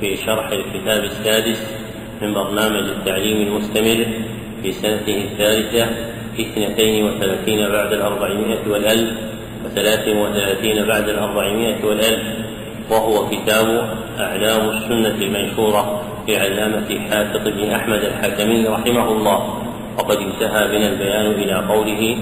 [0.00, 1.62] في شرح الكتاب السادس
[2.22, 4.06] من برنامج التعليم المستمر
[4.62, 5.86] في سنته الثالثة
[6.40, 9.18] اثنتين وثلاثين بعد الأربعمائة والألف
[9.64, 12.22] وثلاث وثلاثين بعد الأربعمائة والألف
[12.90, 19.64] وهو كتاب أعلام السنة المنشورة لعلامة حافظ بن أحمد الحكمي رحمه الله.
[19.98, 22.18] وقد انتهى بنا البيان إلى قوله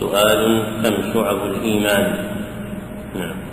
[0.00, 2.24] سؤال كم شعب الإيمان.
[3.14, 3.43] نعم.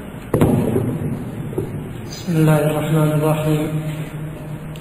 [2.21, 3.67] بسم الله الرحمن الرحيم.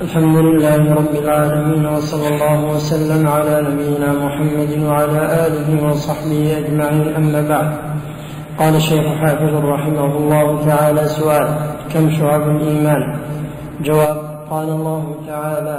[0.01, 7.41] الحمد لله رب العالمين وصلى الله وسلم على نبينا محمد وعلى آله وصحبه أجمعين أما
[7.49, 7.71] بعد.
[8.59, 11.49] قال الشيخ حافظ رحمه الله تعالى سؤال
[11.93, 13.03] كم شعب الإيمان؟
[13.81, 14.17] جواب
[14.51, 15.79] قال الله تعالى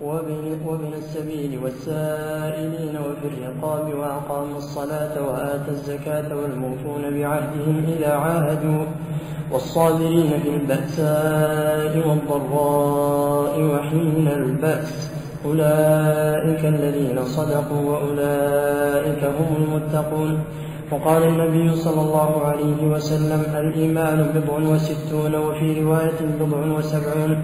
[0.00, 8.84] وابن, وابن السبيل والسائلين وفي الرقاب وأقام الصلاة وآتى الزكاة والموفون بعهدهم إذا عاهدوا
[9.52, 15.10] والصابرين في البأساء والضراء وحين البأس.
[15.44, 20.38] أولئك الذين صدقوا وأولئك هم المتقون.
[20.92, 27.42] وقال النبي صلى الله عليه وسلم الإيمان بضع وستون وفي رواية بضع وسبعون.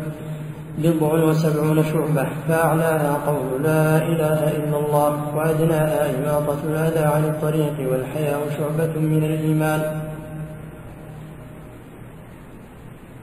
[0.79, 2.27] بضع وسبعون شعبة.
[2.49, 10.13] فأعلاها قول لا إله إلا الله وأدناها إماطة الأذى عن الطريق والحياء شعبة من الإيمان.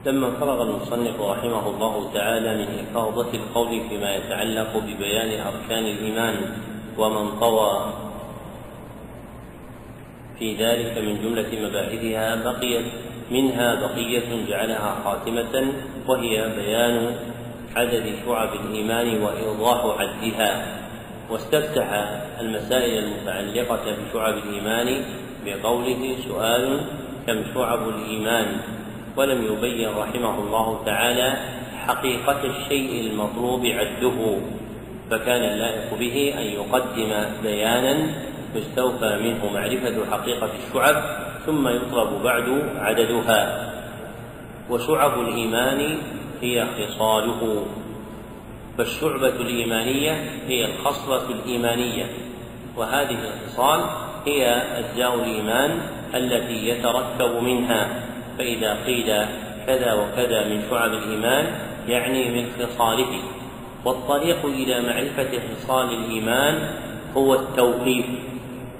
[0.06, 6.34] لما فرغ المصنف رحمه الله تعالى من إفاضة القول فيما يتعلق ببيان أركان الإيمان
[6.98, 7.92] ومن طوى
[10.38, 12.86] في ذلك من جملة مباحثها بقيت
[13.30, 15.72] منها بقية جعلها خاتمة
[16.08, 17.16] وهي بيان
[17.76, 20.80] عدد شعب الإيمان وإيضاح عدها
[21.30, 21.88] واستفتح
[22.40, 25.02] المسائل المتعلقة بشعب الإيمان
[25.46, 26.80] بقوله سؤال
[27.26, 28.46] كم شعب الإيمان؟
[29.16, 31.36] ولم يبين رحمه الله تعالى
[31.86, 34.36] حقيقة الشيء المطلوب عده
[35.10, 38.06] فكان اللائق به أن يقدم بيانا
[38.54, 41.02] يستوفى منه معرفة حقيقة الشعب
[41.46, 43.70] ثم يطلب بعد عددها.
[44.70, 45.98] وشعب الإيمان
[46.42, 47.66] هي خصاله
[48.78, 50.12] فالشعبة الإيمانية
[50.48, 52.06] هي الخصلة الإيمانية
[52.76, 53.80] وهذه الخصال
[54.26, 54.46] هي
[54.78, 55.80] أجزاء الإيمان
[56.14, 58.02] التي يتركب منها
[58.38, 59.06] فإذا قيل
[59.66, 61.46] كذا وكذا من شعب الإيمان
[61.88, 63.22] يعني من خصاله.
[63.84, 66.70] والطريق إلى معرفة خصال الإيمان
[67.16, 68.06] هو التوقيف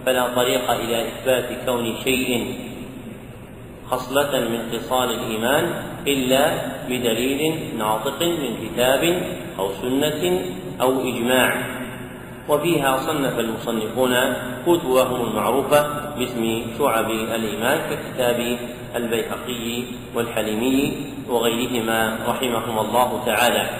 [0.07, 2.55] فلا طريق إلى إثبات كون شيء
[3.91, 5.65] خصلة من خصال الإيمان
[6.07, 6.45] إلا
[6.89, 7.41] بدليل
[7.79, 9.23] ناطق من كتاب
[9.59, 10.43] أو سنة
[10.81, 11.81] أو إجماع.
[12.49, 14.15] وفيها صنف المصنفون
[14.67, 15.81] كتبهم المعروفة
[16.19, 18.59] باسم شعب الإيمان ككتاب
[18.97, 19.85] البيهقي
[20.15, 20.97] والحليمي
[21.29, 23.71] وغيرهما رحمهم الله تعالى.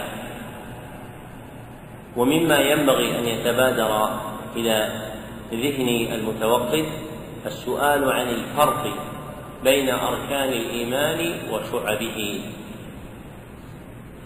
[2.17, 4.11] ومما ينبغي أن يتبادر
[4.57, 4.77] إلى
[5.53, 6.87] ذهن المتوقف
[7.47, 9.10] السؤال عن الفرق
[9.65, 12.41] بين أركان الإيمان وشعبه.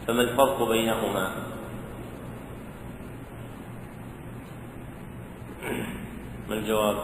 [0.06, 1.32] فما الفرق بينهما؟
[6.48, 6.96] ما الجواب؟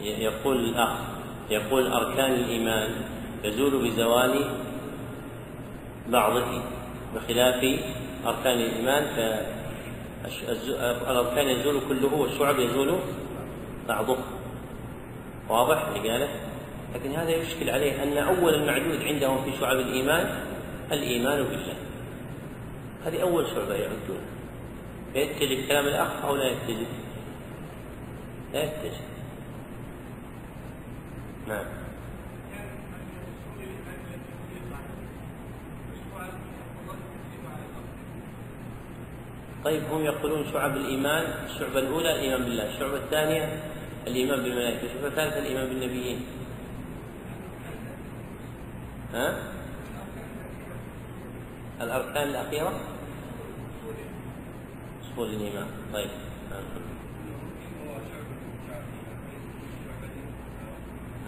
[0.00, 0.90] يقول الأخ
[1.50, 2.90] يقول أركان الإيمان
[3.44, 4.44] يزول بزوال
[6.08, 6.62] بعضه
[7.14, 7.80] بخلاف
[8.26, 9.04] أركان الإيمان
[10.24, 12.98] فالأركان يزول كله والشعب يزول
[13.88, 14.16] بعضه.
[15.48, 16.28] واضح؟ اللي قاله؟
[16.94, 20.44] لكن هذا يشكل عليه أن أول المعدود عندهم في شعب الإيمان
[20.92, 21.74] الإيمان بالله.
[23.06, 24.20] هذه أول شعبة يعدون.
[25.12, 26.86] فيتجه كلام الأخ أو لا يتجه.
[28.52, 29.00] لا يتجه.
[31.48, 31.79] نعم.
[39.64, 43.62] طيب هم يقولون شعب الإيمان الشعبة الأولى الإيمان بالله الشعبة الثانية
[44.06, 46.20] الإيمان بالملائكة الشعبة الثالثة الإيمان بالنبيين.
[49.14, 49.36] ها؟
[51.80, 52.80] الأركان الأخيرة؟
[55.04, 55.66] أصول الإيمان.
[55.92, 56.10] طيب.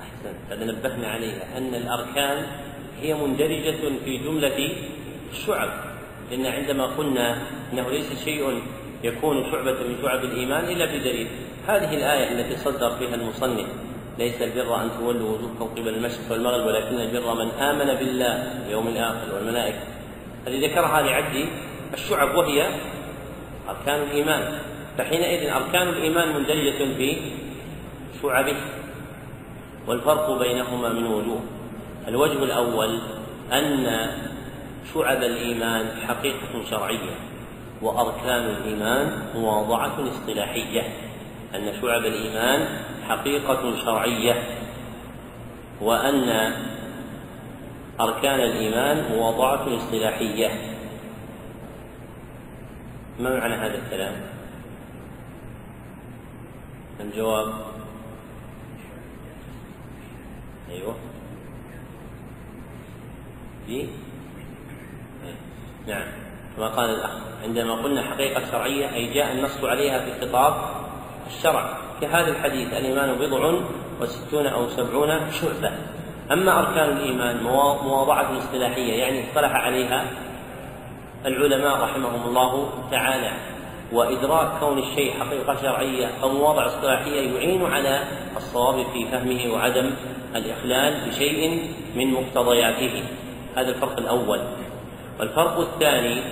[0.02, 2.46] أحسن هذا نبهنا عليها أن الأركان
[3.00, 4.72] هي مندرجة في جملة
[5.32, 5.91] الشعب.
[6.32, 7.42] لأن عندما قلنا
[7.72, 8.62] أنه ليس شيء
[9.04, 11.26] يكون شعبة من شعب الإيمان إلا بدليل
[11.68, 13.66] هذه الآية التي صدر فيها المصنف
[14.18, 19.34] ليس البر أن تولوا وجوهكم قبل المشرق والمغرب ولكن البر من آمن بالله واليوم الآخر
[19.34, 19.78] والملائكة.
[20.46, 21.46] هذه ذكرها لعد
[21.94, 22.68] الشعب وهي
[23.68, 24.58] أركان الإيمان.
[24.98, 27.16] فحينئذ أركان الإيمان مندرجة في
[28.22, 28.56] شعبه
[29.86, 31.40] والفرق بينهما من وجوه.
[32.08, 32.98] الوجه الأول
[33.52, 33.86] أن
[34.94, 37.14] شعب الإيمان حقيقة شرعية
[37.82, 40.82] وأركان الإيمان مواضعة اصطلاحية
[41.54, 42.68] أن شعب الإيمان
[43.08, 44.42] حقيقة شرعية
[45.80, 46.52] وأن
[48.00, 50.50] أركان الإيمان مواضعة اصطلاحية.
[53.20, 54.14] ما معنى هذا الكلام؟
[57.00, 57.52] الجواب
[60.70, 60.94] أيوه.
[63.66, 63.88] في
[65.86, 66.04] نعم.
[66.56, 67.10] كما قال الأخ
[67.44, 70.54] عندما قلنا حقيقة شرعية أي جاء النص عليها في خطاب
[71.26, 71.78] الشرع.
[72.00, 73.60] كهذا الحديث الإيمان بضع
[74.00, 75.72] وستون أو سبعون شعبة.
[76.32, 77.42] أما أركان الإيمان
[77.84, 80.04] مواضعة اصطلاحية يعني اصطلح عليها
[81.26, 83.32] العلماء رحمهم الله تعالى.
[83.92, 88.04] وإدراك كون الشيء حقيقة شرعية أو مواضع اصطلاحية يعين على
[88.36, 89.90] الصواب في فهمه وعدم
[90.36, 93.04] الإخلال بشيء من مقتضياته.
[93.56, 94.40] هذا الفرق الأول.
[95.20, 96.22] والفرق الثاني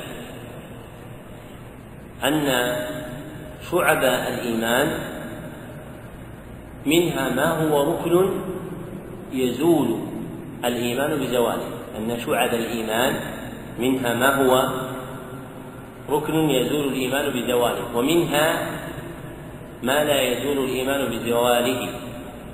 [2.24, 2.46] أن
[3.70, 4.88] شعب الإيمان
[6.86, 8.30] منها ما هو ركن
[9.32, 9.98] يزول
[10.64, 11.68] الإيمان بزواله.
[11.98, 13.20] أن شعب الإيمان
[13.78, 14.68] منها ما هو
[16.10, 18.46] ركن يزول الإيمان بزواله ومنها
[19.82, 21.88] ما لا يزول الإيمان بزواله.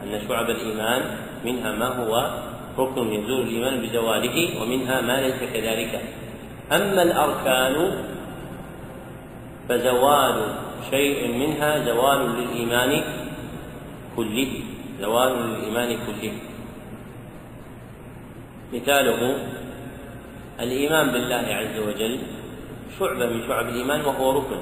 [0.02, 1.02] أن شعب الإيمان
[1.44, 2.30] منها ما هو
[2.78, 6.02] ركن يزول الإيمان بزواله ومنها ما ليس كذلك.
[6.72, 8.04] أما الأركان
[9.68, 10.54] فزوال
[10.90, 13.02] شيء منها زوال للإيمان
[14.16, 14.52] كله.
[15.00, 16.32] زوال للإيمان كله.
[18.72, 19.36] مثاله
[20.60, 22.18] الإيمان بالله عز وجل
[22.98, 24.60] شعبة من شعب الإيمان وهو ركن.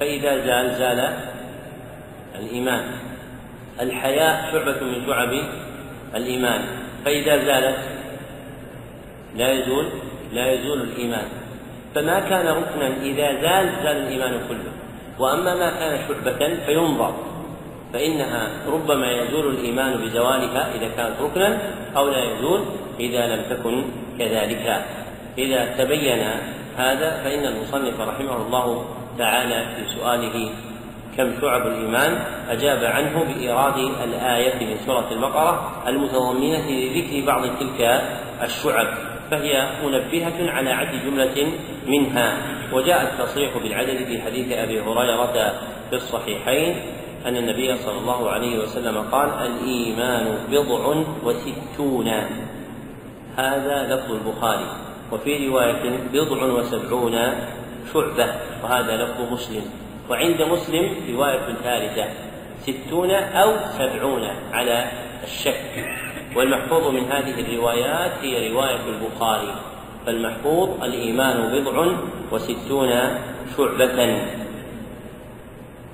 [0.00, 1.00] فإذا زال زال
[2.34, 2.84] الإيمان.
[3.80, 5.32] الحياء شعبة من شعب
[6.14, 6.85] الإيمان.
[7.06, 7.78] فإذا زالت
[9.36, 9.86] لا يزول
[10.32, 11.28] لا يزول الإيمان.
[11.94, 14.72] فما كان ركنا إذا زال زال الإيمان كله.
[15.18, 17.14] وأما ما كان شعبة فينظر.
[17.92, 21.58] فإنها ربما يزول الإيمان بزوالها إذا كانت ركنا
[21.96, 22.60] أو لا يزول
[23.00, 23.84] إذا لم تكن
[24.18, 24.84] كذلك.
[25.38, 26.22] إذا تبين
[26.76, 28.84] هذا فإن المصنف رحمه الله
[29.18, 30.50] تعالى في سؤاله
[31.16, 38.02] كم شعب الإيمان أجاب عنه بإيراد الآية من سورة البقرة المتضمنة لذكر بعض تلك
[38.42, 38.86] الشعب
[39.30, 41.52] فهي منبهة على عد جملة
[41.86, 42.36] منها
[42.72, 45.52] وجاء التصريح بالعدد في حديث أبي هريرة
[45.90, 46.76] في الصحيحين
[47.26, 52.08] أن النبي صلى الله عليه وسلم قال الإيمان بضع وستون.
[53.36, 54.66] هذا لفظ البخاري
[55.12, 57.18] وفي رواية بضع وسبعون
[57.92, 59.85] شعبة وهذا لفظ مسلم.
[60.10, 62.04] وعند مسلم رواية ثالثة
[62.66, 64.84] ستون أو سبعون على
[65.24, 65.96] الشك.
[66.36, 69.54] والمحفوظ من هذه الروايات هي رواية البخاري
[70.06, 71.86] فالمحفوظ الإيمان بضع
[72.32, 72.90] وستون
[73.56, 74.18] شعبة.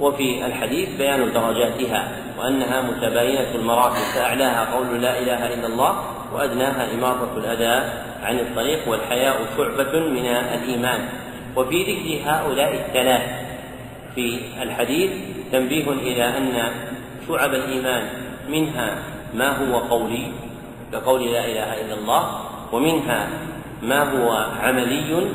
[0.01, 6.03] وفي الحديث بيان درجاتها وأنها متباينة المراتب فأعلاها قول لا إله إلا الله
[6.35, 7.91] وأدناها إماطة الأذى
[8.23, 11.09] عن الطريق والحياء شعبة من الإيمان.
[11.57, 13.52] وفي ذكر هؤلاء الثلاث
[14.15, 15.11] في الحديث
[15.53, 16.73] تنبيه إلى أن
[17.29, 18.03] شعب الإيمان
[18.51, 19.03] منها
[19.35, 20.33] ما هو قولي
[20.93, 22.41] كقول لا إله إلا الله
[22.73, 23.29] ومنها
[23.83, 25.33] ما هو عملي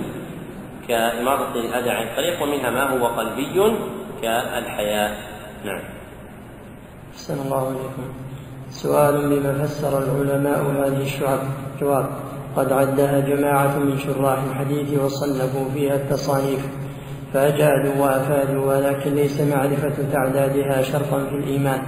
[0.87, 3.77] كإماطة الأذى عن الطريق ومنها ما هو قلبي
[4.21, 5.17] كالحياة.
[5.65, 5.81] نعم.
[7.13, 8.13] أحسن الله عليكم
[8.69, 11.39] سؤال بما فسر العلماء هذه الشعب.
[11.81, 12.09] جواب
[12.55, 16.65] قد عدها جماعة من شراح الحديث وصنفوا فيها التصانيف.
[17.37, 21.79] فأجادوا وأفادوا ولكن ليس معرفة تعدادها شرطا في الإيمان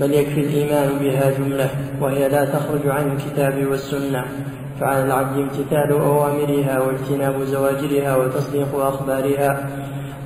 [0.00, 4.24] بل يكفي الإيمان بها جملة وهي لا تخرج عن الكتاب والسنة.
[4.80, 9.68] فعلى العبد امتثال أوامرها واجتناب زواجرها وتصديق أخبارها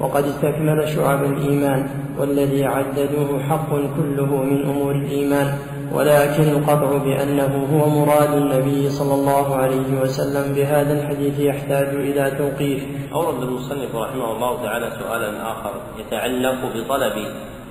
[0.01, 1.87] وقد استكمل شعب الإيمان
[2.19, 5.55] والذي عددوه حق كله من أمور الإيمان.
[5.95, 12.83] ولكن القطع بأنه هو مراد النبي صلى الله عليه وسلم بهذا الحديث يحتاج إلى توقيف.
[13.13, 17.27] أورد المصنف رحمه الله تعالى سؤالا آخر يتعلق بطلب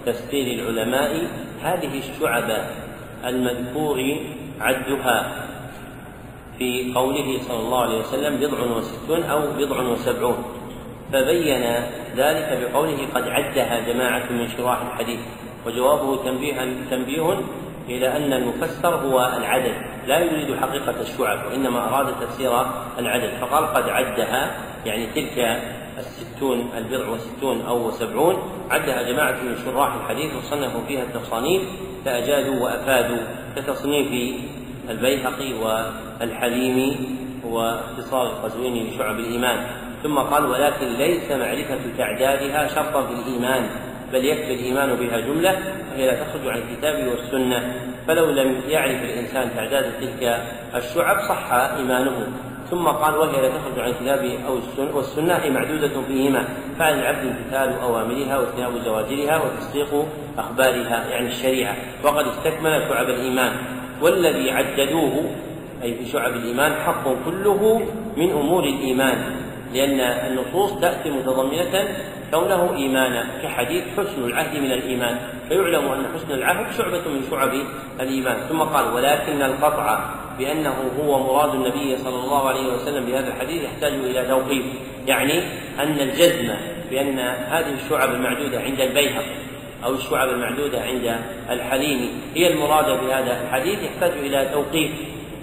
[0.06, 1.12] تفسير العلماء
[1.62, 2.50] هذه الشعب
[3.26, 4.00] المذكور
[4.62, 5.46] عدها
[6.58, 10.44] في قوله صلى الله عليه وسلم بضع وستون أو بضع وسبعون.
[11.14, 11.64] فبين
[12.18, 15.20] ذلك بقوله قد عدها جماعة من شراح الحديث
[15.66, 16.56] وجوابه تنبيه
[16.92, 17.40] تنبيه
[17.98, 19.74] إلى أن المفسر هو العدد
[20.08, 22.66] لا يريد حقيقة الشعب وإنما أراد تفسير
[23.00, 24.52] العدد فقال قد عدها
[24.86, 25.62] يعني تلك
[25.98, 28.36] الستون البضع وستون أو سبعون
[28.70, 31.62] عدها جماعة من شراح الحديث وصنفوا فيها التصانيف
[32.06, 33.24] فأجادوا وأفادوا
[33.56, 34.36] كتصنيف
[34.90, 36.98] البيهقي والحليمي
[37.44, 39.66] واختصار القزويني لشعب الإيمان.
[40.04, 43.70] ثم قال ولكن ليس معرفة تعدادها شرطا في الإيمان.
[44.14, 45.60] بل يكفي الإيمان بها جملة
[45.92, 47.74] وهي لا تخرج عن الكتاب والسنة.
[48.08, 50.42] فلو لم يعرف الإنسان تعداد تلك
[50.76, 52.28] الشعب صح إيمانه.
[52.72, 56.46] ثم قال وهي لا تخرج عن الكتاب أو السنة والسنة معدودة فيهما.
[56.80, 60.06] فعلى العبد امتثال أوامرها واجتناب زواجرها وتصديق
[60.38, 61.76] أخبارها يعني الشريعة.
[62.04, 63.52] وقد استكمل شعب الإيمان.
[64.02, 65.26] والذي عددوه
[65.84, 67.82] أي في شعب الإيمان حق كله
[68.18, 69.18] من أمور الإيمان
[69.74, 71.88] لأن النصوص تأتي متضمنة
[72.32, 75.18] كونه إيمانا كحديث حسن العهد من الإيمان.
[75.50, 77.52] فيعلم أن حسن العهد شعبة من شعب
[78.00, 78.38] الإيمان.
[78.50, 80.00] ثم قال ولكن القطع
[80.40, 84.66] بأنه هو مراد النبي صلى الله عليه وسلم بهذا الحديث يحتاج إلى توقيف.
[85.08, 85.44] يعني
[85.80, 86.54] أن الجزم
[86.92, 89.36] بأن هذه الشعب المعدودة عند البيهقي
[89.86, 91.16] أو الشعب المعدودة عند
[91.50, 94.92] الحليمي هي المرادة بهذا الحديث يحتاج إلى توقيف.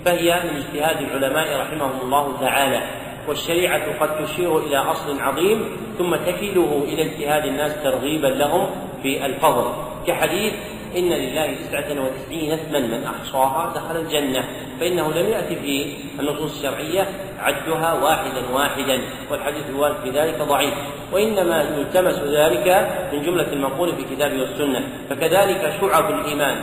[0.04, 2.80] فهي من اجتهاد العلماء رحمهم الله تعالى.
[3.28, 5.64] والشريعة قد تشير إلى أصل عظيم
[5.98, 8.70] ثم تكله إلى اجتهاد الناس ترغيبا لهم
[9.02, 9.72] في الفضل.
[10.06, 10.52] كحديث
[10.96, 14.44] إن لله تسعة وتسعين اسما من أحصاها دخل الجنة
[14.80, 15.86] فإنه لم يأتي في
[16.20, 17.08] النصوص الشرعية
[17.38, 20.74] عدها واحدا واحدا والحديث الوارد في ذلك ضعيف.
[21.12, 26.56] وإنما يلتمس ذلك من جملة المنقول في الكتاب والسنة فكذلك شعب الإيمان.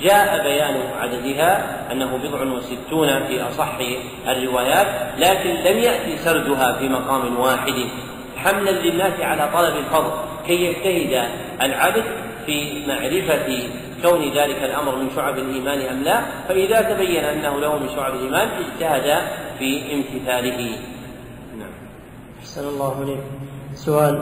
[0.00, 3.78] جاء بيان عددها أنه بضع وستون في أصح
[4.28, 4.86] الروايات
[5.18, 7.74] لكن لم يأتي سردها في مقام واحد.
[8.36, 10.10] حملا للناس على طلب الفضل
[10.46, 11.28] كي يجتهد
[11.62, 12.04] العبد
[12.46, 13.58] في معرفة
[14.02, 16.20] كون ذلك الأمر من شعب الإيمان أم لا.
[16.48, 19.22] فإذا تبين أنه له من شعب الإيمان اجتهد
[19.58, 20.78] في امتثاله.
[21.58, 21.70] نعم.
[22.40, 23.20] أحسن الله عليك
[23.74, 24.20] سؤال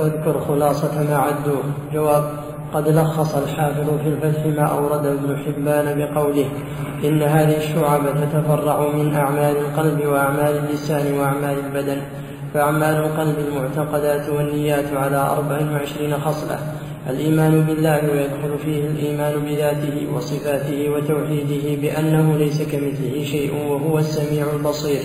[0.00, 1.62] أذكر خلاصة ما عدوه.
[1.92, 2.45] جواب
[2.76, 6.48] قد لخص الحافظ في الفتح ما أورد ابن حبان بقوله
[7.04, 11.98] إن هذه الشعب تتفرع من أعمال القلب وأعمال اللسان وأعمال البدن
[12.54, 16.58] فأعمال القلب المعتقدات والنيات على أربع وعشرين خصلة
[17.10, 25.00] الإيمان بالله ويدخل فيه الإيمان بذاته وصفاته وتوحيده بأنه ليس كمثله شيء وهو السميع البصير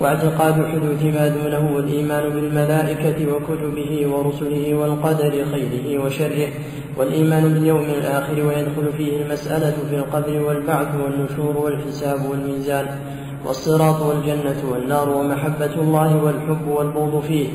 [0.00, 6.48] واعتقاد حدوث ما دونه والإيمان بالملائكة وكتبه ورسله والقدر خيره وشره
[6.96, 12.86] والإيمان باليوم الآخر ويدخل فيه المسألة في القبر والبعث والنشور والحساب والميزان
[13.46, 17.48] والصراط والجنة والنار ومحبة الله والحب والبغض فيه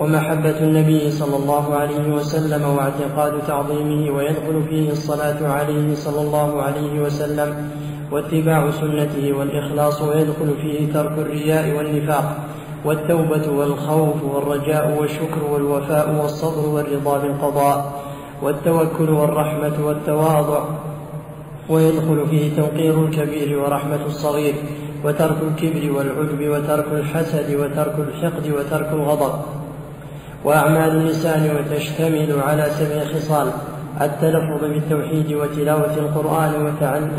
[0.00, 7.00] ومحبة النبي صلى الله عليه وسلم واعتقاد تعظيمه ويدخل فيه الصلاة عليه صلى الله عليه
[7.00, 7.70] وسلم
[8.12, 12.36] واتباع سنته والإخلاص ويدخل فيه ترك الرياء والنفاق
[12.84, 18.09] والتوبة والخوف والرجاء والشكر والوفاء والصبر والرضا بالقضاء
[18.42, 20.64] والتوكل والرحمة والتواضع
[21.68, 24.54] ويدخل فيه توقير الكبير ورحمة الصغير
[25.04, 29.32] وترك الكبر والعجب وترك الحسد وترك الحقد وترك الغضب.
[30.44, 33.50] وأعمال اللسان وتشتمل على سبع خصال
[34.00, 36.52] التلفظ بالتوحيد وتلاوة القرآن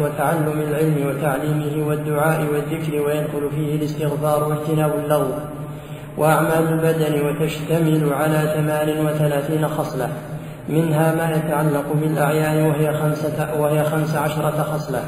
[0.02, 5.32] وتعلم العلم وتعليمه والدعاء والذكر ويدخل فيه الاستغفار واجتناب اللغو.
[6.18, 10.10] وأعمال البدن وتشتمل على ثمان وثلاثين خصلة.
[10.70, 15.04] منها ما يتعلق بالأعيان وهي خمسة وهي خمس عشرة خصلة.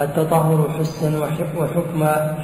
[0.00, 1.12] التطهر حسا
[1.58, 2.36] وحكما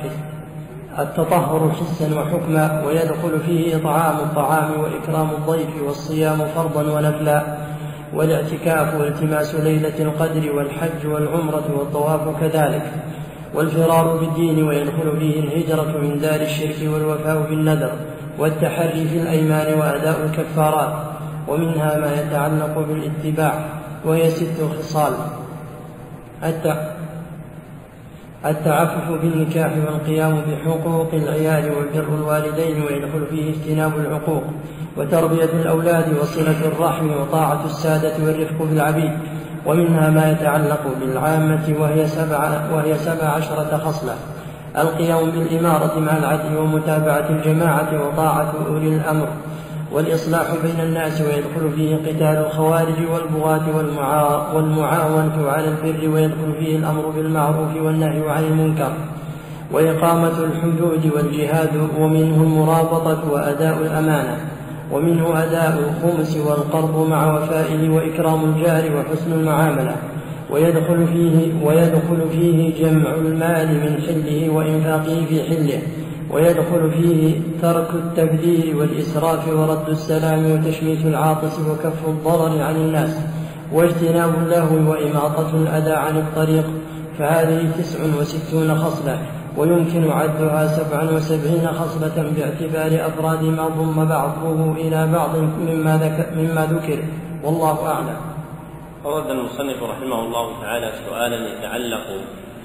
[0.99, 7.43] التطهر حسا وحكما ويدخل فيه إطعام الطعام وإكرام الضيف والصيام فرضا ونفلا.
[8.15, 12.93] والإعتكاف والتماس ليلة القدر والحج والعمرة والطواف كذلك.
[13.55, 17.91] والفرار بالدين ويدخل فيه الهجرة من دار الشرك والوفاء بالنذر.
[18.39, 21.18] والتحري في الأيمان وأداء الكفارات.
[21.49, 23.65] ومنها ما يتعلق بالاتباع
[24.05, 25.13] وهي ست خصال
[28.47, 34.43] التعفف بالنكاح والقيام بحقوق العيال وبر الوالدين ويدخل فيه اجتناب العقوق
[34.97, 39.13] وتربية الأولاد وصلة الرحم وطاعة السادة والرفق بالعبيد.
[39.67, 44.15] ومنها ما يتعلق بالعامة وهي سبع, وهي سبع عشرة خصلة.
[44.79, 49.29] القيام بالإمارة مع العدل ومتابعة الجماعة وطاعة أولي الأمر.
[49.93, 53.77] والإصلاح بين الناس ويدخل فيه قتال الخوارج والبغاة
[54.55, 58.93] والمعاونة على البر ويدخل فيه الأمر بالمعروف والنهي عن المنكر.
[59.73, 64.37] وإقامة الحدود والجهاد ومنه المرابطة وأداء الأمانة.
[64.93, 69.97] ومنه أداء الخمس والقرض مع وفائه وإكرام الجار وحسن المعاملة.
[70.51, 75.83] ويدخل فيه ويدخل فيه جمع المال من حله وإنفاقه في حله.
[76.31, 83.21] ويدخل فيه ترك التبذير والإسراف ورد السلام وتشميت العاطس وكف الضرر عن الناس
[83.73, 86.65] واجتناب اللهو وإماطة الأذى عن الطريق
[87.19, 89.19] فهذه تسع وستون خصلة
[89.57, 96.67] ويمكن عدها سبعا وسبعين خصلة باعتبار أفراد ما ضم بعضه إلى بعض مما, ذكر, مما
[96.67, 97.03] ذكر
[97.45, 98.17] والله أعلم.
[99.05, 102.07] أورد المصنف رحمه الله تعالى سؤالا يتعلق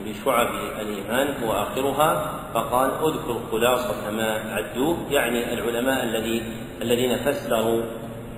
[0.05, 0.47] بشعب
[0.81, 4.97] الإيمان هو آخرها فقال أذكر خلاصة ما عدوه.
[5.11, 6.43] يعني العلماء الذي
[6.81, 7.81] الذين فسروا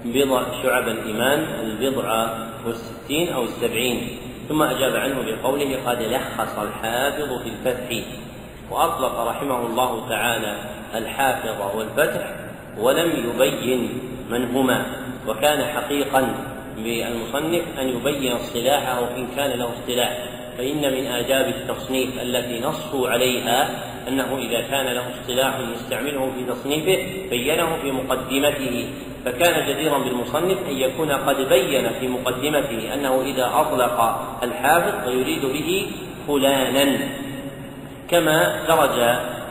[0.05, 2.29] بضع شعب الإيمان البضع
[2.65, 4.17] والستين أو السبعين.
[4.50, 8.05] ثم أجاب عنه بقوله قد لخص الحافظ في الفتح.
[8.72, 10.55] وأطلق رحمه الله تعالى
[10.95, 12.36] الحافظ والفتح
[12.77, 14.86] ولم يبين من هما.
[15.27, 16.36] وكان حقيقا
[16.77, 20.45] بالمصنف أن يبين اصطلاحه إن كان له اصطلاح.
[20.58, 23.70] فإن من آداب التصنيف التي نصوا عليها
[24.08, 28.90] أنه إذا كان له اصطلاح يستعمله في تصنيفه بينه في مقدمته.
[29.26, 35.92] فكان جديرا بالمصنف أن يكون قد بين في مقدمته أنه إذا أطلق الحافظ ويريد به
[36.28, 37.00] فلانا.
[38.10, 39.00] كما درج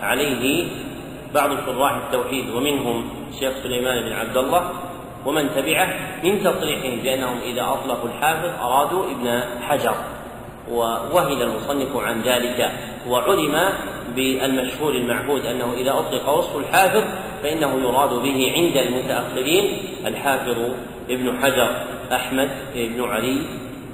[0.03, 0.67] عليه
[1.35, 4.71] بعض شراح التوحيد ومنهم الشيخ سليمان بن عبد الله
[5.27, 5.89] ومن تبعه
[6.25, 9.95] من تصريحهم بأنهم إذا أطلقوا الحافظ أرادوا ابن حجر.
[10.70, 12.72] ووهل المصنف عن ذلك
[13.09, 13.72] وعلم
[14.16, 17.05] بالمشهور المعهود أنه إذا أطلق وصف الحافظ
[17.42, 20.57] فإنه يراد به عند المتأخرين الحافظ
[21.11, 21.77] ابن حجر
[22.12, 23.38] أحمد بن علي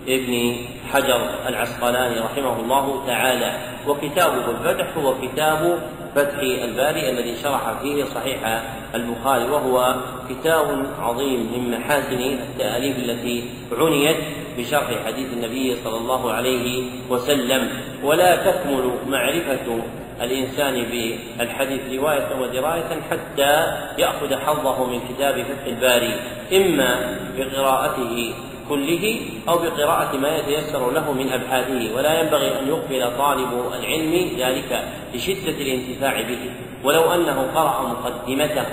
[0.09, 0.57] ابن
[0.93, 3.53] حجر العسقلاني رحمه الله تعالى
[3.89, 5.79] وكتابه الفتح هو كتاب
[6.15, 8.63] فتح الباري الذي شرح فيه صحيح
[8.95, 9.97] البخاري وهو
[10.31, 14.17] كتاب عظيم من محاسن التأليف التي عنيت
[14.61, 17.69] بشرح حديث النبي صلى الله عليه وسلم.
[18.03, 19.67] ولا تكمل معرفة
[20.21, 23.53] الإنسان بالحديث رواية ودراية حتى
[23.99, 26.15] يأخذ حظه من كتاب فتح الباري
[26.53, 28.35] إما بقراءته
[28.69, 31.97] كله أو بقراءة ما يتيسر له من أبحاثه.
[31.97, 36.43] ولا ينبغي أن يغفل طالب العلم ذلك لشدة الانتفاع به.
[36.85, 38.67] ولو أنه قرأ مقدمته.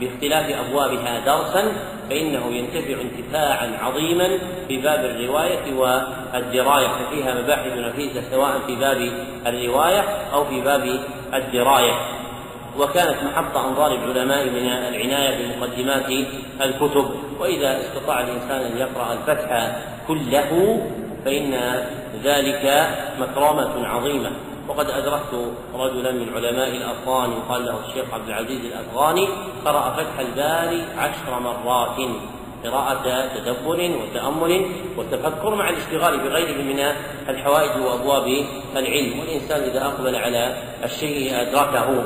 [0.00, 1.72] باختلاف أبوابها درسا
[2.10, 6.88] فإنه ينتفع انتفاعا عظيما في باب الرواية والدراية.
[6.88, 9.08] ففيها مباحث نفيسة سواء في باب
[9.46, 10.00] الرواية
[10.34, 11.00] أو في باب
[11.34, 11.92] الدراية.
[12.78, 16.26] وكانت محط أنظار العلماء من العناية بمقدمات
[16.60, 17.10] الكتب.
[17.40, 19.76] وإذا استطاع الإنسان أن يقرأ الفتح
[20.08, 20.82] كله
[21.24, 21.54] فإن
[22.24, 22.88] ذلك
[23.20, 24.30] مكرمة عظيمة.
[24.68, 29.28] وقد أدركت رجلا من علماء الأفغان يقال له الشيخ عبد العزيز الأفغاني
[29.64, 32.08] قرأ فتح الباري عشر مرات
[32.64, 36.94] قراءة تدبر وتأمل وتفكر مع الاشتغال بغيره من
[37.28, 38.46] الحوائج وأبواب
[38.76, 42.04] العلم والإنسان إذا أقبل على الشيء أدركه.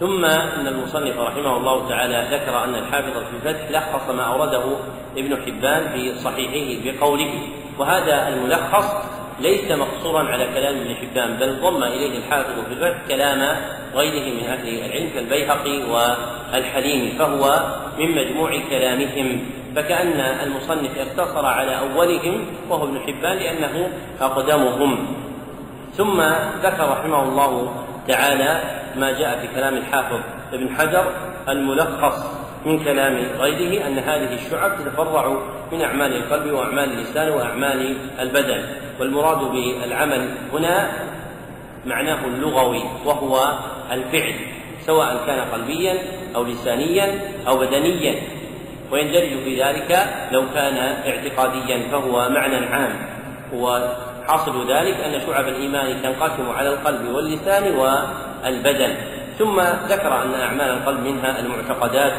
[0.00, 4.64] ثم إن المصنف رحمه الله تعالى ذكر أن الحافظ في الفتح لخص ما أورده
[5.16, 7.30] ابن حبان في صحيحه بقوله
[7.78, 13.56] وهذا الملخص ليس مقصورا على كلام ابن حبان بل ضم إليه الحافظ في الفتح كلام
[13.94, 17.62] غيره من أهل العلم كالبيهقي والحليمي فهو
[17.98, 19.40] من مجموع كلامهم.
[19.76, 25.06] فكأن المصنف اقتصر على أولهم وهو ابن حبان لأنه أقدمهم.
[25.96, 26.20] ثم
[26.62, 27.74] ذكر رحمه الله
[28.08, 28.60] تعالى
[28.96, 30.20] ما جاء في كلام الحافظ
[30.52, 31.04] ابن حجر
[31.48, 32.47] الملخص.
[32.66, 35.38] من كلام غيره أن هذه الشعب تتفرع
[35.72, 38.64] من أعمال القلب وأعمال اللسان وأعمال البدن.
[39.00, 40.90] والمراد بالعمل هنا
[41.86, 43.58] معناه اللغوي وهو
[43.92, 44.34] الفعل
[44.86, 45.98] سواء كان قلبيا
[46.36, 48.14] أو لسانيا أو بدنيا.
[48.92, 52.92] ويندرج في ذلك لو كان اعتقاديا فهو معنى عام.
[53.54, 58.94] وحاصل ذلك أن شعب الإيمان تنقسم على القلب واللسان والبدن.
[59.38, 62.18] ثم ذكر أن أعمال القلب منها المعتقدات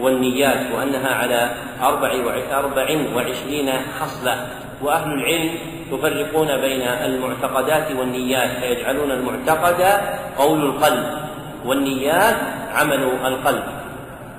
[0.00, 1.50] والنيات وأنها على
[1.82, 2.12] أربع
[2.52, 3.70] أربع وعشرين
[4.00, 4.46] خصلة
[4.82, 5.54] وأهل العلم
[5.92, 10.00] يفرقون بين المعتقدات والنيات فيجعلون المعتقد
[10.38, 11.04] قول القلب
[11.64, 12.36] والنيات
[12.74, 13.62] عمل القلب.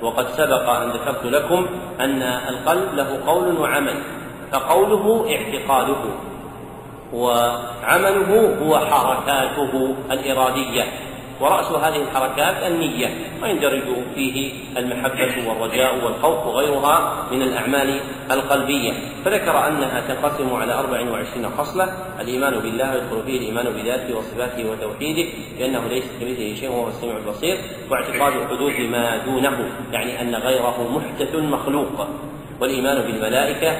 [0.01, 1.65] وقد سبق أن ذكرت لكم
[1.99, 3.95] أن القلب له قول وعمل
[4.51, 6.03] فقوله اعتقاده
[7.13, 10.83] وعمله هو حركاته الإرادية.
[11.41, 13.09] ورأس هذه الحركات النية
[13.43, 13.83] ويندرج
[14.15, 17.99] فيه المحبة والرجاء والخوف وغيرها من الأعمال
[18.31, 18.93] القلبية.
[19.25, 21.87] فذكر أنها تنقسم على 24 خصلة.
[22.19, 27.57] الإيمان بالله يدخل فيه الإيمان بذاته وصفاته وتوحيده لأنه ليس كمثله شيء وهو السميع البصير
[27.89, 32.07] واعتقاد حدوث ما دونه يعني أن غيره محدث مخلوق.
[32.61, 33.77] والإيمان بالملائكة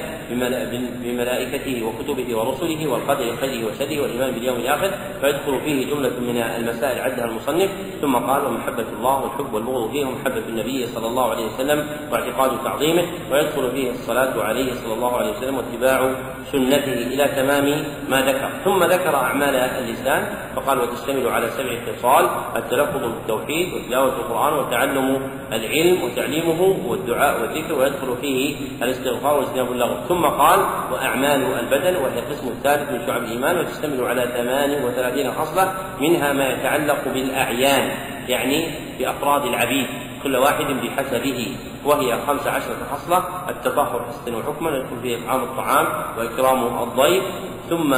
[1.04, 4.90] بملائكته وكتبه ورسله والقدر خيره وشره والإيمان باليوم الآخر
[5.20, 7.70] فيدخل فيه جملة من المسائل عدها المصنف.
[8.00, 13.02] ثم قال ومحبة الله والحب والبغض فيه ومحبة النبي صلى الله عليه وسلم واعتقاد تعظيمه.
[13.32, 16.10] ويدخل فيه الصلاة عليه صلى الله عليه وسلم واتباع
[16.52, 18.50] سنته إلى تمام ما ذكر.
[18.64, 26.02] ثم ذكر أعمال اللسان فقال وتشتمل على سبع خصال التلفظ بالتوحيد وتلاوة القرآن وتعلم العلم
[26.02, 27.78] وتعليمه والدعاء والذكر.
[27.78, 29.94] ويدخل فيه الاستغفار واجتناب اللغو.
[30.08, 30.60] ثم قال
[30.92, 36.48] وأعمال البدن وهي القسم الثالث من شعب الإيمان وتشتمل على ثمان وثلاثين خصلة منها ما
[36.48, 37.90] يتعلق بالأعيان
[38.28, 38.66] يعني
[38.98, 39.86] بأفراد العبيد
[40.22, 45.86] كل واحد بحسبه وهي خمس عشرة خصلة التطهر حسنا وحكما يدخل فيه إطعام الطعام
[46.18, 47.22] وإكرام الضيف.
[47.70, 47.94] ثم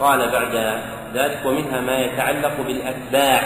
[0.00, 0.80] قال بعد
[1.14, 3.42] ذلك ومنها ما يتعلق بالأتباع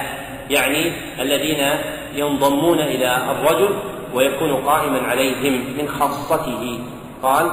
[0.51, 1.79] يعني الذين
[2.15, 3.75] ينضمون إلى الرجل
[4.15, 6.79] ويكون قائما عليهم من خاصته.
[7.23, 7.51] قال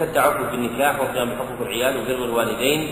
[0.00, 2.88] كالتعفف بالنكاح والقيام بحقوق العيال وبر الوالدين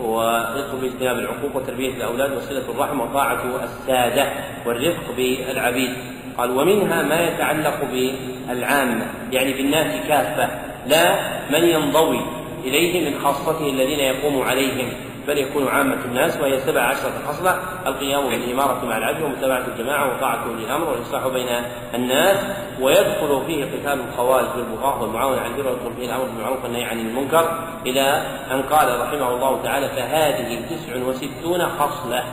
[0.00, 4.32] ورزق باجتناب العقوق وتربية الأولاد وصلة الرحم وطاعة السادة
[4.66, 5.90] والرفق بالعبيد.
[6.38, 10.48] قال ومنها ما يتعلق بالعامة يعني بالناس كافة
[10.86, 11.20] لا
[11.52, 12.20] من ينضوي
[12.64, 14.88] إليه من خاصته الذين يقوم عليهم.
[15.30, 20.44] بل يكون عامة الناس وهي سبع عشرة خصلة القيام بالإمارة مع العدل ومتابعة الجماعة وطاعة
[20.48, 21.48] أولي الأمر والإصلاح بين
[21.94, 22.38] الناس.
[22.80, 27.58] ويدخل فيه قتال الخوارج والبغاة والمعاونة على البر ويدخل فيه الأمر بالمعروف والنهي عن المنكر.
[27.86, 32.24] إلى أن قال رحمه الله تعالى فهذه تسع وستون خصلة.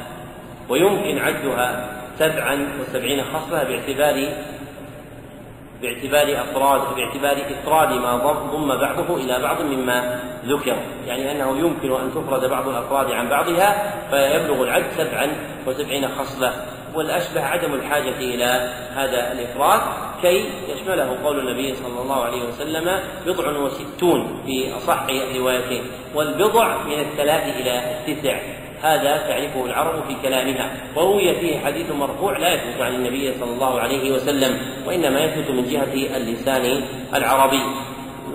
[0.69, 4.29] ويمكن عدها سبعا وسبعين خصلة باعتبار
[5.81, 8.15] باعتبار أفراد باعتبار إفراد ما
[8.51, 10.77] ضم بعضه إلى بعض مما ذكر.
[11.07, 15.27] يعني أنه يمكن أن تفرد بعض الأفراد عن بعضها فيبلغ العد سبعا
[15.67, 16.53] وسبعين خصلة.
[16.95, 19.81] والأشبه عدم الحاجة إلى هذا الإفراد
[20.21, 25.83] كي يشمله قول النبي صلى الله عليه وسلم بضع وستون في أصح الروايتين
[26.15, 28.39] والبضع من الثلاث إلى التسع.
[28.81, 30.71] هذا تعرفه العرب في كلامها.
[30.95, 35.69] وروي فيه حديث مرفوع لا يثبت عن النبي صلى الله عليه وسلم وإنما يثبت من
[35.69, 36.83] جهة اللسان
[37.15, 37.63] العربي.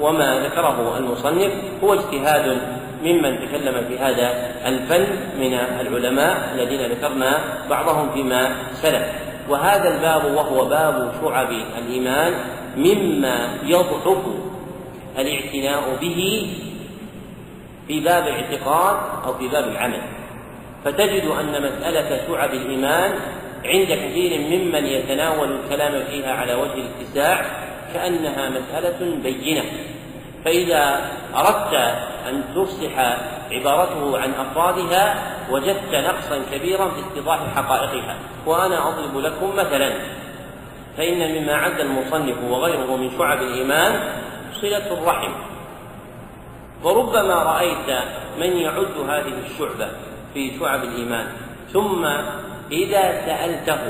[0.01, 1.53] وما ذكره المصنف
[1.85, 2.59] هو اجتهاد
[3.03, 5.07] ممن تكلم في هذا الفن
[5.39, 9.07] من العلماء الذين ذكرنا بعضهم فيما سلف.
[9.49, 12.35] وهذا الباب وهو باب شعب الإيمان
[12.77, 14.19] مما يضعف
[15.19, 16.51] الاعتناء به
[17.89, 20.03] في باب الاعتقاد أو في باب العمل.
[20.85, 23.13] فتجد أن مسألة شعب الإيمان
[23.65, 27.45] عند كثير ممن يتناول الكلام فيها على وجه الاتساع
[27.95, 29.63] كأنها مسألة بينة.
[30.45, 31.75] فإذا أردت
[32.29, 32.99] أن تفصح
[33.51, 35.15] عبارته عن أفرادها
[35.51, 38.17] وجدت نقصا كبيرا في اتضاح حقائقها.
[38.47, 39.93] وأنا أضرب لكم مثلا
[40.97, 44.01] فإن مما عد المصنف وغيره من شعب الإيمان
[44.61, 45.33] صلة الرحم.
[46.85, 48.03] وربما رأيت
[48.41, 49.89] من يعد هذه الشعبة.
[50.35, 51.27] في شعب الإيمان.
[51.73, 52.05] ثم
[52.73, 53.81] إذا سألته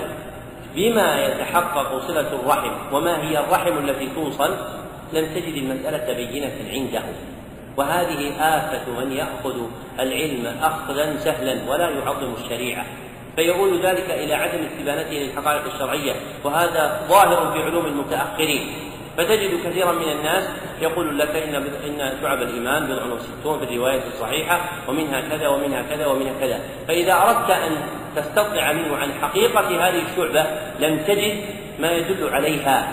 [0.75, 4.57] بما يتحقق صلة الرحم وما هي الرحم التي توصل
[5.13, 7.03] لم تجد المسألة بينة عنده.
[7.77, 9.57] وهذه آفة من يأخذ
[10.01, 12.85] العلم أخذا سهلا ولا يعظم الشريعة.
[13.37, 16.13] فيقول ذلك إلى عدم استبانته للحقائق الشرعية
[16.45, 18.92] وهذا ظاهر في علوم المتأخرين.
[19.17, 20.45] فتجد كثيرا من الناس
[20.81, 26.07] يقول لك إن إن شعب الإيمان بضع وستون في الرواية الصحيحة ومنها كذا ومنها كذا
[26.07, 26.61] ومنها كذا.
[26.89, 27.77] فإذا أردت أن
[28.17, 30.47] تستطلع منه عن حقيقة هذه الشعبة
[30.81, 31.45] لم تجد
[31.79, 32.93] ما يدل عليها.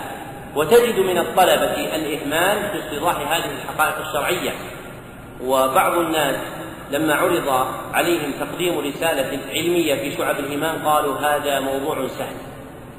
[0.56, 4.52] وتجد من الطلبة الإهمال في استيضاح هذه الحقائق الشرعية.
[5.44, 6.36] وبعض الناس
[6.90, 12.49] لما عرض عليهم تقديم رسالة علمية في شعب الإيمان قالوا هذا موضوع سهل.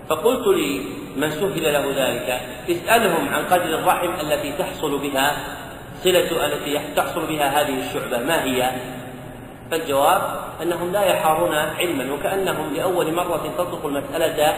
[0.09, 2.41] فقلت لمن سهل له ذلك.
[2.69, 5.37] اسألهم عن قدر الرحم التي تحصل بها
[6.03, 8.71] صلة التي تحصل بها هذه الشعبة ما هي؟
[9.71, 10.21] فالجواب
[10.61, 14.53] أنهم لا يحارون علما وكأنهم لأول مرة تطلق المسألة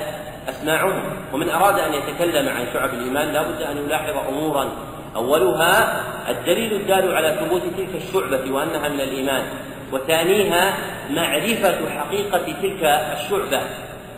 [0.50, 1.04] أسماعهم.
[1.34, 4.70] ومن أراد أن يتكلم عن شعب الإيمان لا بد أن يلاحظ أمورا.
[5.16, 9.44] أولها الدليل الدال على ثبوت تلك الشعبة وأنها من الإيمان
[9.92, 10.78] وثانيها
[11.10, 13.62] معرفة حقيقة تلك الشعبة.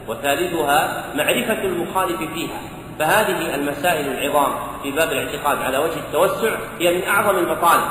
[0.07, 2.59] وثالثها معرفة المخالف فيها.
[2.99, 4.51] فهذه المسائل العظام
[4.83, 7.83] في باب الاعتقاد على وجه التوسع هي من أعظم المطالب.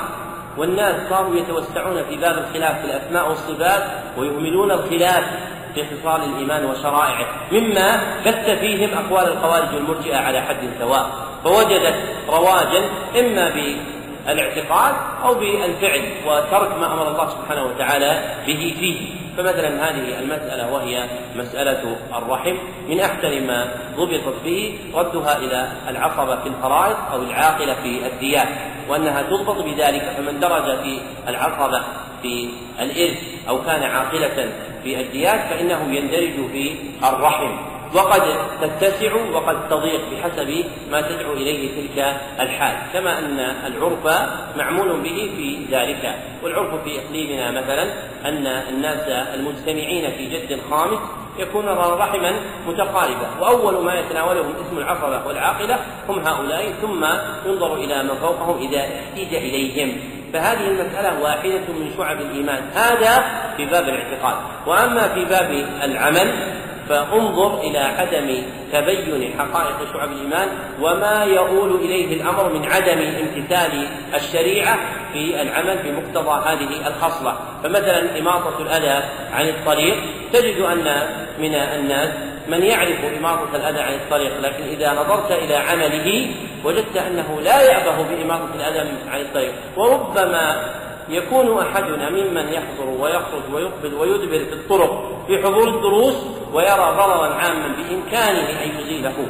[0.57, 3.83] والناس صاروا يتوسعون في باب الخلاف في الأسماء والصفات
[4.18, 5.24] ويهملون الخلاف
[5.74, 7.27] في خصال الإيمان وشرائعه.
[7.53, 11.11] مما بث فيهم أقوال الخوارج والمرجئة على حد سواء.
[11.44, 11.94] فوجدت
[12.29, 12.83] رواجا
[13.20, 13.53] إما
[14.27, 19.24] بالاعتقاد أو بالفعل وترك ما أمر الله سبحانه وتعالى به فيه.
[19.37, 22.57] فمثلا هذه المسألة وهي مسألة الرحم
[22.88, 28.49] من أحسن ما ضبطت به ردها إلى العصبة في الفرائض أو العاقلة في الديات
[28.88, 31.83] وأنها تضبط بذلك فمن درج في العصبة
[32.23, 32.49] في
[32.81, 33.18] الإرث
[33.49, 34.53] أو كان عاقلة
[34.85, 37.74] في الديات فإنه يندرج في الرحم.
[37.94, 38.23] وقد
[38.61, 42.77] تتسع وقد تضيق بحسب ما تدعو إليه تلك الحال.
[42.92, 46.14] كما أن العرف معمول به في ذلك.
[46.42, 47.83] والعرف في إقليمنا مثلا
[48.25, 50.99] أن الناس المجتمعين في جد خامس
[51.38, 52.33] يكون رحما
[52.66, 56.73] متقاربة وأول ما يتناولهم اسم العصبة والعاقلة هم هؤلاء.
[56.83, 57.05] ثم
[57.47, 60.01] ينظر إلى من فوقهم إذا احتيج إليهم.
[60.33, 62.62] فهذه المسألة واحدة من شعب الإيمان.
[62.75, 63.25] هذا
[63.57, 64.37] في باب الاعتقاد.
[64.66, 65.51] وأما في باب
[65.83, 66.54] العمل
[66.88, 68.42] فانظر إلى عدم
[68.73, 70.49] تبين حقائق شعب الإيمان
[70.81, 74.79] وما يؤول إليه الأمر من عدم امتثال الشريعة
[75.12, 77.35] في العمل بمقتضى هذه الخصلة.
[77.62, 79.97] فمثلا إماطة الأذى عن الطريق
[80.33, 81.03] تجد أن
[81.38, 82.11] من الناس
[82.49, 88.03] من يعرف إماطة الأذى عن الطريق لكن إذا نظرت إلى عمله وجدت أنه لا يأبه
[88.03, 89.53] بإماطة الأذى عن الطريق.
[89.77, 90.75] وربما
[91.09, 96.17] يكون أحدنا ممن يحضر ويخرج ويقبل ويدبر في الطرق في حضور الدروس
[96.53, 99.27] ويرى ضررا عاما بإمكانه أن يزيله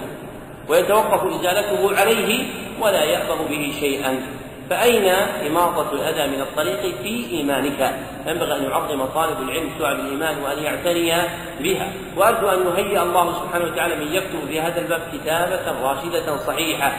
[0.69, 2.47] ويتوقف إزالته عليه
[2.81, 4.27] ولا يأبه به شيئا.
[4.71, 5.09] فأين
[5.47, 7.95] إماطة الأذى من الطريق في إيمانك؟
[8.27, 11.13] ينبغي أن يعظم طالب العلم شعب الإيمان وأن يعتني
[11.61, 16.93] بها، وأرجو أن يهيئ الله سبحانه وتعالى من يكتب في هذا الباب كتابة راشدة صحيحة.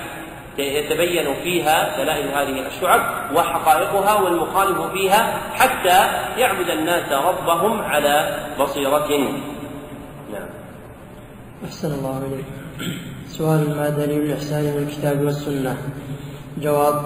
[0.64, 3.02] يتبين فيها دلائل هذه الشعب
[3.36, 6.00] وحقائقها والمخالف فيها حتى
[6.42, 9.08] يعبد الناس ربهم على بصيرة.
[10.34, 10.50] نعم.
[11.66, 12.46] أحسن الله إليك.
[13.28, 15.78] سؤال ما دليل الإحسان من الكتاب والسنة؟
[16.62, 17.02] جواب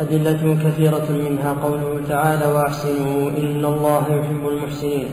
[0.00, 5.08] أدلة كثيرة منها قوله تعالى وأحسنوا إن الله يحب المحسنين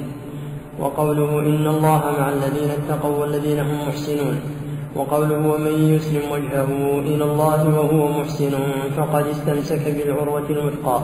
[0.79, 4.61] وقوله إن الله مع الذين اتقوا والذين هم محسنون.
[4.95, 8.51] وقوله ومن يسلم وجهه إلى الله وهو محسن
[8.97, 11.01] فقد استمسك بالعروة الوثقى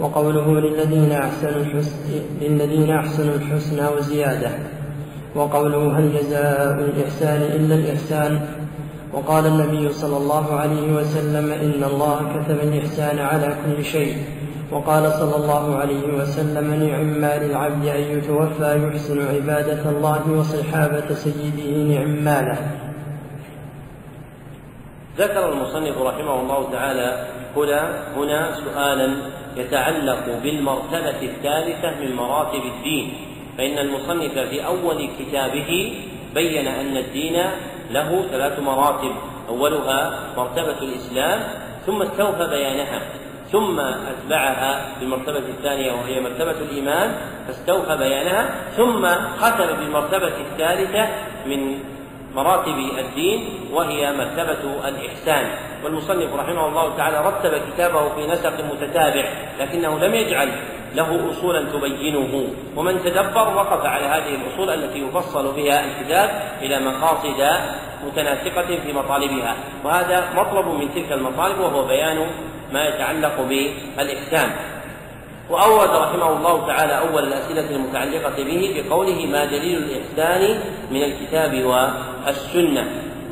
[0.00, 1.96] وقوله للذين أحسنوا الحسن
[2.40, 4.50] للذين أحسنوا الحسنى وزيادة
[5.34, 8.40] وقوله هل جزاء الإحسان إلا الإحسان
[9.12, 14.16] وقال النبي صلى الله عليه وسلم إن الله كتب الإحسان على كل شيء
[14.72, 21.94] وقال صلى الله عليه وسلم نعم ما للعبد أن يتوفى يحسن عبادة الله وصحابة سيده
[21.94, 22.83] نعم ماله
[25.18, 29.16] ذكر المصنف رحمه الله تعالى هنا هنا سؤالا
[29.56, 33.14] يتعلق بالمرتبة الثالثة من مراتب الدين.
[33.58, 36.02] فإن المصنف في أول كتابه
[36.34, 37.42] بين أن الدين
[37.90, 39.12] له ثلاث مراتب.
[39.48, 41.40] أولها مرتبة الإسلام
[41.86, 43.00] ثم استوفى بيانها
[43.52, 47.14] ثم أتبعها بالمرتبة الثانية وهي مرتبة الإيمان
[47.46, 49.06] فاستوفى بيانها ثم
[49.38, 51.08] ختم بالمرتبة الثالثة
[51.46, 51.78] من
[52.34, 55.46] مراتب الدين وهي مرتبة الإحسان.
[55.84, 59.24] والمصنف رحمه الله تعالى رتب كتابه في نسق متتابع
[59.60, 60.48] لكنه لم يجعل
[60.94, 62.48] له أصولا تبينه.
[62.76, 66.30] ومن تدبر وقف على هذه الأصول التي يفصل بها الكتاب
[66.62, 67.40] إلى مقاصد
[68.06, 69.54] متناسقة في مطالبها.
[69.84, 72.26] وهذا مطلب من تلك المطالب وهو بيان
[72.72, 74.50] ما يتعلق بالإحسان.
[75.50, 82.84] وأورد رحمه الله تعالى أول الأسئلة المتعلقة به بقوله ما دليل الإحسان من الكتاب والسنة.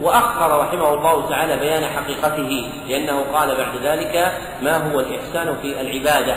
[0.02, 6.36] وأخر رحمه الله تعالى بيان حقيقته لأنه قال بعد ذلك ما هو الإحسان في العبادة؟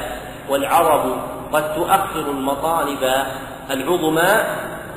[0.50, 1.18] والعرب
[1.54, 3.04] قد تؤخر المطالب
[3.72, 4.44] العظمى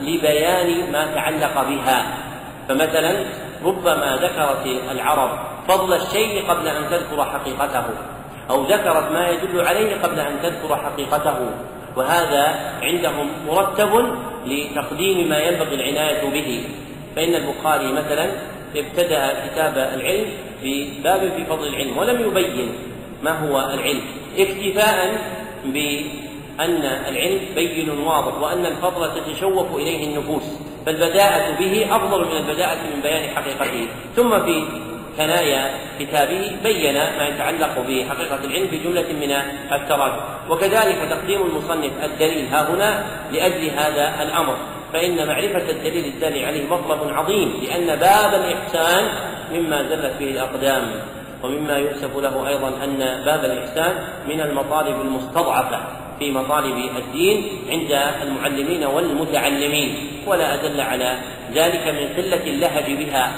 [0.00, 2.06] لبيان ما تعلق بها.
[2.68, 3.24] فمثلا
[3.64, 5.30] ربما ذكرت العرب
[5.68, 7.84] فضل الشيء قبل أن تذكر حقيقته.
[8.50, 11.38] أو ذكرت ما يدل عليه قبل أن تذكر حقيقته.
[11.96, 12.44] وهذا
[12.82, 13.92] عندهم مرتب
[14.46, 16.64] لتقديم ما ينبغي العناية به.
[17.16, 18.30] فإن البخاري مثلا
[18.76, 20.26] ابتدأ كتاب العلم
[20.62, 22.72] بباب في فضل العلم ولم يبين
[23.22, 24.00] ما هو العلم
[24.38, 25.18] اكتفاء
[25.64, 30.42] بأن العلم بين واضح وأن الفضل تتشوف إليه النفوس.
[30.86, 33.88] فالبداءة به أفضل من البداءة من بيان حقيقته.
[34.16, 34.62] ثم في
[35.18, 39.32] ثنايا كتابه بين ما يتعلق بحقيقة العلم في جملة من
[39.72, 44.56] التراجم وكذلك تقديم المصنف الدليل ها هنا لأجل هذا الأمر.
[44.92, 49.08] فإن معرفة الدليل الدال عليه مطلب عظيم لأن باب الإحسان
[49.52, 50.82] مما زلت به الأقدام
[51.42, 53.94] ومما يؤسف له أيضا أن باب الإحسان
[54.28, 55.80] من المطالب المستضعفة
[56.18, 59.96] في مطالب الدين عند المعلمين والمتعلمين.
[60.26, 61.18] ولا أدل على
[61.54, 63.32] ذلك من قلة اللهج بها.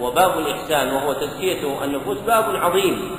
[0.00, 3.10] وباب الإحسان وهو تزكية النفوس باب عظيم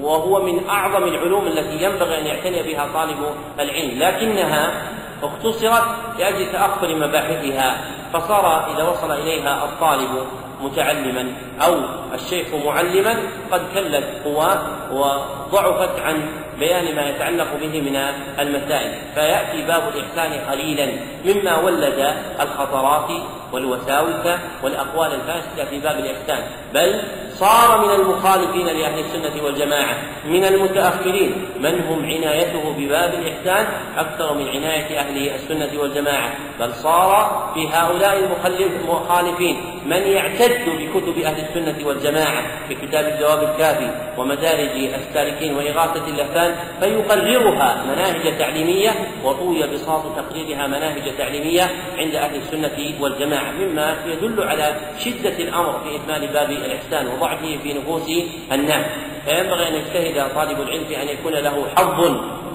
[0.00, 3.18] وهو من أعظم العلوم التي ينبغي أن يعتني بها طالب
[3.60, 3.98] العلم.
[3.98, 4.82] لكنها
[5.22, 5.84] اختصرت
[6.18, 10.26] لأجل تأخر مباحثها فصار إذا وصل إليها الطالب
[10.62, 11.74] متعلما أو
[12.14, 13.16] الشيخ معلما
[13.52, 14.58] قد كلت قواه
[14.92, 16.22] وضعفت عن
[16.58, 17.96] بيان ما يتعلق به من
[18.38, 18.92] المسائل.
[19.14, 20.92] فيأتي باب الإحسان قليلا
[21.24, 23.10] مما ولد الخطرات
[23.52, 26.44] والوساوس والأقوال الفاسدة في باب الإحسان.
[26.74, 27.02] بل
[27.34, 33.66] صار من المخالفين لأهل السنة والجماعة من المتأخرين من هم عنايته بباب الإحسان
[33.98, 36.30] أكثر من عناية أهل السنة والجماعة.
[36.60, 44.94] بل صار في هؤلاء المخالفين من يعتد بكتب أهل السنة والجماعة ككتاب الجواب الكافي ومدارج
[44.94, 48.90] السالكين وإغاثة اللهفان فيقررها مناهج تعليمية
[49.24, 55.96] وطوي بساط تقريرها مناهج تعليمية عند أهل السنة والجماعة مما يدل على شدة الأمر في
[55.96, 58.10] إكمال باب الإحسان وضعفه في نفوس
[58.52, 58.86] الناس.
[59.26, 62.00] فينبغي أن يجتهد طالب العلم في أن يكون له حظ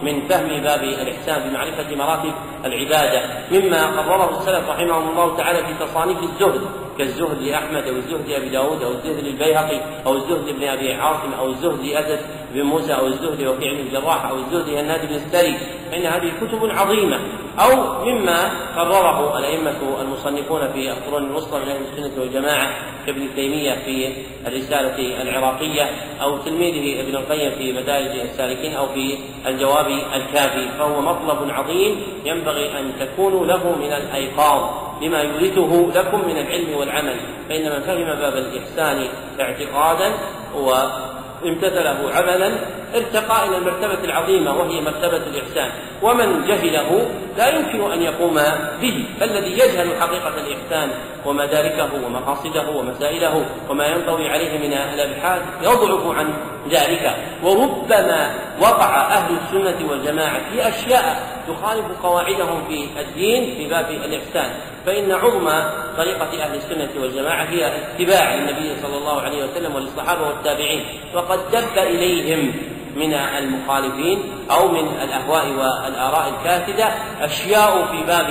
[0.04, 2.34] من فهم باب الإحسان بمعرفة مراتب
[2.66, 3.22] العبادة.
[3.52, 6.62] مما قرره السلف رحمهم الله تعالى في تصانيف الزهد
[6.98, 11.48] كالزهد لأحمد أو الزهد لأبي داود أو الزهد للبيهقي أو الزهد لابن أبي عاصم أو
[11.50, 12.20] الزهد لأسد
[12.54, 15.58] بن موسى أو الزهد وكيع بن الجراح أو الزهد لهناد بن السري.
[15.92, 17.20] فإن هذه كتب عظيمة.
[17.60, 22.70] أو مما قرره الأئمة المصنفون في القرون الوسطى من أهل السنة والجماعة
[23.06, 24.14] كابن تيمية في
[24.48, 25.90] الرسالة العراقية
[26.22, 30.68] أو تلميذه ابن القيم في مدارج السالكين أو في الجواب الكافي.
[30.78, 34.87] فهو مطلب عظيم ينبغي أن تكونوا له من الأيقاظ.
[35.02, 37.16] لما يورثه لكم من العلم والعمل
[37.50, 39.08] فإن من فهم باب الإحسان
[39.40, 40.12] اعتقادا
[40.56, 42.52] وامتثله عملا
[42.96, 45.72] ارتقى إلى المرتبة العظيمة وهي مرتبة الإحسان.
[46.02, 48.40] ومن جهله لا يمكن أن يقوم
[48.82, 50.90] به فالذي يجهل حقيقة الإحسان
[51.26, 56.34] ومداركه ومقاصده ومسائله وما ينطوي عليه من الأبحاث يضعف عن
[56.70, 57.16] ذلك.
[57.44, 64.52] وربما وقع أهل السنة والجماعة في أشياء تخالف قواعدهم في الدين في باب الإحسان.
[64.86, 65.50] فإن عظم
[65.98, 70.86] طريقة أهل السنة والجماعة هي اتباع النبي صلى الله عليه وسلم وللصحابة والتابعين.
[71.14, 72.54] وقد دب إليهم
[72.96, 74.20] من المخالفين
[74.52, 76.86] أو من الأهواء والآراء الكاسدة
[77.22, 78.28] أشياء في باب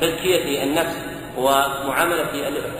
[0.00, 0.96] تزكية النفس
[1.38, 2.26] ومعاملة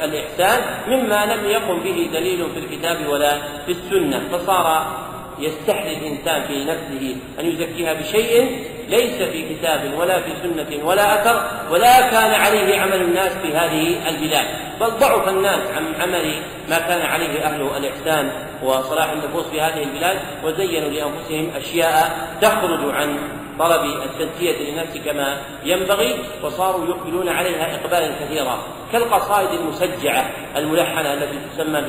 [0.05, 4.29] الإحسان مما لم يقم به دليل في الكتاب ولا في السنة.
[4.33, 4.87] فصار
[5.39, 11.51] يستحلي الإنسان في نفسه أن يزكيها بشيء ليس في كتاب ولا في سنة ولا أثر
[11.71, 14.47] ولا كان عليه عمل الناس في هذه البلاد.
[14.81, 16.35] بل ضعف الناس عن عمل
[16.69, 18.31] ما كان عليه أهل الإحسان
[18.63, 23.19] وصلاح النفوس في هذه البلاد وزينوا لأنفسهم أشياء تخرج عن
[23.59, 28.59] طلب التزكية للنفس كما ينبغي وصاروا يقبلون عليها إقبالا كثيرا
[28.93, 31.81] كالقصائد المسجعة الملحنة التي تسمى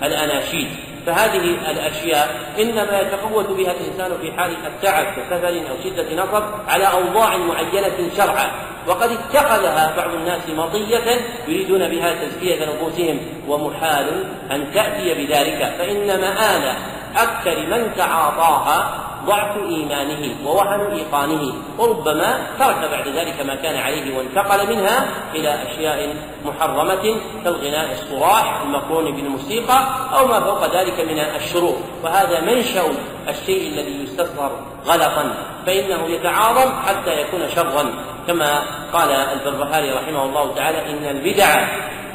[0.00, 0.68] بالأناشيد.
[1.06, 7.36] فهذه الأشياء إنما يتقوت بها الإنسان في حال التعب كسفر أو شدة نصب على أوضاع
[7.36, 8.50] معينة شرعا.
[8.86, 13.20] وقد اتخذها بعض الناس مطية يريدون بها تزكية نفوسهم.
[13.48, 15.74] ومحال أن تأتي بذلك.
[15.78, 16.74] فإن مآل
[17.16, 24.76] أكثر من تعاطاها ضعف إيمانه ووهن إيقانه وربما ترك بعد ذلك ما كان عليه وانتقل
[24.76, 29.86] منها إلى أشياء محرمة كالغناء الصراح المقرون بالموسيقى
[30.18, 31.76] أو ما فوق ذلك من الشرور.
[32.04, 32.82] وهذا منشأ
[33.28, 34.50] الشيء الذي يستصغر
[34.86, 35.34] غلطا
[35.66, 37.94] فإنه يتعاظم حتى يكون شرا.
[38.26, 38.62] كما
[38.92, 41.68] قال البربهاري رحمه الله تعالى إن البدع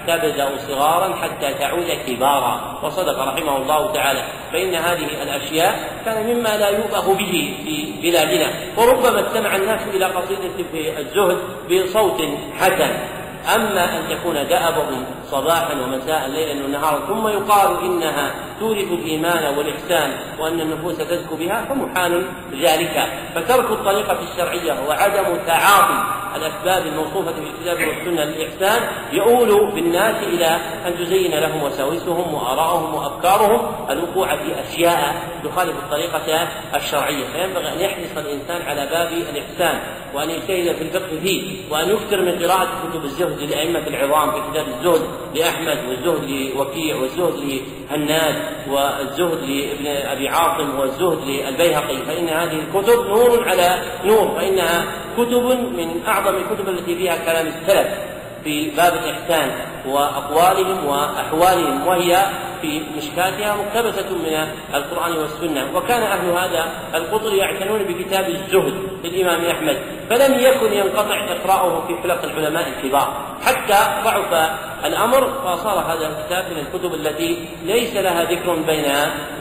[0.08, 2.80] تبدأ صغارا حتى تعود كبارا.
[2.84, 4.24] وصدق رحمه الله تعالى.
[4.52, 8.54] فإن هذه الأشياء كان مما لا يؤبه به في بلادنا.
[8.78, 11.38] وربما استمع الناس إلى قصيدة في الزهد
[11.72, 12.22] بصوت
[12.60, 13.21] حسن.
[13.56, 20.62] أما أن يكون دأبهم صباحا ومساء ليلا ونهارا ثم يقال إنها تورث الإيمان والإحسان وأن
[20.62, 22.26] النفوس تزكو بها فمحال
[22.62, 28.82] ذلك فترك الطريقة الشرعية وعدم تعاطي الأسباب الموصوفة في الكتاب والسنة للإحسان
[29.12, 37.26] يؤول بالناس إلى أن تزين لهم وساوسهم وآراءهم وأفكارهم الوقوع في أشياء تخالف الطريقة الشرعية.
[37.34, 39.80] فينبغي أن يحرص الإنسان على باب الإحسان
[40.14, 44.66] وأن يجتهد في الفقه فيه وأن يكثر من قراءة كتب الزهد للأئمة العظام في كتاب
[44.68, 45.02] الزهد
[45.36, 47.62] لأحمد والزهد لوكيع والزهد
[47.92, 48.36] لهناد
[48.70, 54.86] والزهد لابن أبي عاصم والزهد للبيهقي فإن هذه الكتب نور على نور فإنها
[55.18, 55.44] كتب
[55.78, 58.11] من أعظم الكتب التي فيها كلام السلف.
[58.44, 59.52] في باب الإحسان
[59.86, 62.26] وأقوالهم وأحوالهم وهي
[62.62, 65.78] في مشكاتها مقتبسة من القرآن والسنة.
[65.78, 68.74] وكان أهل هذا القطر يعتنون بكتاب الزهد
[69.04, 69.78] للإمام أحمد
[70.10, 73.32] فلم يكن ينقطع إقراؤه في حلق العلماء الكبار.
[73.46, 74.52] حتى ضعف
[74.86, 78.86] الأمر فصار هذا الكتاب من الكتب التي ليس لها ذكر بين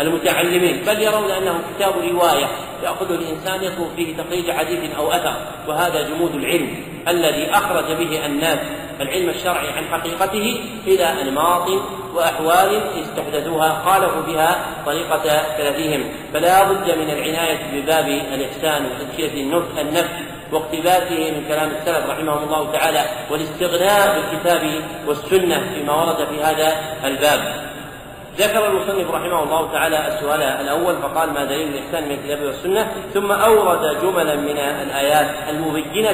[0.01, 2.46] المتعلمين بل يرون أنه كتاب رواية
[2.82, 5.34] يأخذه الإنسان يطلب فيه تخريج حديث أو أثر
[5.68, 6.89] وهذا جمود العلم.
[7.09, 8.59] الذي أخرج به الناس
[9.01, 11.68] العلم الشرعي عن حقيقته إلى أنماط
[12.14, 19.42] وأحوال استحدثوها خالفوا بها طريقة سلفهم فلا بد من العناية بباب الإحسان وتزكية
[19.80, 20.11] النفس
[20.53, 24.62] واقتباسه من كلام السلف رحمهم الله تعالى والاستغناء بالكتاب
[25.07, 26.74] والسنة فيما ورد في هذا
[27.05, 27.70] الباب.
[28.38, 33.32] ذكر المصنف رحمه الله تعالى السؤال الأول فقال ما دليل الإحسان من الكتاب والسنة؟ ثم
[33.32, 36.12] أورد جملا من الآيات المبينة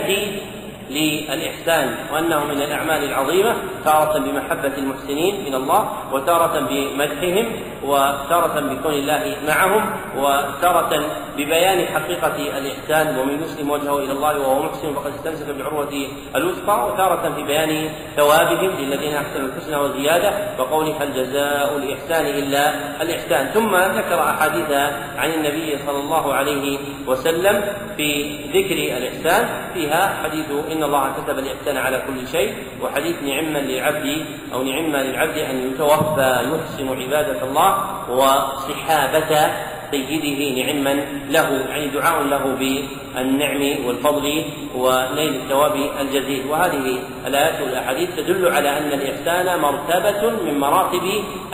[0.91, 7.47] للإحسان وأنه من الأعمال العظيمة تارة بمحبة المحسنين من الله وتارة بمدحهم
[7.83, 11.03] وتارة بكون الله معهم وتارة
[11.37, 17.35] ببيان حقيقة الإحسان ومن يسلم وجهه إلى الله وهو محسن فقد استمسك بالعروة الوثقى وتارة
[17.37, 23.47] في بيان ثوابهم للذين أحسنوا الحسنى وزيادة وقول هل جزاء الإحسان إلا الإحسان.
[23.47, 24.71] ثم ذكر أحاديث
[25.17, 27.65] عن النبي صلى الله عليه وسلم
[27.97, 30.47] في ذكر الإحسان فيها حديث
[30.77, 34.25] إن الله كتب الإحسان على كل شيء وحديث نعما للعبد
[34.55, 37.71] أو نعما للعبد أن يتوفى يحسن عبادة الله
[38.11, 39.51] وصحابة
[39.91, 40.95] سيده نعما
[41.31, 44.45] له يعني دعاء له بالنعم والفضل
[44.77, 46.47] ونيل الثواب الجزيل.
[46.47, 51.03] وهذه الآيات والأحاديث تدل على أن الإحسان مرتبة من مراتب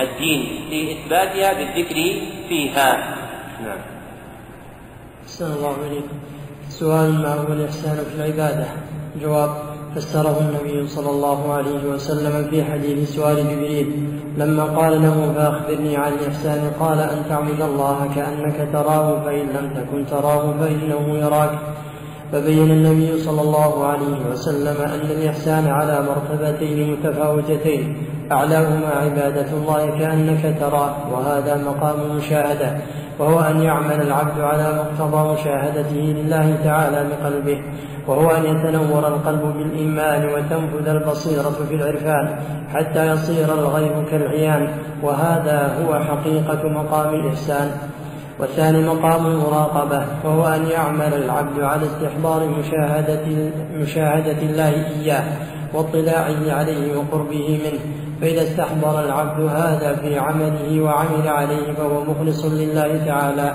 [0.01, 3.16] الدين في إثباتها بالذكر فيها.
[3.64, 3.79] نعم.
[5.41, 6.18] الله إليكم
[6.68, 8.66] سؤال ما هو الإحسان في العبادة؟
[9.21, 9.51] جواب
[9.95, 14.09] فسره النبي صلى الله عليه وسلم في حديث سؤال جبريل
[14.39, 20.07] لما قال له فأخبرني عن الإحسان قال أن تعبد الله كأنك تراه فإن لم تكن
[20.07, 21.51] تراه فإنه يراك.
[22.33, 27.97] فبين النبي صلى الله عليه وسلم أن الإحسان على مرتبتين متفاوتتين
[28.33, 32.77] أعلاهما عبادة الله كأنك تراه وهذا مقام مشاهدة.
[33.19, 37.63] وهو أن يعمل العبد على مقتضى مشاهدته لله تعالى بقلبه
[38.07, 42.39] وهو أن يتنور القلب بالإيمان وتنفذ البصيرة في العرفان
[42.75, 44.69] حتى يصير الغيب كالعيان
[45.03, 47.71] وهذا هو حقيقة مقام الإحسان.
[48.41, 55.25] والثاني مقام المراقبة وهو أن يعمل العبد على استحضار مشاهدة, مشاهدة الله إياه
[55.75, 58.01] واطلاعه عليه وقربه منه.
[58.23, 63.55] فإذا استحضر العبد هذا في عمله وعمل عليه فهو مخلص لله تعالى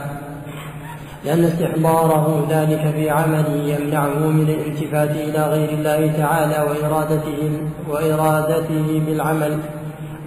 [1.26, 9.60] لأن استحضاره ذلك في عمله يمنعه من الالتفات إلى غير الله تعالى وإرادته وإرادته بالعمل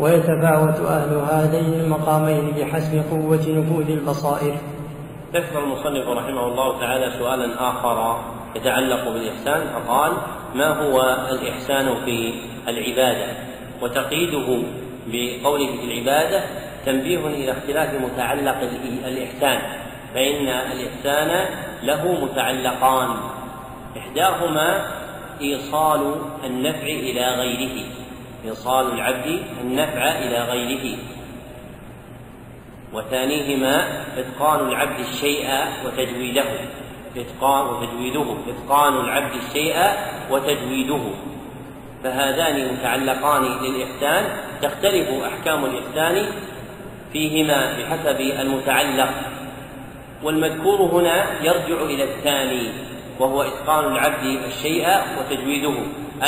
[0.00, 4.54] ويتفاوت أهل هذين المقامين بحسب قوة نفوذ البصائر.
[5.34, 8.16] ذكر المصنف رحمه الله تعالى سؤالا آخر
[8.56, 10.12] يتعلق بالإحسان فقال:
[10.54, 12.34] ما هو الإحسان في
[12.68, 13.49] العبادة؟
[13.82, 14.62] وتقييده
[15.06, 16.44] بقوله في العبادة
[16.86, 18.56] تنبيه إلى اختلاف متعلق
[19.06, 19.60] الإحسان
[20.14, 21.46] فإن الإحسان
[21.82, 23.08] له متعلقان
[23.98, 24.86] إحداهما
[25.40, 26.14] إيصال
[26.44, 27.86] النفع إلى غيره
[28.44, 30.98] إيصال العبد النفع إلى غيره
[32.92, 33.84] وثانيهما
[34.16, 35.48] إتقان العبد الشيء
[35.86, 36.44] وتجويده
[37.16, 39.76] إتقان وتجويده إتقان العبد الشيء
[40.30, 41.00] وتجويده.
[42.04, 44.24] فهذان متعلقان للإحسان
[44.62, 46.26] تختلف أحكام الإحسان
[47.12, 49.10] فيهما بحسب المتعلق.
[50.22, 52.68] والمذكور هنا يرجع إلى الثاني
[53.18, 54.86] وهو إتقان العبد الشيء
[55.18, 55.74] وتجويده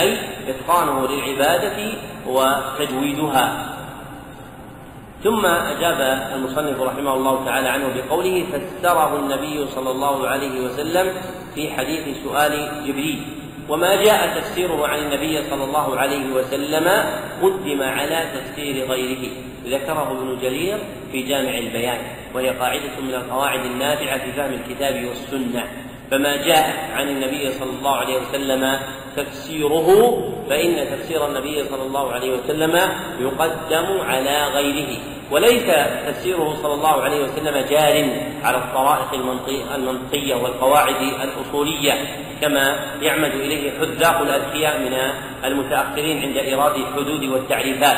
[0.01, 0.19] أي
[0.49, 1.93] إتقانه للعبادة
[2.27, 3.69] وتجويدها.
[5.25, 11.13] ثم أجاب المصنف رحمه الله تعالى عنه بقوله فسره النبي صلى الله عليه وسلم
[11.55, 13.42] في حديث سؤال جبريل.
[13.69, 16.89] وما جاء تفسيره عن النبي صلى الله عليه وسلم
[17.43, 19.31] قدم على تفسير غيره.
[19.67, 20.79] ذكره ابن جرير
[21.13, 21.99] في جامع البيان
[22.35, 25.65] وهي قاعدة من القواعد النافعة في فهم الكتاب والسنة.
[26.11, 28.79] فما جاء عن النبي صلى الله عليه وسلم
[29.17, 29.89] تفسيره
[30.49, 32.81] فإن تفسير النبي صلى الله عليه وسلم
[33.21, 34.99] يقدم على غيره.
[35.33, 35.65] وليس
[36.07, 38.11] تفسيره صلى الله عليه وسلم جار
[38.45, 39.15] على الطرائق
[39.75, 41.93] المنطقية والقواعد الأصولية
[42.41, 44.95] كما يعمد إليه حذاق الأذكياء من
[45.45, 47.97] المتأخرين عند إيراد الحدود والتعريفات.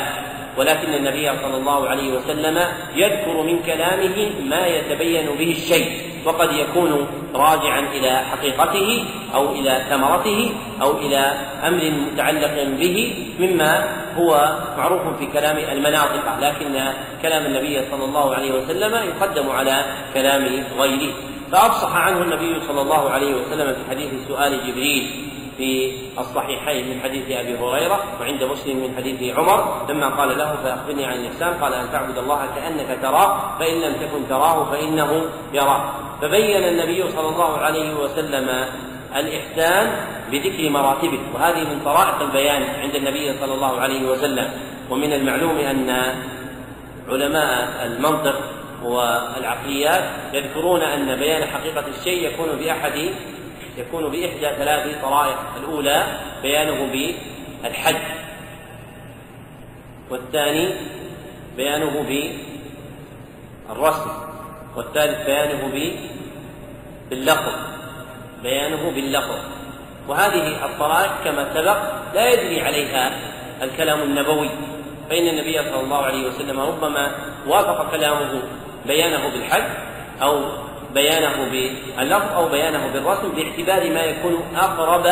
[0.57, 6.14] ولكن النبي صلى الله عليه وسلم يذكر من كلامه ما يتبين به الشيء.
[6.25, 9.05] وقد يكون راجعا إلى حقيقته
[9.35, 10.51] أو إلى ثمرته
[10.81, 11.33] أو إلى
[11.67, 13.83] أمر متعلق به مما
[14.17, 20.63] هو معروف في كلام المناطق لكن كلام النبي صلى الله عليه وسلم يقدم على كلام
[20.79, 21.13] غيره.
[21.51, 27.31] فأفصح عنه النبي صلى الله عليه وسلم في حديث سؤال جبريل في الصحيحين من حديث
[27.31, 31.91] أبي هريرة وعند مسلم من حديث عمر لما قال له فأخبرني عن الإحسان قال أن
[31.91, 35.81] تعبد الله كأنك تراه فإن لم تكن تراه فإنه يراك
[36.21, 38.65] فبين النبي صلى الله عليه وسلم
[39.15, 39.91] الإحسان
[40.31, 44.49] بذكر مراتبه وهذه من طرائق البيان عند النبي صلى الله عليه وسلم.
[44.89, 46.15] ومن المعلوم أن
[47.09, 48.35] علماء المنطق
[48.83, 50.03] والعقليات
[50.33, 53.09] يذكرون أن بيان حقيقة الشيء يكون بأحد
[53.77, 56.91] يكون بإحدى ثلاث طرائق الأولى بيانه
[57.63, 58.01] بالحد
[60.09, 60.73] والثاني
[61.57, 62.05] بيانه
[63.69, 64.11] بالرسم.
[64.75, 65.71] والثالث بيانه
[67.09, 67.53] باللفظ
[68.43, 69.39] بيانه باللفظ
[70.07, 71.77] وهذه الطرائق كما سبق
[72.13, 73.11] لا يجري عليها
[73.61, 74.49] الكلام النبوي
[75.09, 77.11] فإن النبي صلى الله عليه وسلم ربما
[77.47, 78.41] وافق كلامه
[78.85, 79.63] بيانه بالحد
[80.21, 80.64] أو
[80.95, 85.05] بيانه باللفظ أو بيانه بالرسم باعتبار ما يكون أقرب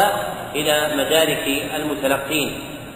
[0.55, 2.51] إلى مدارك المتلقين.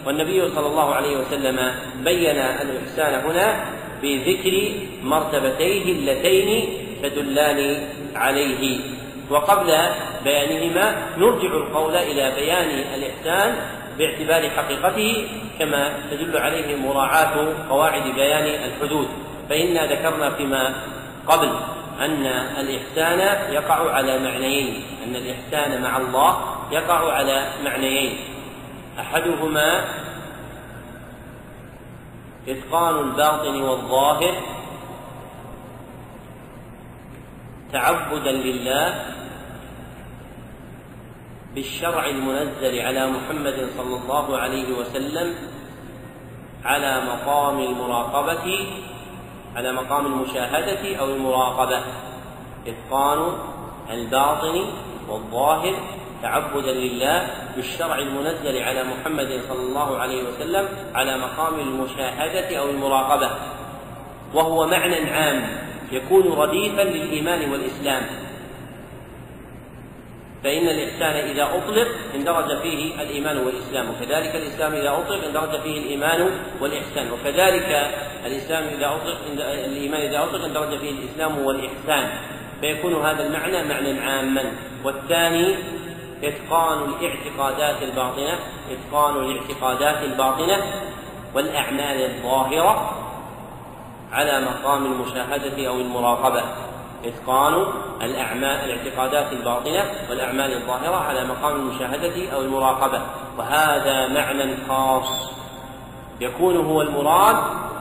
[0.06, 1.58] والنبي صلى الله عليه وسلم
[2.04, 3.64] بين الإحسان هنا
[4.02, 4.54] بذكر
[5.02, 6.68] مرتبتيه اللتين
[7.02, 8.80] تدلان عليه.
[9.30, 9.70] وقبل
[10.24, 13.54] بيانهما نرجع القول إلى بيان الإحسان
[13.98, 15.26] باعتبار حقيقته
[15.58, 17.34] كما تدل عليه مراعاة
[17.70, 19.08] قواعد بيان الحدود.
[19.48, 20.74] فإنا ذكرنا فيما
[21.26, 21.50] قبل.
[21.98, 22.26] أن
[22.60, 26.40] الإحسان يقع على معنيين أن الإحسان مع الله
[26.72, 28.18] يقع على معنيين.
[28.98, 29.84] أحدهما
[32.48, 34.34] إتقان الباطن والظاهر
[37.72, 39.04] تعبدا لله
[41.54, 45.34] بالشرع المنزل على محمد صلى الله عليه وسلم
[46.64, 48.66] على مقام المراقبة
[49.56, 51.82] على مقام المشاهدة أو المراقبة.
[52.66, 53.32] إتقان
[53.90, 54.64] الباطن
[55.08, 55.74] والظاهر
[56.22, 57.26] تعبدا لله
[57.56, 63.30] بالشرع المنزل على محمد صلى الله عليه وسلم على مقام المشاهدة أو المراقبة.
[64.34, 65.48] وهو معنى عام
[65.92, 68.27] يكون رديفا للإيمان والإسلام.
[70.44, 76.30] فإن الإحسان إذا أطلق اندرج فيه الإيمان والإسلام وكذلك الإسلام إذا أطلق اندرج فيه الإيمان
[76.60, 77.90] والإحسان وكذلك
[78.26, 82.10] الإسلام إذا أطلق الإيمان إذا أطلق اندرج فيه الإسلام والإحسان.
[82.60, 84.44] فيكون هذا المعنى معنى عاما.
[84.84, 85.54] والثاني
[86.24, 88.38] إتقان الاعتقادات الباطنة
[88.70, 90.56] إتقان الاعتقادات الباطنة
[91.34, 92.94] والأعمال الظاهرة
[94.12, 96.42] على مقام المشاهدة أو المراقبة.
[97.04, 97.66] إتقان
[98.02, 103.00] الأعمال الاعتقادات الباطنة والأعمال الظاهرة على مقام المشاهدة أو المراقبة
[103.38, 105.32] وهذا معنى خاص
[106.20, 107.36] يكون هو المراد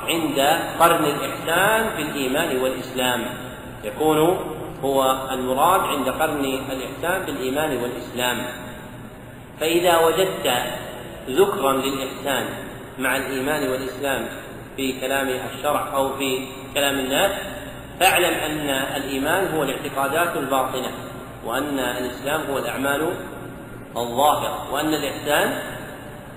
[0.07, 0.39] عند
[0.79, 3.25] قرن الإحسان في الإيمان والإسلام.
[3.83, 4.37] يكون
[4.83, 8.37] هو المراد عند قرن الإحسان بالإيمان والإسلام.
[9.59, 10.53] فإذا وجدت
[11.29, 12.45] ذكرا للإحسان
[12.99, 14.25] مع الإيمان والإسلام
[14.75, 17.31] في كلام الشرع أو في كلام الناس
[17.99, 20.91] فاعلم أن الإيمان هو الاعتقادات الباطنة
[21.45, 23.13] وأن الإسلام هو الأعمال
[23.97, 25.59] الظاهرة وأن الإحسان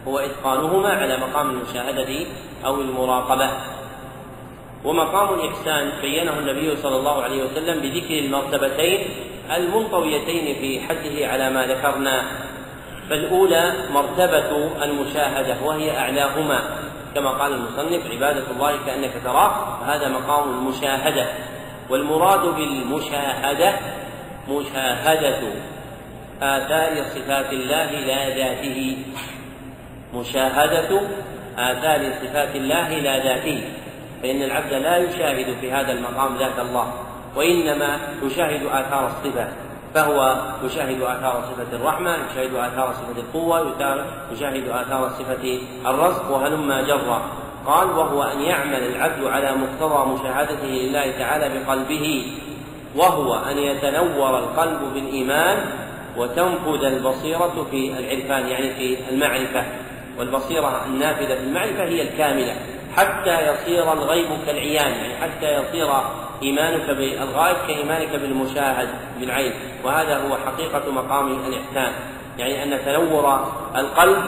[0.08, 2.26] هو إتقانهما على مقام المشاهدة
[2.66, 3.50] أو المراقبة.
[4.84, 9.08] ومقام الإحسان بينه النبي صلى الله عليه وسلم بذكر المرتبتين
[9.56, 12.22] المنطويتين في حده على ما ذكرنا.
[13.10, 16.60] فالأولى مرتبة المشاهدة وهي أعلاهما.
[17.14, 21.26] كما قال المصنف عبادة الله كأنك تراه وهذا مقام المشاهدة.
[21.90, 23.72] والمراد بالمشاهدة
[24.48, 25.40] مشاهدة
[26.42, 28.96] آثار صفات الله لا ذاته.
[30.14, 31.00] مشاهدة
[31.58, 33.70] آثار صفات الله لا ذاته.
[34.22, 36.92] فإن العبد لا يشاهد في هذا المقام ذات الله
[37.36, 39.48] وإنما يشاهد آثار الصفة.
[39.94, 43.74] فهو يشاهد آثار صفة الرحمة يشاهد آثار صفة القوة
[44.32, 47.22] يشاهد آثار صفة الرزق وهلما جرا
[47.66, 52.26] قال وهو أن يعمل العبد على مقتضى مشاهدته لله تعالى بقلبه
[52.96, 55.58] وهو أن يتنور القلب بالإيمان
[56.16, 59.64] وتنفذ البصيرة في العرفان يعني في المعرفة.
[60.18, 62.56] والبصيرة النافذة في المعرفة هي الكاملة
[62.96, 65.88] حتى يصير الغيب كالعيان يعني حتى يصير
[66.42, 68.88] إيمانك بالغائب كإيمانك بالمشاهد
[69.20, 69.52] بالعين.
[69.84, 71.92] وهذا هو حقيقة مقام الإحسان.
[72.38, 74.24] يعني أن تنور القلب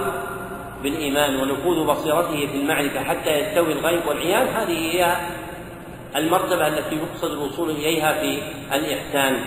[0.82, 5.16] بالإيمان ونفوذ بصيرته في المعرفة حتى يستوي الغيب والعيان هذه هي
[6.16, 8.42] المرتبة التي يقصد الوصول إليها في
[8.74, 9.44] الإحسان.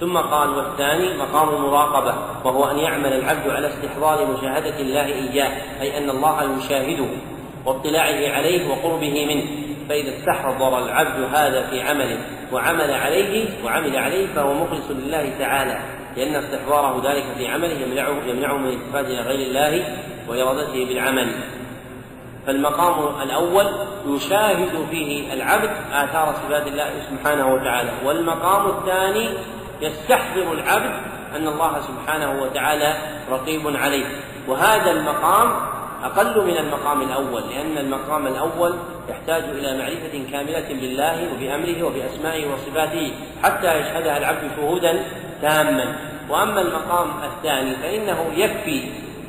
[0.00, 2.14] ثم قال والثاني مقام المراقبة
[2.44, 7.06] وهو أن يعمل العبد على استحضار مشاهدة الله إياه أي أن الله يشاهده
[7.66, 9.61] واطلاعه عليه وقربه منه.
[9.88, 12.18] فإذا استحضر العبد هذا في عمله
[12.52, 15.78] وعمل عليه وعمل عليه فهو مخلص لله تعالى
[16.16, 21.32] لأن استحضاره ذلك في عمله يمنعه يمنعه من الالتفات إلى غير الله وإرادته بالعمل.
[22.46, 23.66] فالمقام الأول
[24.06, 29.28] يشاهد فيه العبد آثار صفات الله سبحانه وتعالى والمقام الثاني
[29.80, 30.92] يستحضر العبد
[31.36, 32.94] أن الله سبحانه وتعالى
[33.30, 34.06] رقيب عليه
[34.48, 35.52] وهذا المقام
[36.04, 38.74] أقل من المقام الأول لأن المقام الأول
[39.08, 45.04] يحتاج إلى معرفة كاملة بالله وبأمره وبأسمائه وصفاته حتى يشهدها العبد شهودا
[45.42, 45.96] تاما.
[46.28, 48.82] وأما المقام الثاني فإنه يكفي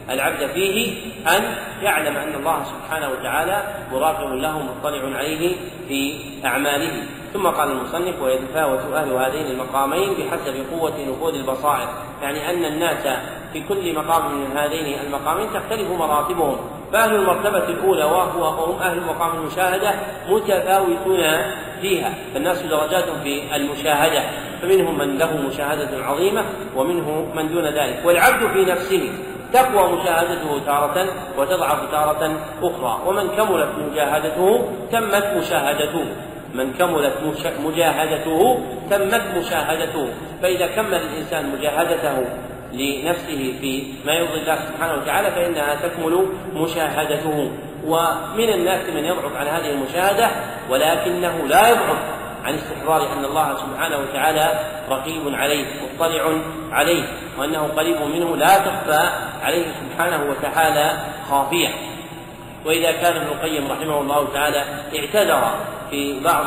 [0.09, 0.95] العبد فيه
[1.27, 1.43] أن
[1.83, 5.55] يعلم أن الله سبحانه وتعالى مراقب له مطلع عليه
[5.87, 6.15] في
[6.45, 7.03] أعماله.
[7.33, 11.87] ثم قال المصنف ويتفاوت أهل هذين المقامين بحسب قوة نفوذ البصائر.
[12.21, 13.07] يعني أن الناس
[13.53, 16.57] في كل مقام من هذين المقامين تختلف مراتبهم.
[16.93, 19.95] فأهل المرتبة الأولى وهو هم أهل مقام المشاهدة
[20.29, 21.23] متفاوتون
[21.81, 22.13] فيها.
[22.33, 24.23] فالناس درجات في المشاهدة.
[24.61, 28.01] فمنهم من له مشاهدة عظيمة ومنه من دون ذلك.
[28.05, 29.11] والعبد في نفسه
[29.53, 31.07] تقوى مشاهدته تارة
[31.37, 32.99] وتضعف تارة أخرى.
[33.05, 36.05] ومن كملت مجاهدته تمت مشاهدته.
[36.53, 37.13] من كملت
[37.65, 40.09] مجاهدته تمت مشاهدته.
[40.41, 42.25] فإذا كمل الإنسان مجاهدته
[42.73, 47.51] لنفسه في ما يرضي الله سبحانه وتعالى فإنها تكمل مشاهدته.
[47.85, 50.29] ومن الناس من يضعف عن هذه المشاهدة
[50.69, 51.97] ولكنه لا يضعف
[52.43, 56.23] عن استحضار أن الله سبحانه وتعالى رقيب عليه مطلع
[56.71, 57.03] عليه
[57.37, 59.09] وأنه قريب منه لا تخفى
[59.43, 60.97] عليه سبحانه وتعالى
[61.29, 61.69] خافية.
[62.65, 64.63] وإذا كان ابن القيم رحمه الله تعالى
[64.99, 65.55] اعتذر
[65.93, 66.45] في بعض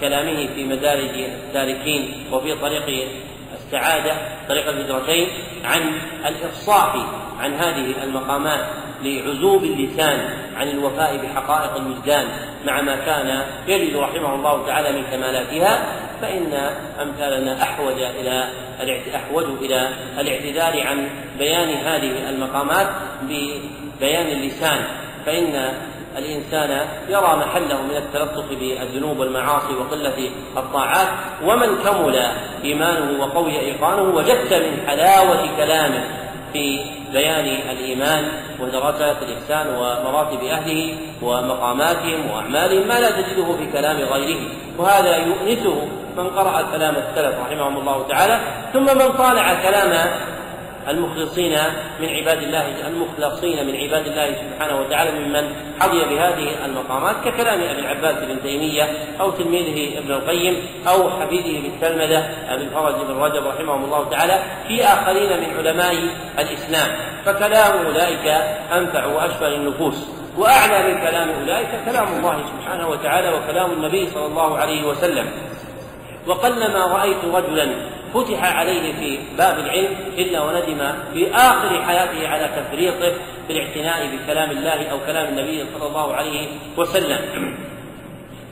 [0.00, 1.10] كلامه في مدارج
[1.48, 3.08] السالكين وفي طريق
[3.56, 4.12] السعادة
[4.48, 5.28] طريق الهجرتين
[5.64, 5.92] عن
[6.26, 6.96] الإفصاح
[7.40, 8.60] عن هذه المقامات
[9.04, 12.26] لعزوب اللسان عن الوفاء بحقائق الوجدان
[12.66, 15.84] مع ما كان يجد رحمه الله تعالى من كمالاتها
[16.22, 16.52] فإن
[17.02, 18.48] أمثالنا أحوج إلى
[19.14, 19.88] أحوج إلى
[20.18, 22.86] الاعتذار عن بيان هذه المقامات
[23.22, 24.84] ببيان اللسان
[25.26, 25.72] فإن
[26.20, 26.70] الإنسان
[27.08, 31.08] يرى محله من التلطف بالذنوب والمعاصي وقلة الطاعات
[31.44, 32.16] ومن كمل
[32.64, 36.04] إيمانه وقوي إيقانه وجدت من حلاوة كلامه
[36.52, 38.28] في بيان الإيمان
[38.60, 44.40] ودرجات الإحسان ومراتب أهله ومقاماتهم وأعمالهم ما لا تجده في كلام غيره.
[44.78, 48.40] وهذا يؤنسه من قرأ كلام السلف رحمهم الله تعالى
[48.72, 50.10] ثم من طالع كلام
[50.90, 51.58] المخلصين
[52.00, 57.80] من عباد الله المخلصين من عباد الله سبحانه وتعالى ممن حظي بهذه المقامات ككلام أبي
[57.80, 58.88] العباس بن تيمية
[59.20, 60.56] أو تلميذه ابن القيم
[60.88, 62.18] أو حفيده بالتلمذة
[62.48, 65.94] أبي الفرج بن رجب رحمهم الله تعالى في آخرين من علماء
[66.38, 66.88] الإسلام.
[67.24, 68.26] فكلام أولئك
[68.72, 69.96] أنفع واشفى للنفوس
[70.36, 75.26] وأعلى من كلام أولئك كلام الله سبحانه وتعالى وكلام النبي صلى الله عليه وسلم.
[76.26, 77.68] وقلما رأيت رجلا
[78.14, 83.12] فتح عليه في باب العلم إلا وندم في آخر حياته على تفريطه
[83.46, 87.54] في الاعتناء بكلام الله أو كلام النبي صلى الله عليه وسلم.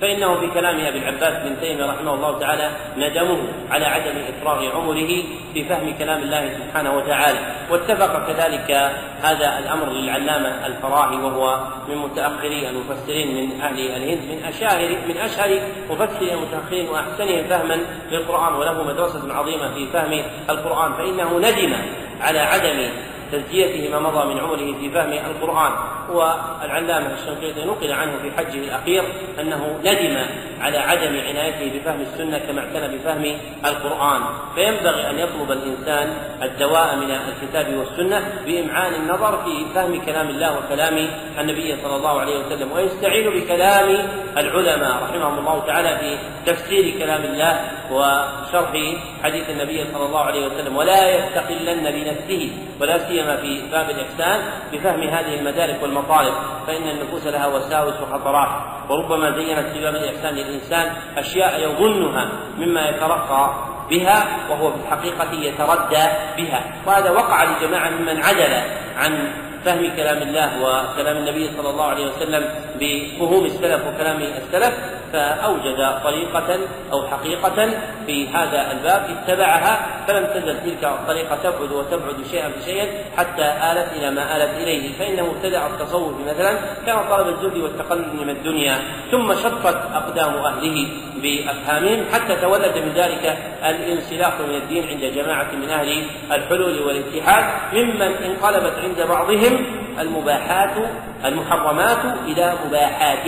[0.00, 3.38] فإنه في كلام أبي العباس بن تيمية رحمه الله تعالى ندمه
[3.70, 5.22] على عدم إفراغ عمره
[5.54, 7.38] في فهم كلام الله سبحانه وتعالى.
[7.70, 8.70] واتفق كذلك
[9.22, 15.60] هذا الأمر للعلامة الفراهي وهو من متأخري المفسرين من أهل الهند من أشهر من أشهر
[15.90, 17.78] مفسري المتأخرين وأحسنهم فهما
[18.10, 20.92] للقرآن وله مدرسة عظيمة في فهم القرآن.
[20.92, 21.72] فإنه ندم
[22.20, 22.88] على عدم
[23.32, 25.72] تزكيته ما مضى من عمره في فهم القرآن.
[26.12, 29.02] والعلامة الشنقيطي نقل عنه في حجه الأخير
[29.40, 30.16] أنه ندم
[30.60, 34.20] على عدم عنايته بفهم السنة كما اعتنى بفهم القرآن.
[34.54, 41.08] فينبغي أن يطلب الإنسان الدواء من الكتاب والسنة بإمعان النظر في فهم كلام الله وكلام
[41.40, 42.72] النبي صلى الله عليه وسلم.
[42.72, 46.18] ويستعين بكلام العلماء رحمهم الله تعالى في
[46.52, 47.60] تفسير كلام الله
[47.92, 48.72] وشرح
[49.22, 50.76] حديث النبي صلى الله عليه وسلم.
[50.76, 52.50] ولا يستقلن بنفسه
[52.80, 54.40] ولا سيما في باب الإحسان
[54.72, 56.34] بفهم هذه المدارك والمطالب
[56.66, 58.48] فإن النفوس لها وساوس وخطرات.
[58.90, 63.54] وربما زينت في باب الإحسان للإنسان أشياء يظنها مما يترقى
[63.90, 66.04] بها وهو في الحقيقة يتردى
[66.36, 66.64] بها.
[66.86, 68.62] وهذا وقع لجماعة ممن عدل
[68.96, 69.32] عن
[69.64, 72.44] فهم كلام الله وكلام النبي صلى الله عليه وسلم
[72.80, 74.74] بفهوم السلف وكلام السلف.
[75.12, 76.58] فأوجد طريقة
[76.92, 77.70] أو حقيقة
[78.06, 82.86] في هذا الباب اتبعها فلم تزل تلك الطريقة تبعد وتبعد شيئا فشيئا
[83.16, 84.98] حتى آلت إلى ما آلت إليه.
[84.98, 88.78] فإن مبتدع التصوف مثلا كان طلب الزهد والتقلل من الدنيا
[89.10, 90.88] ثم شقت أقدام أهله
[91.22, 98.02] بأفهامهم حتى تولد من ذلك الانسلاخ من الدين عند جماعة من أهل الحلول والاتحاد ممن
[98.02, 99.66] انقلبت عند بعضهم
[100.00, 100.76] المباحات
[101.24, 103.26] المحرمات إلى مباحات.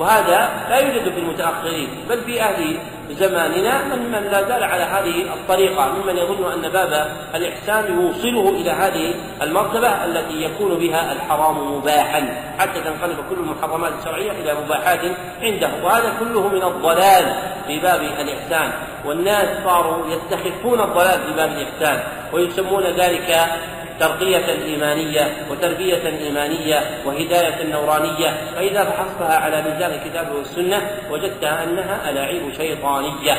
[0.00, 2.78] وهذا لا يوجد في المتأخرين بل في أهل
[3.10, 8.70] زماننا من من لا زال على هذه الطريقة ممن يظن أن باب الإحسان يوصله إلى
[8.70, 15.00] هذه المرتبة التي يكون بها الحرام مباحا حتى تنقلب كل المحرمات الشرعية إلى مباحات
[15.42, 17.34] عنده وهذا كله من الضلال
[17.66, 18.72] في باب الإحسان
[19.04, 23.46] والناس صاروا يستخفون الضلال في باب الإحسان ويسمون ذلك
[24.00, 32.52] ترقية إيمانية وتربية إيمانية وهداية نورانية فإذا فحصتها على ميزان الكتاب والسنة وجدتها أنها ألاعيب
[32.56, 33.34] شيطانية.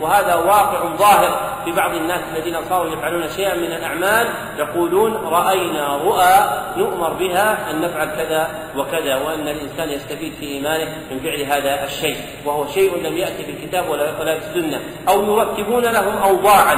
[0.00, 6.64] وهذا واقع ظاهر في بعض الناس الذين صاروا يفعلون شيئا من الأعمال يقولون رأينا رؤى
[6.76, 12.16] نؤمر بها أن نفعل كذا وكذا وأن الإنسان يستفيد في إيمانه من فعل هذا الشيء.
[12.44, 14.80] وهو شيء لم يأتي في الكتاب ولا في السنة.
[15.08, 16.76] أو يرتبون لهم أوضاعا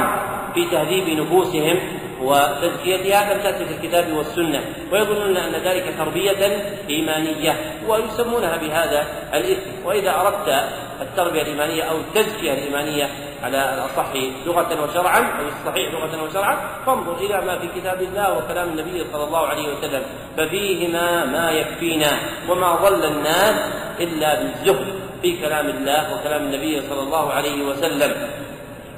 [0.53, 1.79] في تهذيب نفوسهم
[2.21, 4.63] وتزكيتها تأتي في الكتاب والسنة.
[4.91, 6.41] ويظنون أن ذلك تربية
[6.89, 7.55] إيمانية
[7.87, 9.71] ويسمونها بهذا الاسم.
[9.85, 10.63] وإذا أردت
[11.01, 13.09] التربية الإيمانية أو التزكية الإيمانية
[13.43, 14.13] على الأصح
[14.45, 19.23] لغة وشرعا أو الصحيح لغة وشرعا فانظر إلى ما في كتاب الله وكلام النبي صلى
[19.23, 20.03] الله عليه وسلم.
[20.37, 22.11] ففيهما ما يكفينا
[22.49, 23.55] وما ضل الناس
[23.99, 24.87] إلا بالزهد
[25.21, 28.11] في كلام الله وكلام النبي صلى الله عليه وسلم.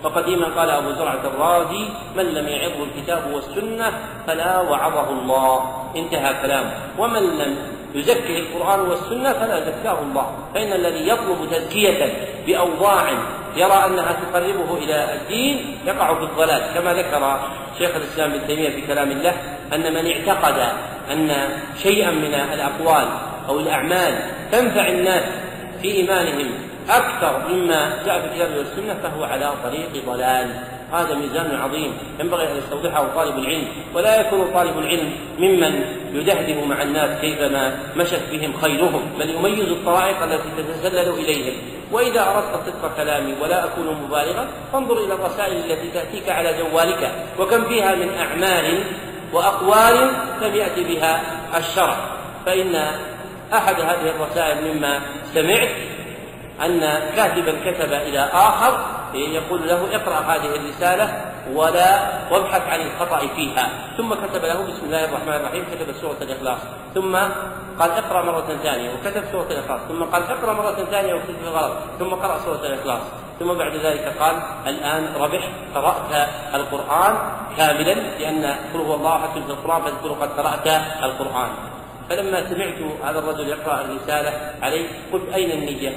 [0.04, 1.86] وقديما قال أبو زرعة الرازي
[2.18, 3.92] من لم يعظه الكتاب والسنة
[4.28, 5.86] فلا وعظه الله.
[5.96, 7.56] انتهى كلامه ومن لم
[7.96, 10.28] يزكه القرآن والسنة فلا زكاه الله.
[10.54, 12.14] فإن الذي يطلب تزكية
[12.48, 13.10] بأوضاع
[13.56, 16.74] يرى أنها تقربه إلى الدين يقع في الضلال.
[16.74, 17.40] كما ذكر
[17.78, 19.34] شيخ الإسلام ابن تيمية في كلام الله
[19.74, 20.74] أن من اعتقد
[21.12, 21.50] أن
[21.84, 23.08] شيئا من الأقوال
[23.50, 24.20] أو الأعمال
[24.52, 25.24] تنفع الناس
[25.82, 26.52] في إيمانهم
[26.90, 30.48] أكثر مما جاء في الكتاب والسنة فهو على طريق ضلال.
[30.94, 31.94] هذا ميزان عظيم.
[32.20, 33.68] ينبغي أن يستوضحه طالب العلم.
[33.94, 40.24] ولا يكون طالب العلم ممن يدهده مع الناس كيفما مشت بهم خيلهم بل يميز الطرائق
[40.24, 41.54] التي تتسلل إليهم.
[41.92, 47.12] وإذا أردت صدق كلامي ولا أكون مبالغا فانظر إلى الرسائل التي تأتيك على جوالك.
[47.40, 48.84] وكم فيها من أعمال
[49.34, 50.12] وأقوال
[50.42, 51.22] لم يأتي بها
[51.58, 51.98] الشرع.
[52.46, 52.76] فإن
[53.54, 55.00] أحد هذه الرسائل مما
[55.34, 55.70] سمعت
[56.66, 56.80] أن
[57.16, 58.80] كاتبا كتب إلى آخر
[59.14, 61.92] يقول له اقرأ هذه الرسالة ولا
[62.32, 63.70] وابحث عن الخطأ فيها.
[63.98, 66.58] ثم كتب له بسم الله الرحمن الرحيم كتب سورة الإخلاص.
[66.96, 67.16] ثم
[67.80, 69.82] قال اقرأ مرة ثانية وكتب سورة الإخلاص.
[69.90, 73.02] ثم قال اقرأ مرة ثانية وكتب الغلط ثم قرأ سورة الإخلاص.
[73.40, 74.36] ثم بعد ذلك قال
[74.68, 75.44] الآن ربح
[75.76, 77.14] قرأت القرآن
[77.58, 80.68] كاملا لأن قل هو الله أحد في القرآن فاذكر قد قرأت
[81.04, 81.50] القرآن.
[82.10, 84.32] فلما سمعت هذا الرجل يقرأ الرسالة
[84.62, 85.94] عليه قلت أين النية؟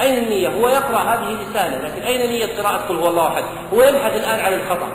[0.00, 3.44] أين النية؟ هو يقرأ هذه الرسالة لكن أين نية قراءة قل هو الله أحد؟
[3.74, 4.88] هو يبحث الآن عن الخطأ.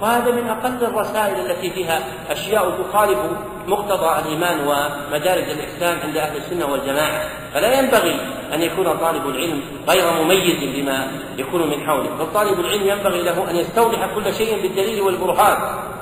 [0.00, 2.00] وهذا من أقل الرسائل التي فيها
[2.30, 3.18] أشياء تخالف
[3.66, 7.22] مقتضى الإيمان ومدارج الإحسان عند أهل السنة والجماعة.
[7.54, 8.20] فلا ينبغي
[8.54, 13.56] أن يكون طالب العلم غير مميز بما يكون من حوله فالطالب العلم ينبغي له أن
[13.56, 15.56] يستوضح كل شيء بالدليل والبرهان.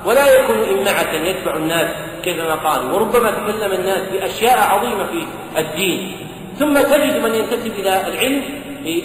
[0.05, 1.87] ولا يكون إمعة يتبع الناس
[2.23, 2.91] كيفما قالوا.
[2.91, 5.25] وربما تكلم الناس بأشياء عظيمة في
[5.57, 6.24] الدين.
[6.59, 8.41] ثم تجد من ينتسب إلى العلم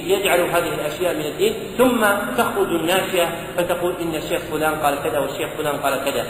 [0.06, 2.00] يجعل هذه الأشياء من الدين ثم
[2.38, 6.26] تخرج الناشئة فتقول إن الشيخ فلان قال كذا والشيخ فلان قال كذا.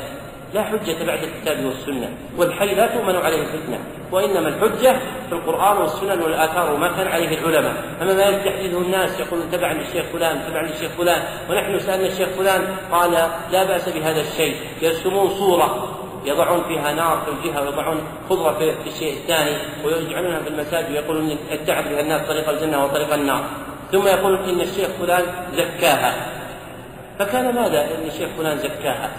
[0.55, 3.79] لا حجة بعد الكتاب والسنة والحي لا تؤمن عليه الفتنة
[4.13, 4.97] وإنما الحجة
[5.29, 7.75] في القرآن والسنن والآثار وما كان عليه العلماء.
[8.03, 12.77] أما ما يستحدثه الناس يقول تبع للشيخ فلان تبع للشيخ فلان ونحن سألنا الشيخ فلان
[12.93, 13.13] قال
[13.53, 19.17] لا بأس بهذا الشيء يرسمون صورة يضعون فيها نار في الجهة ويضعون خضرة في الشيء
[19.17, 23.45] الثاني ويجعلونها في المساجد ويقولون اتعب بها الناس طريق الجنة وطريق النار.
[23.93, 26.27] ثم يقول إن الشيخ فلان زكاها.
[27.19, 29.11] فكان ماذا إن الشيخ فلان زكاها؟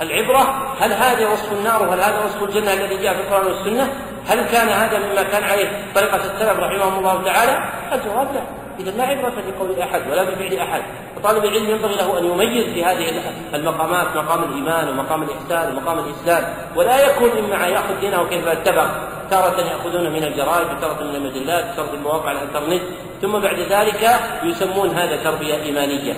[0.00, 3.92] العبرة هل هذا وصف النار وهل هذا وصف الجنة الذي جاء في القرآن والسنة؟
[4.26, 8.65] هل كان هذا مما كان عليه طريقة السلف رحمهم الله تعالى؟ الجواب لا.
[8.80, 10.82] إذا لا عبرة بقول أحد ولا بفعل أحد.
[11.16, 13.22] وطالب العلم ينبغي له أن يميز في هذه
[13.54, 16.54] المقامات مقام الإيمان ومقام الإحسان ومقام الإسلام.
[16.76, 18.90] ولا يكون إما يأخذ دينه كيف أتبع؟
[19.30, 22.82] تارة يأخذون من الجرائد وتارة من المجلات وتارة من مواقع الإنترنت.
[23.22, 26.14] ثم بعد ذلك يسمون هذا تربية إيمانية.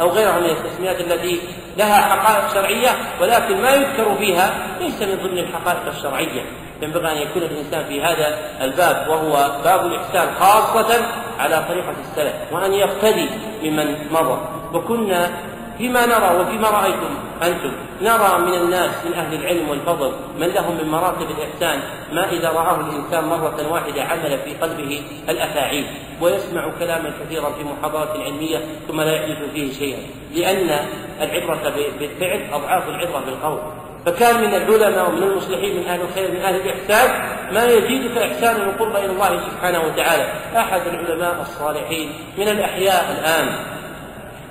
[0.00, 1.40] أو غيرها من التسميات التي
[1.78, 2.90] لها حقائق شرعية
[3.20, 6.42] ولكن ما يذكر فيها ليس من ضمن الحقائق الشرعية.
[6.82, 11.06] ينبغي أن يكون الإنسان في هذا الباب وهو باب الإحسان خاصة
[11.38, 13.28] على طريقة السلف وأن يقتدي
[13.62, 14.40] بمن مضى.
[14.74, 15.30] وكنا
[15.78, 17.72] فيما نرى وفيما رأيتم أنتم.
[18.02, 21.80] نرى من الناس من أهل العلم والفضل من لهم من مراتب الإحسان
[22.12, 25.86] ما إذا رآه الإنسان مرة واحدة عمل في قلبه الأفاعيل
[26.20, 28.58] ويسمع كلاما كثيرا في محاضرة علمية
[28.88, 29.98] ثم لا يحدث فيه شيئا.
[30.34, 30.86] لأن
[31.20, 33.60] العبرة بالفعل أضعاف العبرة بالقول.
[34.06, 37.10] فكان من العلماء ومن المصلحين من أهل الخير من أهل الإحسان
[37.52, 40.32] ما يزيدك احسانا وقربا إلى الله سبحانه وتعالى.
[40.56, 43.48] أحد العلماء الصالحين من الأحياء الآن.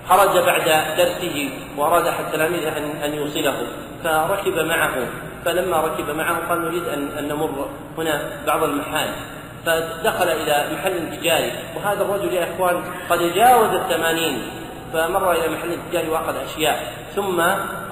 [0.09, 3.67] خرج بعد درسه وأراد احد تلاميذه ان أن يوصله
[4.03, 4.95] فركب معه.
[5.45, 9.09] فلما ركب معه قال نريد ان أن نمر هنا بعض المحال.
[9.65, 14.41] فدخل إلى محل تجاري وهذا الرجل يا إخوان قد جاوز الثمانين.
[14.93, 17.39] فمر إلى محل تجاري وأخذ أشياء ثم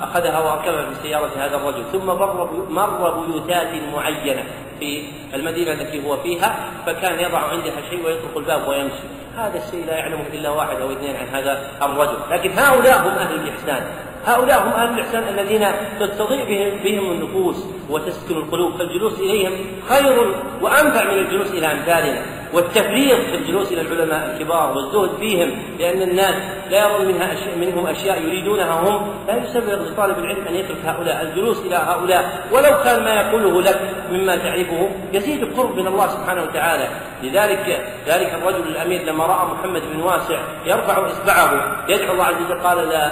[0.01, 4.43] أخذها وأركبها في سيارة هذا الرجل ثم مر مر بيوتات معينة
[4.79, 9.07] في المدينة التي هو فيها فكان يضع عندها شيء ويطرق الباب ويمشي.
[9.37, 12.17] هذا الشيء لا يعلمه إلا واحد أو اثنين عن هذا الرجل.
[12.31, 13.83] لكن هؤلاء هم أهل الإحسان.
[14.27, 15.67] هؤلاء هم أهل الإحسان الذين
[15.99, 19.51] تستضيء بهم, بهم النفوس وتسكن القلوب فالجلوس إليهم
[19.89, 22.21] خير وأنفع من الجلوس إلى أمثالنا.
[22.53, 26.35] والتفريط في الجلوس إلى العلماء الكبار والزهد فيهم لأن الناس
[26.69, 29.13] لا يرون منها أشياء منهم أشياء يريدونها هم.
[29.27, 32.47] لا يسبب لطالب العلم أن يترك هؤلاء الجلوس إلى هؤلاء.
[32.51, 33.79] ولو كان ما يقوله لك
[34.11, 36.87] مما تعرفه يزيد القرب من الله سبحانه وتعالى.
[37.23, 41.51] لذلك ذلك الرجل الأمير لما رأى محمد بن واسع يرفع إصبعه
[41.89, 43.11] يدعو الله عز وجل قال لا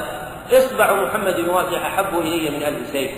[0.52, 3.12] اصبع محمد واسع أحب إلي من ألف سيف.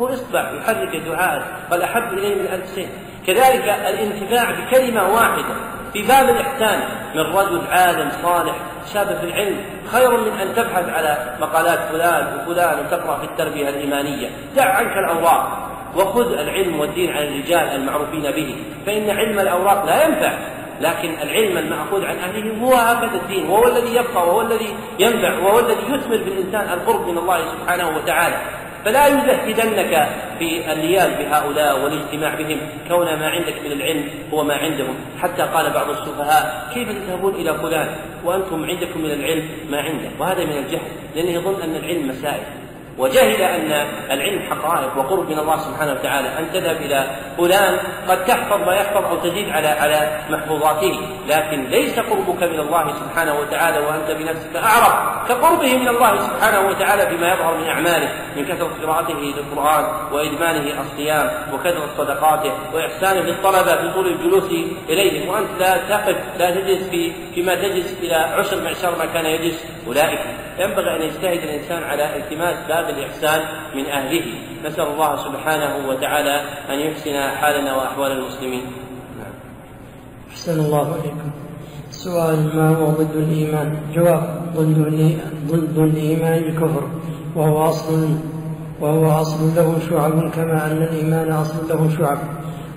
[0.00, 2.88] هو اصبع يحرك دعاء قال أحب إلي من ألف سيف.
[3.26, 5.54] كذلك الانتفاع بكلمة واحدة
[5.92, 6.80] في باب الإحسان.
[7.14, 8.54] من رجل عالم صالح
[8.94, 9.60] شاب في العلم
[9.92, 14.30] خير من أن تبحث على مقالات فلان وفلان وتقرأ في التربية الإيمانية.
[14.56, 20.32] دع عنك الأوراق وخذ العلم والدين عن الرجال المعروفين به فإن علم الأوراق لا ينفع.
[20.80, 25.58] لكن العلم المأخوذ عن أهله هو هكذا الدين وهو الذي يبقى وهو الذي ينفع وهو
[25.58, 28.36] الذي يثمر بالإنسان القرب من الله سبحانه وتعالى.
[28.84, 30.08] فلا يزهدنك
[30.38, 32.58] في الليال بهؤلاء والاجتماع بهم
[32.88, 34.94] كون ما عندك من العلم هو ما عندهم.
[35.22, 37.88] حتى قال بعض السفهاء كيف تذهبون إلى فلان؟
[38.24, 42.65] وأنتم عندكم من العلم ما عنده وهذا من الجهل لأنه يظن أن العلم مسائل.
[42.98, 47.06] وجهل أن العلم حقائق وقرب من الله سبحانه وتعالى أن تذهب إلى
[47.38, 47.78] فلان
[48.08, 51.00] قد تحفظ ما يحفظ أو تزيد على على محفوظاته.
[51.28, 55.28] لكن ليس قربك من الله سبحانه وتعالى وأنت بنفسك أعرف.
[55.28, 61.30] كقربه من الله سبحانه وتعالى بما يظهر من أعماله من كثرة قراءته للقرآن وإدمانه الصيام
[61.54, 64.50] وكثرة صدقاته وإحسانه للطلبه في طول الجلوس
[64.88, 65.28] إليهم.
[65.28, 69.64] وأنت لا تقف لا تجلس في فيما تجلس إلى عشر معشر ما كان يجلس.
[69.86, 70.20] أولئك
[70.58, 73.40] ينبغي أن يجتهد الإنسان على التماس باب الإحسان
[73.76, 74.24] من أهله.
[74.64, 76.40] نسأل الله سبحانه وتعالى
[76.70, 78.62] أن يحسن حالنا وأحوال المسلمين.
[80.30, 81.30] أحسن الله إليكم.
[81.90, 84.22] سؤال ما هو ضد الإيمان؟ جواب
[84.56, 86.88] ضد ضد الإيمان الكفر
[87.36, 88.08] وهو أصل
[88.80, 92.18] وهو أصل له شعب كما أن الإيمان أصل له شعب.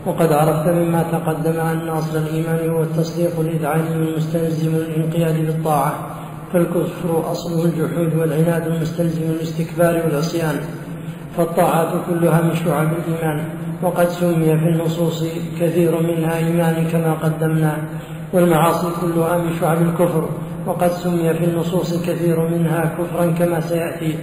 [0.06, 6.19] وقد عرفت مما تقدم أن أصل الإيمان هو التصديق الإذعاني المستلزم الانقياد بالطاعة.
[6.54, 10.56] فالكفر أصله الجحود والعناد المستلزم الاستكبار والعصيان.
[11.38, 13.46] فالطاعات كلها من شعب الإيمان
[13.84, 15.24] وقد سمي في النصوص
[15.60, 17.78] كثير منها إيمان كما قدمنا.
[18.34, 20.30] والمعاصي كلها من شعب الكفر
[20.68, 24.16] وقد سمي في النصوص كثير منها كفرا كما سيأتي.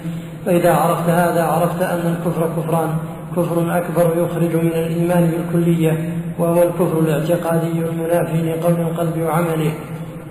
[0.47, 2.89] فإذا عرفت هذا عرفت أن الكفر كفران.
[3.37, 9.72] كفر أكبر يخرج من الإيمان بالكلية وهو الكفر الاعتقادي المنافي لقول القلب وعمله.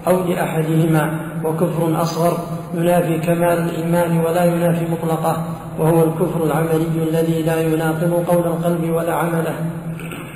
[0.07, 2.37] أو لأحدهما وكفر أصغر
[2.73, 5.45] ينافي كمال الإيمان ولا ينافي مطلقه
[5.79, 9.55] وهو الكفر العملي الذي لا يناقض قول القلب ولا عمله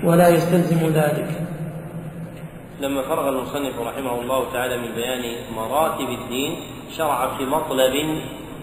[0.03, 1.30] ولا يستلزم ذلك.
[2.82, 5.24] لما فرغ المصنف رحمه الله تعالى من بيان
[5.55, 6.55] مراتب الدين
[6.97, 7.93] شرع في مطلب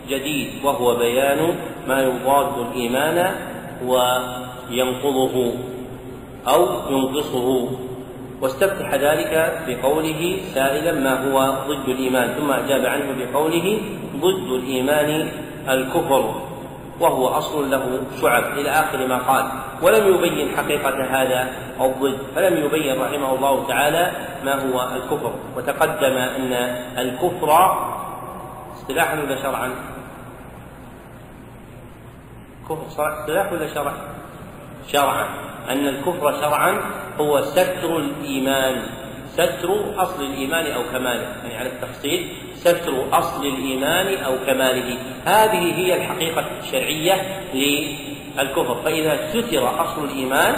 [0.09, 1.55] جديد وهو بيان
[1.89, 3.35] ما يضاد الإيمان
[3.87, 5.53] وينقضه
[6.49, 7.69] أو ينقصه.
[8.41, 13.81] واستفتح ذلك بقوله سائلا ما هو ضد الإيمان ثم أجاب عنه بقوله
[14.17, 15.29] ضد الإيمان
[15.69, 16.35] الكفر
[17.01, 19.45] وهو أصل له شعب إلى آخر ما قال
[19.83, 21.49] ولم يبين حقيقة هذا
[21.81, 24.13] الضد فلم يبين رحمه الله تعالى
[24.45, 26.53] ما هو الكفر وتقدم أن
[26.99, 27.77] الكفر
[28.75, 29.71] اصطلاحا ولا شرعا؟
[32.69, 33.93] كفر اصطلاح ولا شرع؟
[34.89, 35.27] شرعا
[35.71, 36.81] أن الكفر شرعا
[37.21, 38.83] هو ستر الإيمان.
[39.33, 41.27] ستر أصل الإيمان أو كماله.
[41.45, 44.97] يعني على التفصيل ستر أصل الإيمان أو كماله.
[45.25, 47.15] هذه هي الحقيقة الشرعية
[47.55, 48.75] للكفر.
[48.85, 50.55] فإذا ستر أصل الإيمان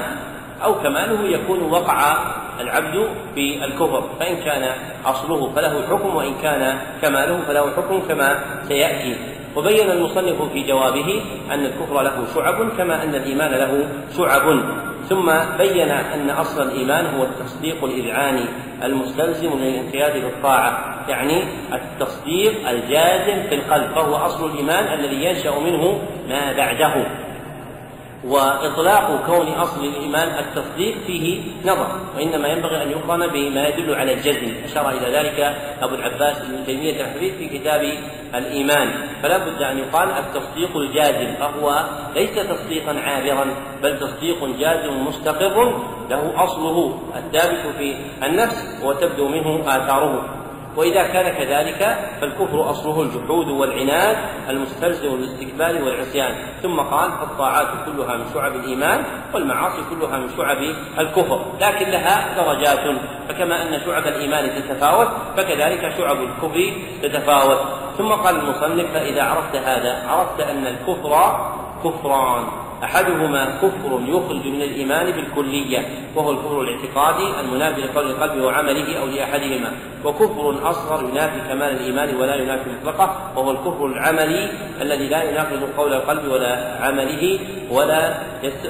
[0.65, 2.17] أو كماله يكون وقع
[2.61, 4.03] العبد في الكفر.
[4.21, 4.71] فإن كان
[5.05, 8.39] أصله فله حكم وإن كان كماله فله حكم كما
[8.69, 9.38] سيأتي.
[9.59, 14.61] وبين المصنف في جوابه أن الكفر له شعب كما أن الإيمان له شعب.
[15.09, 18.45] ثم بين أن أصل الإيمان هو التصديق الإذعاني
[18.85, 25.99] المستلزم للانقياد للطاعة يعني التصديق الجازم في القلب فهو أصل الإيمان الذي ينشأ منه
[26.29, 27.07] ما بعده.
[28.25, 34.53] وإطلاق كون أصل الإيمان التصديق فيه نظر وإنما ينبغي أن يقرن بما يدل على الجزم.
[34.65, 37.93] أشار إلى ذلك أبو العباس ابن تيمية الحديث في كتاب
[38.35, 38.89] الإيمان.
[39.23, 43.47] فلا بد أن يقال التصديق الجازم فهو ليس تصديقا عابرا
[43.83, 50.38] بل تصديق جازم مستقر له أصله الثابت في النفس وتبدو منه آثاره.
[50.79, 54.17] وإذا كان كذلك فالكفر أصله الجحود والعناد
[54.49, 56.35] المستلزم للاستكبار والعصيان.
[56.63, 59.05] ثم قال الطاعات كلها من شعب الإيمان
[59.35, 60.59] والمعاصي كلها من شعب
[60.99, 61.45] الكفر.
[61.61, 62.99] لكن لها درجات.
[63.29, 66.73] فكما أن شعب الإيمان تتفاوت فكذلك شعب الكفر
[67.03, 67.59] تتفاوت.
[67.99, 71.13] ثم قال المصنف فإذا عرفت هذا عرفت أن الكفر
[71.85, 72.45] كفران.
[72.85, 79.73] أحدهما كفر يخرج من الإيمان بالكلية وهو الكفر الاعتقادي المنافي لقول القلب وعمله أو لأحدهما
[80.05, 84.51] وكفر أصغر ينافي كمال الإيمان ولا ينافي مطلقه وهو الكفر العملي
[84.81, 87.39] الذي لا يناقض قول القلب ولا عمله
[87.71, 88.15] ولا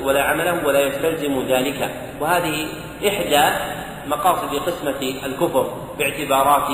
[0.02, 1.90] ولا عمله ولا يستلزم ذلك.
[2.20, 2.66] وهذه
[3.08, 3.44] إحدى
[4.08, 6.68] مقاصد قسمة الكفر باعتبارات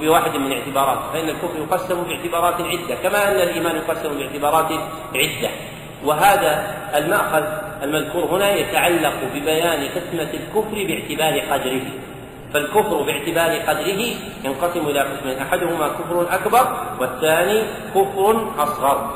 [0.00, 4.70] بواحد من الاعتبارات فإن الكفر يقسم باعتبارات عدة كما أن الإيمان يقسم باعتبارات
[5.14, 5.50] عدة.
[6.04, 7.44] وهذا المأخذ
[7.82, 11.86] المذكور هنا يتعلق ببيان قسمة الكفر باعتبار قدره.
[12.52, 14.02] فالكفر باعتبار قدره
[14.44, 17.62] ينقسم إلى قسمين أحدهما كفر أكبر والثاني
[17.94, 19.10] كفر أصغر.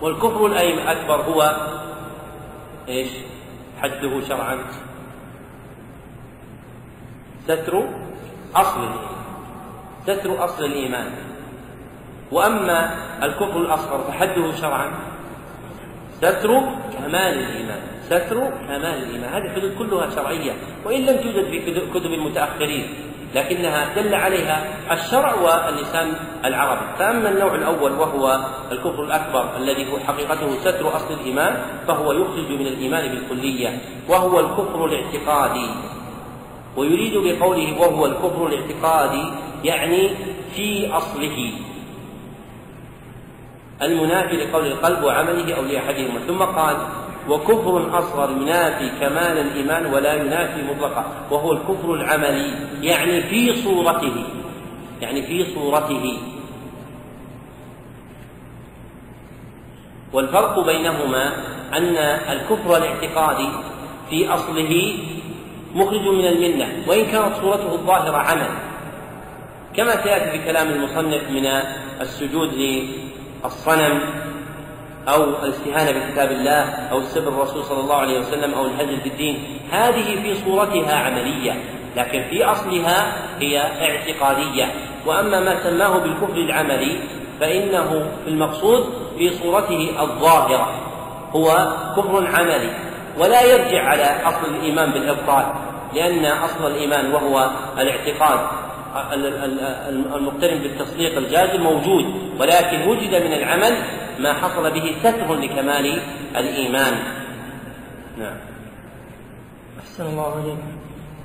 [0.00, 1.56] والكفر الأكبر هو
[2.88, 3.10] إيش؟
[3.82, 4.58] حده شرعا.
[7.44, 7.84] ستر
[8.56, 8.98] أصل الإيمان
[10.06, 11.10] ستر أصل الإيمان.
[12.32, 12.90] وأما
[13.22, 14.90] الكفر الأصغر فحده شرعا.
[16.18, 16.60] ستر
[16.92, 17.80] كمال الإيمان.
[18.06, 19.32] ستر كمال الإيمان.
[19.34, 20.52] هذه الحدود كلها شرعية
[20.84, 22.86] وإن لم توجد في كتب المتأخرين
[23.34, 26.12] لكنها دل عليها الشرع واللسان
[26.44, 26.86] العربي.
[26.98, 28.40] فأما النوع الأول وهو
[28.72, 31.56] الكفر الأكبر الذي هو حقيقته ستر أصل الإيمان
[31.86, 35.70] فهو يخرج من الإيمان بالكلية وهو الكفر الاعتقادي.
[36.76, 39.24] ويريد بقوله وهو الكفر الاعتقادي
[39.64, 40.10] يعني
[40.54, 41.52] في أصله.
[43.82, 46.20] المنافي لقول القلب وعمله أو لأحدهما.
[46.26, 46.76] ثم قال
[47.28, 51.04] وكفر أصغر ينافي كمال الإيمان ولا ينافي مطلقا.
[51.30, 54.24] وهو الكفر العملي يعني في صورته
[55.00, 56.18] يعني في صورته.
[60.12, 61.32] والفرق بينهما
[61.72, 61.96] أن
[62.32, 63.48] الكفر الاعتقادي
[64.10, 64.98] في أصله
[65.74, 68.48] مخرج من الملة وإن كانت صورته الظاهرة عمل.
[69.76, 71.46] كما سيأتي في كلام المصنف من
[72.00, 72.52] السجود
[73.46, 74.00] الصنم
[75.08, 79.60] أو الاستهانة بكتاب الله أو السب الرسول صلى الله عليه وسلم أو الهجر في الدين.
[79.72, 81.52] هذه في صورتها عملية
[81.96, 84.74] لكن في أصلها هي اعتقادية.
[85.06, 86.98] وأما ما سماه بالكفر العملي
[87.40, 87.90] فإنه
[88.24, 88.84] في المقصود
[89.18, 90.68] في صورته الظاهرة
[91.32, 92.70] هو كفر عملي.
[93.18, 95.46] ولا يرجع على أصل الإيمان بالإبطال
[95.94, 98.40] لأن أصل الإيمان وهو الاعتقاد.
[100.16, 102.04] المقترن بالتصديق الجازم موجود
[102.40, 103.72] ولكن وجد من العمل
[104.20, 106.00] ما حصل به ستر لكمال
[106.36, 106.92] الإيمان.
[108.18, 108.36] نعم.
[109.80, 110.58] أحسن الله عليك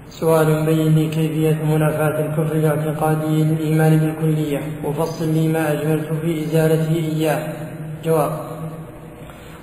[0.09, 4.61] سؤال بين لي كيفية منافاة الكفر الاعتقادي للإيمان بالكلية.
[4.83, 7.53] وفصل لي ما أجملت في إزالته إياه.
[8.05, 8.31] جواب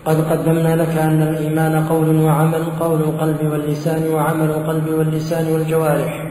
[0.04, 6.24] قد قدمنا لك أن الإيمان قول وعمل قول القلب واللسان وعمل القلب واللسان والجوارح.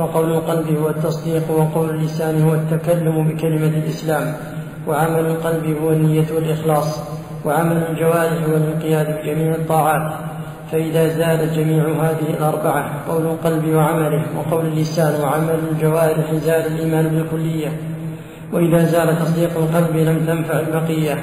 [0.00, 4.34] فقول القلب هو التصديق وقول اللسان هو التكلم بكلمة الإسلام
[4.88, 7.00] وعمل القلب هو النية والإخلاص
[7.44, 10.12] وعمل الجوارح هو الانقياد بجميع الطاعات.
[10.72, 17.68] فإذا زال جميع هذه الأربعة قول القلب وعمله وقول اللسان وعمل الجوارح زال الإيمان بالكلية.
[18.52, 21.16] وإذا زال تصديق القلب لم تنفع البقية.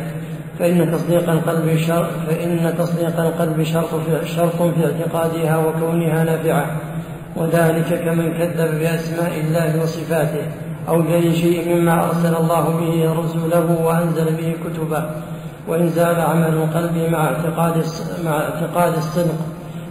[0.60, 6.87] فإن تصديق القلب شرط فإن تصديق القلب شرط في شرط في اعتقادها وكونها نافعة.
[7.38, 10.46] وذلك كمن كذب بأسماء الله وصفاته
[10.90, 15.10] أو بأي شيء مما أرسل الله به رسله وأنزل به كتبه.
[15.68, 17.84] وإن زال عمل القلب مع اعتقاد
[18.26, 19.40] مع اعتقاد الصدق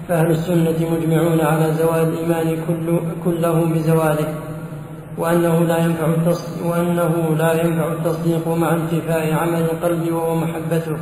[0.08, 4.28] فأهل السنة مجمعون على زوال الإيمان كل كله بزواله.
[5.18, 6.06] وأنه لا ينفع
[6.64, 10.96] وأنه لا ينفع التصديق مع انتفاء عمل القلب وهو محبته.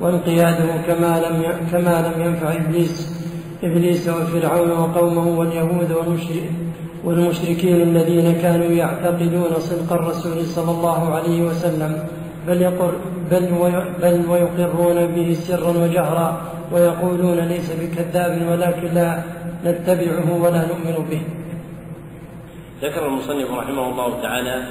[0.00, 3.25] وانقياده كما لم كما لم ينفع إبليس
[3.62, 5.90] إبليس وفرعون وقومه واليهود
[7.04, 12.04] والمشركين الذين كانوا يعتقدون صدق الرسول صلى الله عليه وسلم
[12.46, 12.92] بل, يقر
[13.30, 13.48] بل,
[14.02, 16.40] بل ويقرون به سرا وجهرا
[16.72, 19.22] ويقولون ليس بكذاب ولكن لا
[19.64, 21.22] نتبعه ولا نؤمن به.
[22.82, 24.64] ذكر المصنف رحمه الله تعالى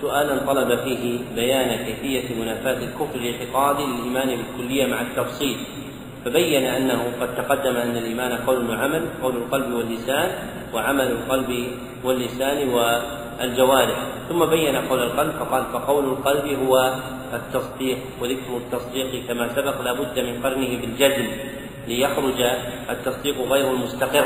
[0.00, 5.56] سؤالا طلب فيه بيان كيفية منافاة الكفر الاعتقادي للإيمان بالكلية مع التفصيل.
[6.24, 10.30] فبين أنه قد تقدم أن الإيمان قول وعمل قول القلب واللسان
[10.74, 11.66] وعمل القلب
[12.04, 13.98] واللسان والجوارح.
[14.28, 16.94] ثم بين قول القلب فقال فقول القلب هو
[17.34, 21.26] التصديق وذكر التصديق كما سبق لا بد من قرنه بالجزم
[21.88, 22.40] ليخرج
[22.90, 24.24] التصديق غير المستقر.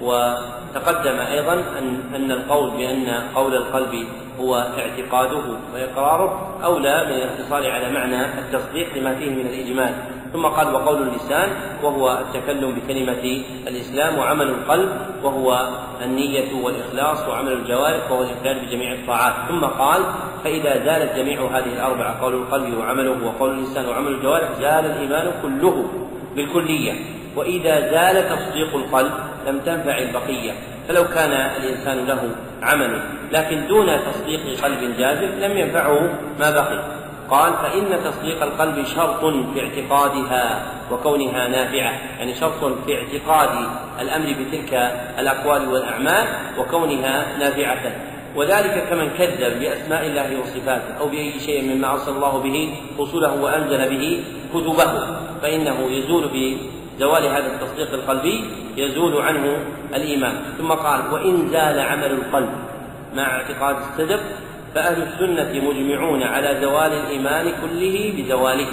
[0.00, 4.06] وتقدم أيضا ان أن القول بأن قول القلب
[4.40, 5.42] هو اعتقاده
[5.74, 9.94] وإقراره أولى من الاقتصار على معنى التصديق لما فيه من الإجمال.
[10.34, 11.48] ثم قال وقول اللسان
[11.82, 14.90] وهو التكلم بكلمة الإسلام وعمل القلب
[15.22, 15.68] وهو
[16.02, 19.34] النية والإخلاص وعمل الجوارح وهو الإقرار بجميع الطاعات.
[19.48, 20.02] ثم قال
[20.44, 25.84] فإذا زالت جميع هذه الأربعة قول القلب وعمله وقول اللسان وعمل الجوارح زال الإيمان كله
[26.36, 26.92] بالكلية.
[27.36, 29.12] وإذا زال تصديق القلب
[29.46, 30.52] لم تنفع البقية.
[30.88, 32.30] فلو كان الإنسان له
[32.62, 33.00] عمل
[33.32, 36.00] لكن دون تصديق قلب جازم لم ينفعه
[36.40, 37.04] ما بقي.
[37.34, 39.24] قال فإن تصديق القلب شرط
[39.54, 41.92] في اعتقادها وكونها نافعة.
[42.18, 43.66] يعني شرط في اعتقاد
[44.00, 44.74] الأمر بتلك
[45.18, 46.26] الأقوال والأعمال
[46.58, 47.92] وكونها نافعة.
[48.36, 53.88] وذلك كمن كذب بأسماء الله وصفاته أو بأي شيء مما أرسل الله به رسله وأنزل
[53.90, 54.24] به
[54.54, 54.92] كتبه.
[55.42, 58.44] فإنه يزول بزوال هذا التصديق القلبي
[58.76, 59.58] يزول عنه
[59.94, 60.34] الإيمان.
[60.58, 62.50] ثم قال وإن زال عمل القلب
[63.14, 64.20] مع اعتقاد الصدق
[64.74, 68.72] فأهل السنة مجمعون على زوال الإيمان كله بزواله.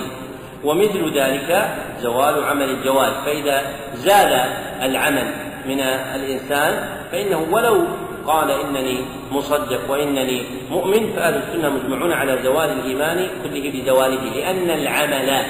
[0.63, 1.69] ومثل ذلك
[2.01, 3.61] زوال عمل الجوارح فإذا
[3.93, 4.33] زال
[4.81, 5.33] العمل
[5.65, 5.79] من
[6.15, 7.87] الإنسان فإنه ولو
[8.27, 14.23] قال إنني مصدق وإنني مؤمن فأهل السنة مجمعون على زوال الإيمان كله بزواله.
[14.35, 15.45] لأن العمل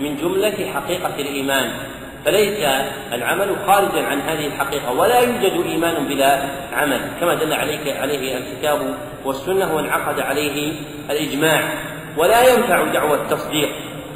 [0.00, 1.70] من جملة حقيقة الإيمان.
[2.24, 2.58] فليس
[3.12, 8.94] العمل خارجا عن هذه الحقيقة ولا يوجد إيمان بلا عمل كما دل عليك عليه الكتاب
[9.24, 10.72] والسنة وانعقد عليه
[11.10, 11.74] الإجماع.
[12.16, 13.68] ولا ينفع دعوى التصديق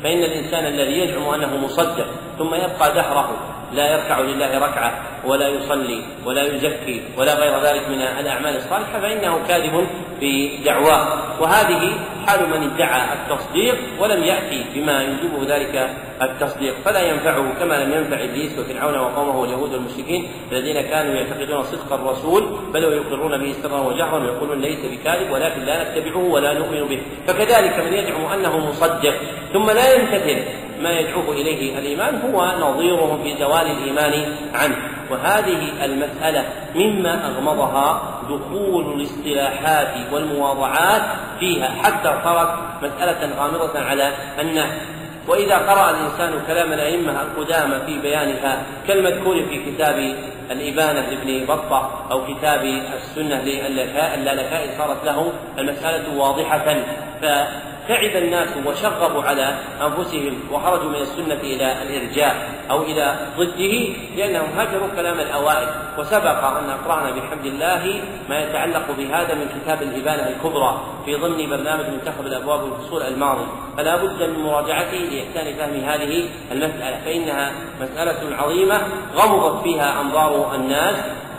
[0.02, 2.06] فإن الإنسان الذي يزعم أنه مصدق
[2.38, 4.92] ثم يبقى دهره لا يركع لله ركعة
[5.24, 9.86] ولا يصلي ولا يزكي ولا غير ذلك من الأعمال الصالحة فإنه كاذب
[10.20, 11.92] في دعواه وهذه
[12.26, 15.90] حال من ادعى التصديق ولم يأتي بما يوجبه ذلك
[16.22, 21.92] التصديق فلا ينفعه كما لم ينفع إبليس وفرعون وقومه واليهود والمشركين الذين كانوا يعتقدون صدق
[21.92, 27.00] الرسول بل ويقرون به سرا وجهرا ويقولون ليس بكاذب ولكن لا نتبعه ولا نؤمن به.
[27.26, 29.14] فكذلك من يزعم أنه مصدق
[29.52, 34.76] ثم لا يمتثل ما يدعوه إليه الإيمان هو نظيره في زوال الإيمان عنه.
[35.10, 41.02] وهذه المسألة مما أغمضها دخول الاصطلاحات والمواضعات
[41.40, 44.72] فيها حتى صارت مسألة غامضة على الناس.
[45.28, 50.14] وإذا قرأ الإنسان كلام الأئمة القدامى في بيانها كالمذكور في كتاب
[50.50, 52.64] الإبانة لابن بطة أو كتاب
[52.96, 56.76] السنة للالكائي صارت له المسألة واضحة.
[57.88, 63.74] تعب الناس وشغبوا على أنفسهم وخرجوا من السنة إلى الإرجاء أو إلى ضده
[64.16, 65.68] لأنهم هجروا كلام الأوائل
[65.98, 71.84] وسبق أن أقرأنا بحمد الله ما يتعلق بهذا من كتاب الإبانة الكبرى في ضمن برنامج
[71.86, 73.46] منتخب الأبواب والفصول الماضي.
[73.76, 78.80] فلا بد من مراجعته لإحسان فهم هذه المسألة فإنها مسألة عظيمة
[79.16, 80.96] غمضت فيها أنظار الناس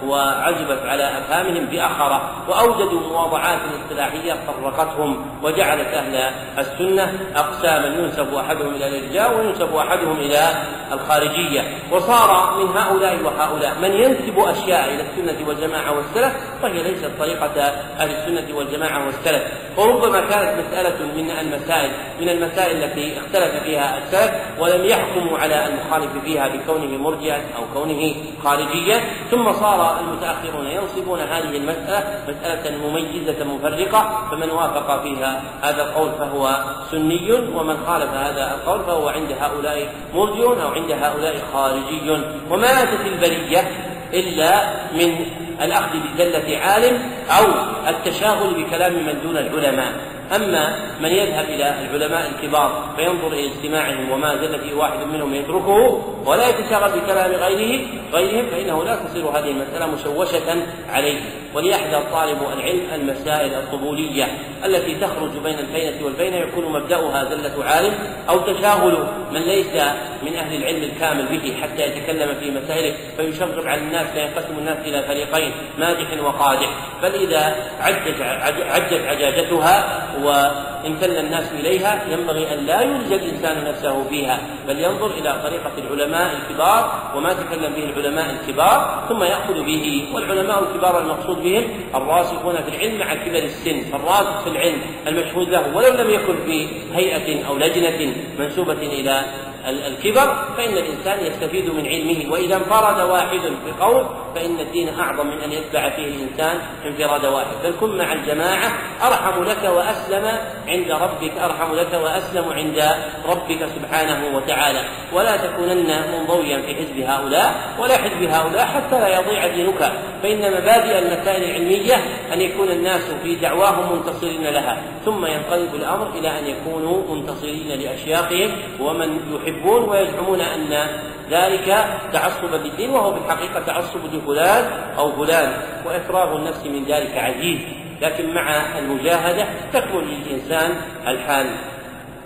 [0.08, 8.88] وعزبت على أفهامهم باخره وأوجدوا مواضعات اصطلاحية فرقتهم وجعلت أهل السنة أقساما ينسب أحدهم إلى
[8.88, 10.50] الإرجاء وينسب أحدهم إلى
[10.92, 11.62] الخارجية
[11.92, 17.62] وصار من هؤلاء وهؤلاء من ينسب أشياء إلى السنة والجماعة والسلف فهي ليست طريقة
[18.00, 19.44] أهل السنة والجماعة والسلف
[19.78, 21.92] وربما كانت مسألة من المسائل
[22.22, 28.14] من المسائل التي اختلف فيها السلف ولم يحكموا على المخالف فيها بكونه مرجئا أو كونه
[28.44, 29.02] خارجيا
[29.32, 36.64] ثم صار المتأخرون ينصبون هذه المسألة مسألة مميزة مفرقة فمن وافق فيها هذا القول فهو
[36.92, 42.24] سني ومن خالف هذا القول فهو عند هؤلاء مرجع أو عند هؤلاء خارجي.
[42.50, 43.72] وما أتت البرية
[44.14, 45.26] إلا من
[45.62, 47.46] الأخذ بزلة عالم أو
[47.88, 50.19] التشاغل بكلام من دون العلماء.
[50.36, 56.02] أما من يذهب إلى العلماء الكبار فينظر إلى اجتماعهم وما زل فيه واحد منهم يتركه
[56.26, 61.20] ولا يتشاغل بكلام غيره غيرهم فإنه لا تصير هذه المسألة مشوشة عليه.
[61.54, 64.28] وليحذر طالب العلم المسائل القبولية
[64.66, 67.94] التي تخرج بين البينة والبينة يكون مبدأها زلة عالم
[68.30, 69.84] أو تشاغل من ليس
[70.24, 75.04] من أهل العلم الكامل به حتى يتكلم في مسائله فيشغب على الناس فينقسم الناس إلى
[75.04, 76.70] فريقين مادح وقادح.
[77.04, 84.80] بل إذا عجت عجاجتها وامتل الناس إليها ينبغي أن لا يلجأ الإنسان نفسه فيها بل
[84.80, 91.00] ينظر إلى طريقة العلماء الكبار وما تكلم به العلماء الكبار ثم يأخذ به والعلماء الكبار
[91.00, 91.64] المقصود بهم
[91.96, 96.68] الراسخون في العلم مع كبر السن الراسخ في العلم المشهود له ولو لم يكن في
[96.94, 99.26] هيئة أو لجنة منسوبة إلى
[99.68, 104.06] الكبر فإن الإنسان يستفيد من علمه وإذا انفرد واحد بقول
[104.36, 107.48] فإن الدين أعظم من أن يتبع فيه الإنسان انفراد واحد.
[107.64, 108.72] بل كن مع الجماعة
[109.02, 110.38] أرحم لك وأسلم
[110.68, 112.84] عند ربك أرحم لك وأسلم عند
[113.30, 114.86] ربك سبحانه وتعالى.
[115.14, 119.92] ولا تكونن منضويا في حزب هؤلاء ولا حزب هؤلاء حتى لا يضيع دينك.
[120.24, 121.96] فإن مبادئ المسائل العلمية
[122.34, 128.52] أن يكون الناس في دعواهم منتصرين لها ثم ينقلب الأمر إلى أن يكونوا منتصرين لأشياخهم.
[128.80, 129.20] ومن
[129.50, 130.88] يحبون ويزعمون أن
[131.32, 134.64] ذلك تعصبا للدين وهو في الحقيقة تعصب لفلان
[134.98, 135.54] أو فلان
[135.86, 137.60] وإفراغ النفس من ذلك عزيز
[138.02, 140.72] لكن مع المجاهدة تكمل للإنسان
[141.08, 141.46] الحال.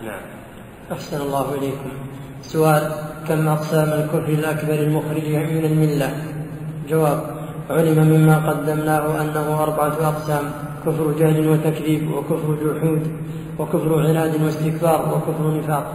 [0.06, 0.22] نعم.
[0.92, 1.92] أحسن الله إليكم.
[2.42, 2.92] سؤال
[3.28, 6.16] كم أقسام الكفر الأكبر المخرج من الملة؟
[6.90, 7.20] جواب
[7.70, 10.52] علم مما قدمناه أنه أربعة أقسام
[10.86, 13.18] كفر جهل وتكذيب وكفر جحود
[13.60, 15.94] وكفر عناد واستكبار وكفر نفاق.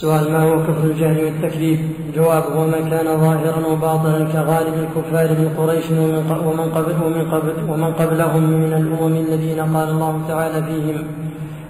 [0.00, 1.78] سؤال ما هو كفر الجهل والتكذيب؟
[2.16, 7.92] جواب هو ما كان ظاهرا وباطنا كغالب الكفار من قريش ومن قبل ومن قبل ومن
[7.92, 11.04] قبلهم من الأمم الذين قال الله تعالى فيهم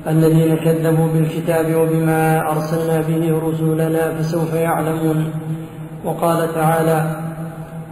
[0.09, 5.31] الذين كذبوا بالكتاب وبما أرسلنا به رسلنا فسوف يعلمون.
[6.05, 6.99] وقال تعالى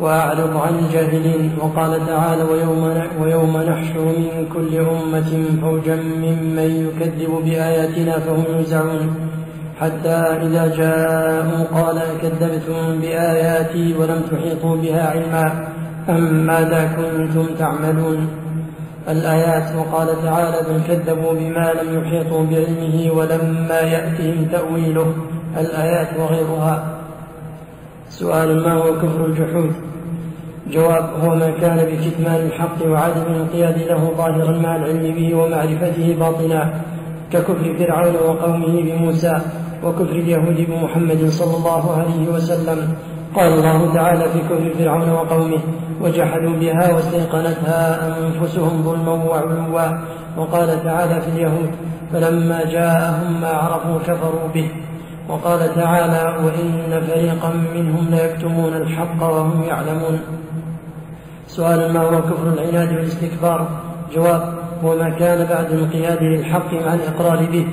[0.01, 1.51] وأعرض عن الجاهلين.
[1.63, 2.83] وقال تعالى ويوم,
[3.23, 5.31] ويوم نحشر من كل أمة
[5.63, 9.11] فوجا ممن يكذب بآياتنا فهم يوزعون.
[9.81, 15.69] حتى إذا جاءوا قال كذبتم بآياتي ولم تحيطوا بها علما
[16.09, 18.29] أم ماذا كنتم تعملون؟
[19.09, 25.15] الآيات وقال تعالى بل كذبوا بما لم يحيطوا بعلمه ولما يأتهم تأويله.
[25.57, 26.85] الآيات وغيرها.
[28.11, 29.73] سؤال ما هو كفر الجحود؟
[30.71, 36.75] جواب هو ما كان بكتمان الحق وعدم الانقياد له ظاهرا مع العلم به ومعرفته باطنا
[37.33, 39.41] ككفر فرعون وقومه بموسى.
[39.85, 42.95] وكفر اليهود بمحمد صلى الله عليه وسلم.
[43.37, 45.61] قال الله تعالى في كفر فرعون وقومه
[46.01, 49.99] وجحدوا بها واستيقنتها أنفسهم ظلما وعلوا.
[50.37, 51.71] وقال تعالى في اليهود
[52.13, 54.69] فلما جاءهم ما عرفوا كفروا به.
[55.29, 60.21] وقال تعالى وإن فريقا منهم ليكتمون الحق وهم يعلمون.
[61.47, 63.69] سؤال ما هو كفر العناد والاستكبار؟
[64.15, 64.43] جواب
[64.85, 67.67] هو ما كان بعد انقياده للحق مع الإقرار به.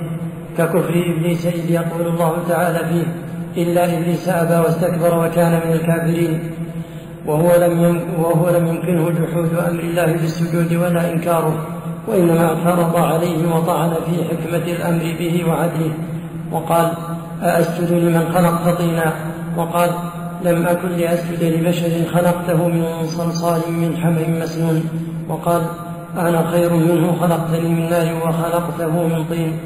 [0.58, 3.08] ككفر إبليس إذ يقول الله تعالى فيه
[3.64, 6.52] إلا إبليس أبى واستكبر وكان من الكافرين.
[7.26, 11.68] وهو لم وهو لم يمكنه جحود أمر الله بالسجود ولا إنكاره
[12.08, 15.94] وإنما اعترض عليه وطعن في حكمة الأمر به وعدله.
[16.52, 16.92] وقال
[17.44, 19.14] أأسجد لمن خلقت طينا؟
[19.58, 19.90] وقال
[20.46, 24.84] لم أكن لأسجد لبشر خلقته من صلصال من حمأ مسنون.
[25.30, 25.62] وقال
[26.18, 29.60] أنا خير منه خلقتني من نار وخلقته من طين.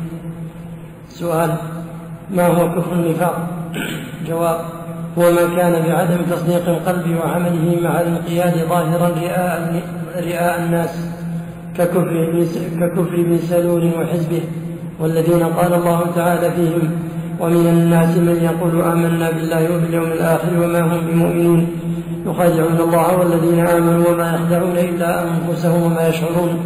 [1.19, 1.55] سؤال
[2.31, 3.47] ما هو كفر النفاق؟
[4.27, 4.57] جواب
[5.17, 9.81] هو ما كان بعدم تصديق القلب وعمله مع الانقياد ظاهرا رئاء,
[10.17, 11.07] رئاء الناس
[11.77, 12.45] ككفر
[12.79, 14.41] ككفر بن سلول وحزبه
[14.99, 16.91] والذين قال الله تعالى فيهم
[17.39, 21.67] ومن الناس من يقول آمنا بالله وباليوم الآخر وما هم بمؤمنين
[22.25, 26.59] يخادعون الله والذين آمنوا وما يخدعون إلا أنفسهم وما يشعرون.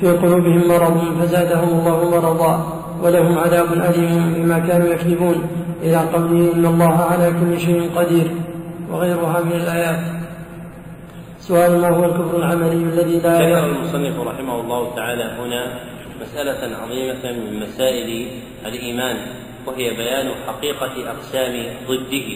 [0.00, 2.83] في قلوبهم مرض فزادهم الله مرضا.
[3.02, 5.48] ولهم عذاب أليم بما كانوا يكذبون.
[5.82, 8.30] إلى قوله إن الله على كل شيء قدير
[8.90, 10.00] وغيرها من الآيات.
[11.40, 15.62] سؤال ما هو الكفر العملي الذي لا ذكر المصنف رحمه الله تعالى هنا
[16.20, 18.26] مسألة عظيمة من مسائل
[18.66, 19.16] الإيمان
[19.66, 21.54] وهي بيان حقيقة أقسام
[21.88, 22.28] ضده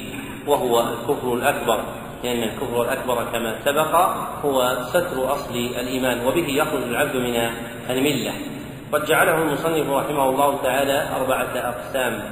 [0.47, 1.81] وهو الكفر الأكبر.
[2.25, 3.95] لأن الكفر الأكبر كما سبق
[4.45, 7.35] هو ستر أصل الإيمان وبه يخرج العبد من
[7.91, 8.33] الملة.
[8.93, 12.23] قد جعله المصنف رحمه الله تعالى أربعة أقسام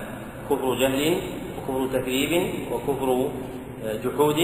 [0.50, 1.20] كفر جهل
[1.58, 2.32] وكفر تكذيب
[2.72, 3.28] وكفر
[4.04, 4.40] جحود.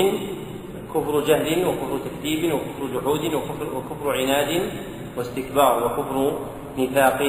[0.94, 4.62] كفر جهل وكفر تكذيب وكفر جحود وكفر, وكفر عناد
[5.16, 6.38] واستكبار وكفر
[6.78, 7.20] نفاق.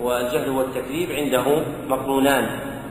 [0.00, 2.46] والجهل والتكذيب عنده مقرونان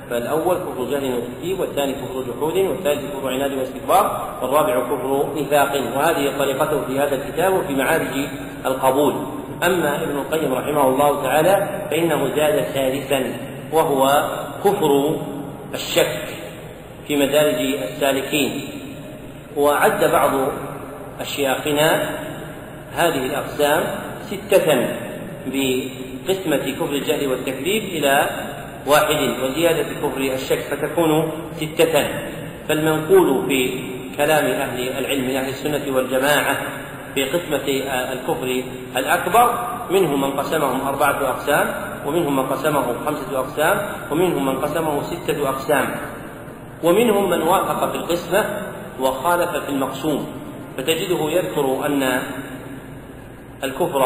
[0.10, 4.06] فالأول كفر جهل وتكذيب والثاني كفر جحود والثالث كفر عناد واستكبار
[4.42, 5.74] والرابع كفر نفاق.
[5.98, 8.28] وهذه طريقته في هذا الكتاب وفي معارج
[8.66, 9.16] القبول.
[9.64, 13.34] أما ابن القيم رحمه الله تعالى فإنه زاد ثالثا
[13.72, 14.30] وهو
[14.64, 15.16] كفر
[15.74, 16.24] الشك
[17.08, 18.62] في مدارج السالكين.
[19.58, 20.32] وعد بعض
[21.22, 22.10] أشياخنا
[22.96, 23.84] هذه الأقسام
[24.22, 24.88] ستة
[25.48, 28.30] بقسمة كفر الجهل والتكذيب إلى
[28.88, 32.08] واحد وزيادة كفر الشك فتكون ستة.
[32.68, 33.84] فالمنقول في
[34.18, 36.58] كلام أهل العلم من أهل السنة والجماعة
[37.16, 37.68] في قسمة
[38.14, 38.64] الكفر
[38.98, 39.54] الأكبر
[39.92, 41.68] منهم من قسمهم أربعة أقسام
[42.06, 43.82] ومنهم من قسمه خمسة أقسام
[44.12, 45.96] ومنهم من قسمه ستة أقسام.
[46.84, 48.46] ومنهم من وافق في القسمة
[49.00, 50.26] وخالف في المقسوم.
[50.78, 52.22] فتجده يذكر أن
[53.64, 54.04] الكفر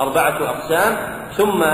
[0.00, 0.96] أربعة أقسام
[1.32, 1.64] ثم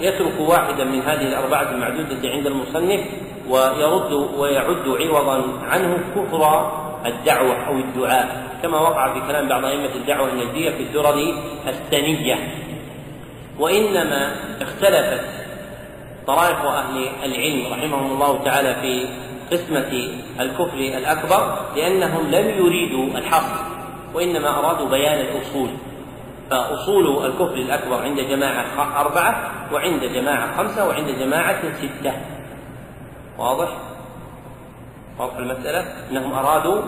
[0.00, 3.00] يترك واحدا من هذه الأربعة المعدودة عند المصنف
[3.48, 6.72] ويرد ويعد عوضا عنه كفر
[7.06, 8.44] الدعوة أو الدعاء.
[8.62, 11.34] كما وقع في كلام بعض أئمة الدعوة النجدية في الدرر
[11.68, 12.38] الثنية
[13.58, 15.24] وإنما اختلفت
[16.26, 19.08] طرائق أهل العلم رحمهم الله تعالى في
[19.52, 20.08] قسمة
[20.40, 23.64] الكفر الأكبر لأنهم لم يريدوا الحصر
[24.14, 25.70] وإنما أرادوا بيان الأصول.
[26.50, 32.12] فأصول الكفر الأكبر عند جماعة أربعة وعند جماعة خمسة وعند جماعة ستة.
[33.38, 33.68] واضح؟
[35.18, 36.82] واضح المسألة؟ أنهم أرادوا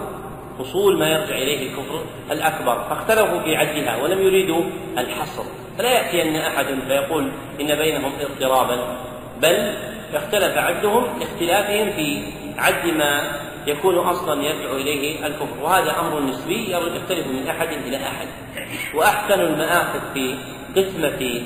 [0.61, 4.65] أصول ما يرجع إليه الكفر الأكبر فاختلفوا في عدها ولم يريدوا
[4.98, 5.44] الحصر.
[5.78, 7.31] فلا يأتي أن أحد فيقول
[7.61, 8.97] إن بينهم اضطرابا
[9.43, 9.74] بل
[10.15, 15.62] اختلف عدهم لاختلافهم في عد ما يكون أصلا يرجع إليه الكفر.
[15.62, 18.27] وهذا أمر نسبي يختلف من أحد إلى أحد.
[18.94, 20.35] وأحسن المآخذ في
[20.77, 21.43] قسمة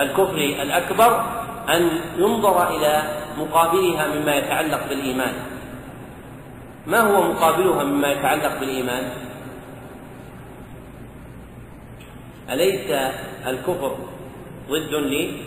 [0.00, 1.24] الكفر الأكبر
[1.68, 3.02] أن ينظر إلى
[3.38, 5.32] مقابلها مما يتعلق بالإيمان.
[6.86, 9.10] ما هو مقابلها مما يتعلق بالإيمان؟
[12.50, 12.90] أليس
[13.46, 13.96] الكفر
[14.68, 15.42] ضد لي؟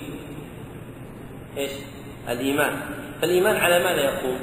[1.58, 1.72] إيش؟
[2.30, 2.82] الإيمان.
[3.22, 4.40] فالإيمان على ماذا يقوم؟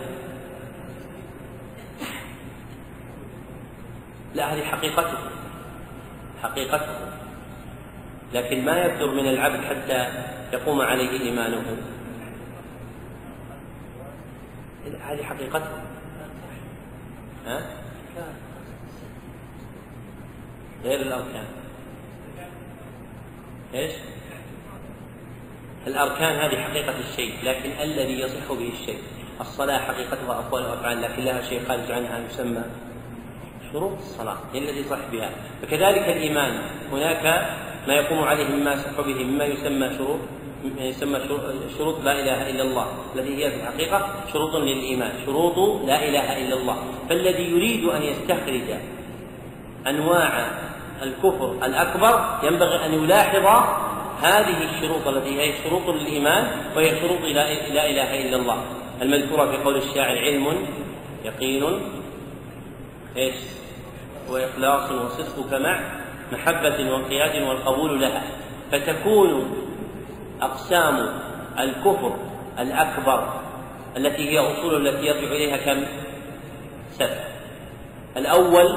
[4.34, 5.18] لا هذه حقيقته.
[6.42, 6.96] حقيقته.
[8.34, 10.08] لكن ما يبدر من العبد حتى
[10.52, 11.76] يقوم عليه إيمانه.
[15.00, 15.95] هذه حقيقته.
[17.46, 17.62] ها؟
[20.84, 21.44] غير الأركان
[23.74, 23.92] إيش؟
[25.86, 28.98] الأركان هذه حقيقة الشيء لكن الذي يصح به الشيء
[29.40, 32.62] الصلاة حقيقتها أقوال وأفعال لكن لها شيء خارج عنها يسمى
[33.72, 35.30] شروط الصلاة هي التي صح بها
[35.62, 36.58] فكذلك الإيمان
[36.92, 37.24] هناك
[37.88, 40.20] ما يقوم عليه مما يصح به مما يسمى شروط
[40.64, 41.20] يسمى
[41.78, 42.86] شروط لا إله إلا الله.
[43.16, 45.12] التي هي في الحقيقة شروط للإيمان.
[45.26, 46.76] شروط لا إله إلا الله.
[47.08, 48.68] فالذي يريد أن يستخرج
[49.86, 50.50] أنواع
[51.02, 53.46] الكفر الأكبر ينبغي أن يلاحظ
[54.22, 58.58] هذه الشروط التي هي شروط للإيمان وهي شروط لا إله إلا الله.
[59.02, 60.66] المذكورة في قول الشاعر علم
[61.24, 61.80] يقين
[63.16, 63.34] إيش
[64.30, 65.80] وإخلاص وصدقك مع
[66.32, 68.22] محبة وانقياد والقبول لها.
[68.72, 69.56] فتكون
[70.42, 71.08] أقسام
[71.58, 72.16] الكفر
[72.58, 73.28] الأكبر
[73.96, 75.84] التي هي أصول التي يرجع إليها كم؟
[76.92, 77.24] سبع.
[78.16, 78.76] الأول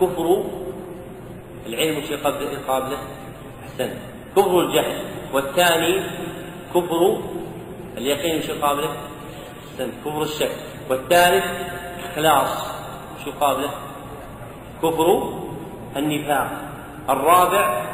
[0.00, 0.44] كفر
[1.66, 2.18] العلم شيء
[2.68, 2.98] قابله
[3.64, 3.90] أحسن.
[4.36, 5.02] كفر الجهل.
[5.32, 6.02] والثاني
[6.74, 7.18] كفر
[7.96, 8.90] اليقين شيء قابله
[9.72, 9.90] أحسن.
[10.04, 10.56] كفر الشك.
[10.90, 11.44] والثالث
[12.04, 12.66] إخلاص
[13.24, 13.70] شو قابله
[14.82, 15.32] كفر
[15.96, 16.50] النفاق.
[17.10, 17.84] الرابع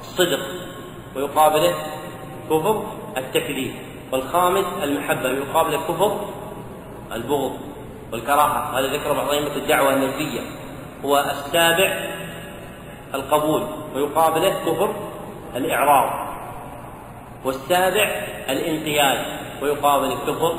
[0.00, 0.40] الصدق
[1.16, 1.74] ويقابله
[2.50, 2.84] كفر
[3.16, 3.74] التكذيب
[4.12, 6.20] والخامس المحبة ويقابله كفر
[7.12, 7.56] البغض
[8.12, 10.40] والكراهة هذا ذكر بعض أئمة الدعوة النجدية
[11.04, 12.10] هو السابع
[13.14, 14.94] القبول ويقابله كفر
[15.56, 16.28] الإعراض
[17.44, 18.04] والسابع
[18.48, 19.18] الانقياد
[19.62, 20.54] ويقابل الكفر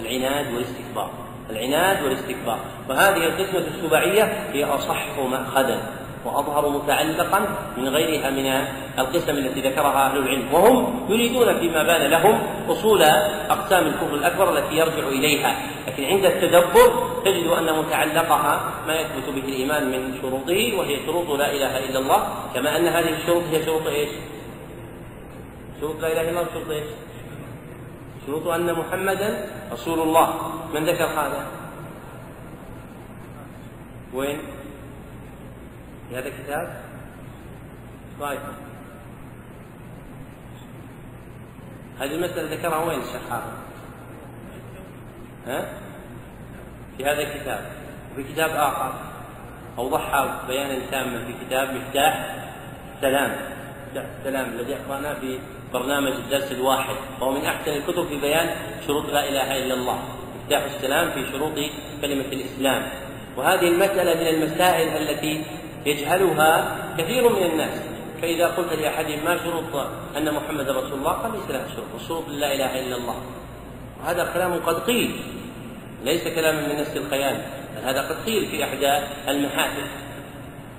[0.00, 1.10] العناد والاستكبار
[1.50, 2.58] العناد والاستكبار.
[2.88, 5.82] وهذه القسمة السبعية هي أصح مأخذا.
[6.24, 7.40] وأظهر متعلقا
[7.76, 8.46] من غيرها من
[8.98, 10.54] القسم التي ذكرها أهل العلم.
[10.54, 13.02] وهم يريدون فيما بان لهم أصول
[13.50, 15.56] أقسام الكفر الأكبر التي يرجع إليها.
[15.86, 16.88] لكن عند التدبر
[17.24, 22.28] تجد أن متعلقها ما يثبت به الإيمان من شروطه وهي شروط لا إله إلا الله
[22.54, 24.08] كما أن هذه الشروط هي شروط إيش؟
[25.80, 26.84] شروط لا إله إلا الله شروط إيش؟
[28.26, 30.34] شروط أن محمدا رسول الله.
[30.74, 31.46] من ذكر هذا؟
[34.14, 34.38] وين؟
[36.08, 36.82] في هذا الكتاب؟
[38.20, 38.38] طيب.
[42.00, 43.32] هذه المسألة ذكرها وين الشيخ
[45.46, 45.64] ها؟
[46.98, 47.72] في هذا الكتاب.
[48.12, 48.94] وفي كتاب آخر.
[49.78, 52.36] أوضحها بيانا تاما في كتاب مفتاح
[52.96, 53.36] السلام.
[53.86, 55.38] مفتاح السلام الذي أقرأناه في
[55.72, 56.94] برنامج الدرس الواحد.
[57.20, 58.56] وهو من أحسن الكتب في بيان
[58.86, 59.98] شروط لا إله إلا الله.
[60.42, 61.54] مفتاح السلام في شروط
[62.02, 62.82] كلمة الإسلام.
[63.36, 65.44] وهذه المسألة من المسائل التي
[65.86, 67.80] يجهلها كثير من الناس.
[68.22, 69.86] فإذا قلت لأحدهم ما شروط
[70.16, 73.16] أن محمد رسول الله قال ليس لها شروط الشروط لا إله إلا الله.
[74.00, 75.10] وهذا كلام قد قيل.
[76.04, 77.42] ليس كلاما من نفس الخيال
[77.84, 78.92] هذا قد قيل في إحدى
[79.28, 79.86] المحافل.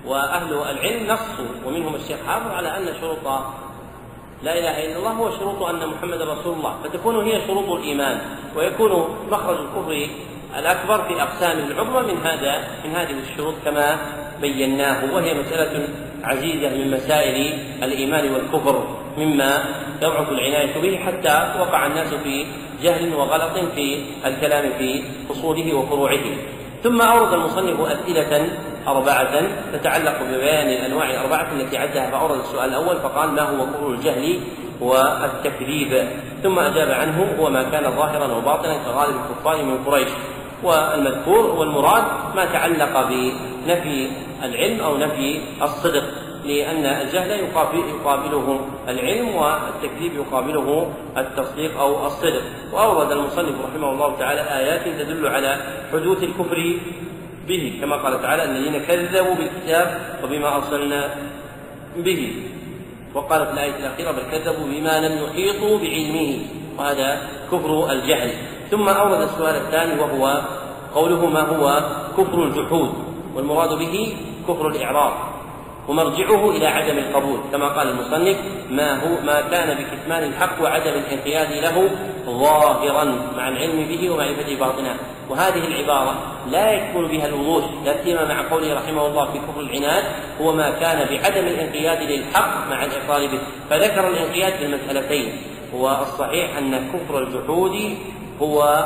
[0.05, 3.25] وأهل العلم نصوا ومنهم الشيخ حافظ على أن شروط
[4.43, 6.75] لا إله إلا الله هو شروط أن محمد رسول الله.
[6.83, 8.21] فتكون هي شروط الإيمان
[8.55, 8.91] ويكون
[9.31, 10.09] مخرج الكفر
[10.59, 13.97] الأكبر في أقسام العظمى من هذا من هذه الشروط كما
[14.41, 15.87] بيناه وهي مسألة
[16.23, 18.87] عزيزة من مسائل الإيمان والكفر
[19.17, 19.65] مما
[20.01, 22.45] تضعف العناية به حتى وقع الناس في
[22.83, 26.23] جهل وغلط في الكلام في أصوله وفروعه.
[26.83, 28.49] ثم أورد المصنف أسئلة
[28.87, 29.41] أربعة
[29.73, 34.39] تتعلق ببيان الأنواع الأربعة التي عدها فأورد السؤال الأول فقال ما هو كفر الجهل
[34.81, 36.07] والتكذيب؟
[36.43, 40.09] ثم أجاب عنه هو ما كان ظاهرا وباطنا كغالب الكفار من قريش.
[40.65, 42.03] والمذكور هو المراد
[42.35, 44.09] ما تعلق بنفي
[44.43, 46.03] العلم أو نفي الصدق
[46.45, 47.31] لأن الجهل
[47.89, 52.41] يقابله العلم والتكذيب يقابله التصديق أو الصدق.
[52.73, 55.57] وأورد المصنف رحمه الله تعالى آيات تدل على
[55.91, 56.79] حدوث الكفر
[57.47, 59.87] به كما قال تعالى الذين كذبوا بالكتاب
[60.23, 61.15] وبما أرسلنا
[61.97, 62.33] به.
[63.13, 66.39] وقال في الآية الأخيرة بل كذبوا بما لم يحيطوا بعلمه.
[66.77, 67.21] وهذا
[67.51, 68.31] كفر الجهل.
[68.71, 70.41] ثم أورد السؤال الثاني وهو
[70.95, 71.83] قوله ما هو
[72.17, 72.93] كفر الجحود
[73.35, 74.17] والمراد به
[74.47, 75.13] كفر الإعراض
[75.87, 78.37] ومرجعه إلى عدم القبول كما قال المصنف
[78.69, 81.89] ما هو ما كان بكتمان الحق وعدم الانقياد له
[82.25, 83.03] ظاهرا
[83.37, 84.95] مع العلم به ومعرفته باطنا
[85.29, 86.15] وهذه العبارة
[86.47, 90.03] لا يكون بها الوضوح لا سيما مع قوله رحمه الله في كفر العناد
[90.41, 93.39] هو ما كان بعدم الانقياد للحق مع الإقرار به
[93.69, 95.41] فذكر الانقياد في المسألتين
[95.73, 97.97] والصحيح أن كفر الجحود
[98.41, 98.85] هو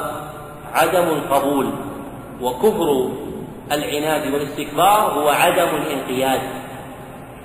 [0.73, 1.69] عدم القبول
[2.41, 3.09] وكفر
[3.71, 6.41] العناد والاستكبار هو عدم الانقياد.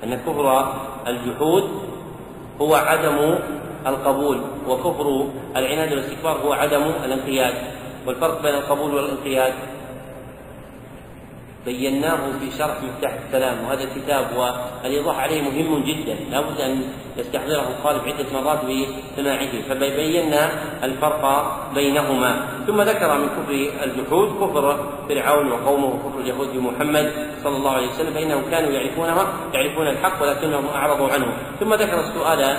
[0.03, 0.73] أن كفر
[1.07, 1.63] الجحود
[2.61, 3.35] هو عدم
[3.87, 7.53] القبول وكفر العناد والاستكبار هو عدم الانقياد.
[8.07, 9.53] والفرق بين القبول والانقياد
[11.65, 16.15] بيناه في شرح مفتاح السلام وهذا الكتاب والإيضاح عليه مهم جدا.
[16.31, 16.81] لا بد أن
[17.17, 20.49] يستحضره الطالب عدة مرات بسماعه فبينا
[20.83, 21.23] الفرق
[21.75, 22.31] بينهما.
[22.67, 24.65] ثم ذكر من كفر الجحود كفر
[25.09, 27.13] فرعون وقومه وكفر اليهود بمحمد
[27.43, 28.13] صلى الله عليه وسلم.
[28.13, 31.27] فإنهم كانوا يعرفونه يعرفون الحق ولكنهم أعرضوا عنه.
[31.59, 32.57] ثم ذكر السؤال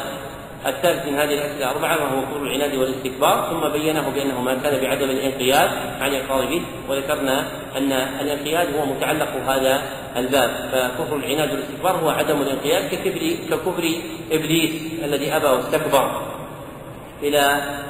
[0.67, 5.11] الثالث من هذه الأسئلة أربعة وهو كفر العناد والاستكبار ثم بينه بأنه ما كان بعدم
[5.11, 5.71] الانقياد
[6.01, 9.83] عن الإقرار به وذكرنا أن الانقياد هو متعلق هذا
[10.17, 10.51] الباب.
[10.73, 13.85] فكفر العناد والاستكبار هو عدم الانقياد ككفر ككفر
[14.33, 14.71] إبليس
[15.05, 16.36] الذي أبى واستكبر.
[17.27, 17.43] إلى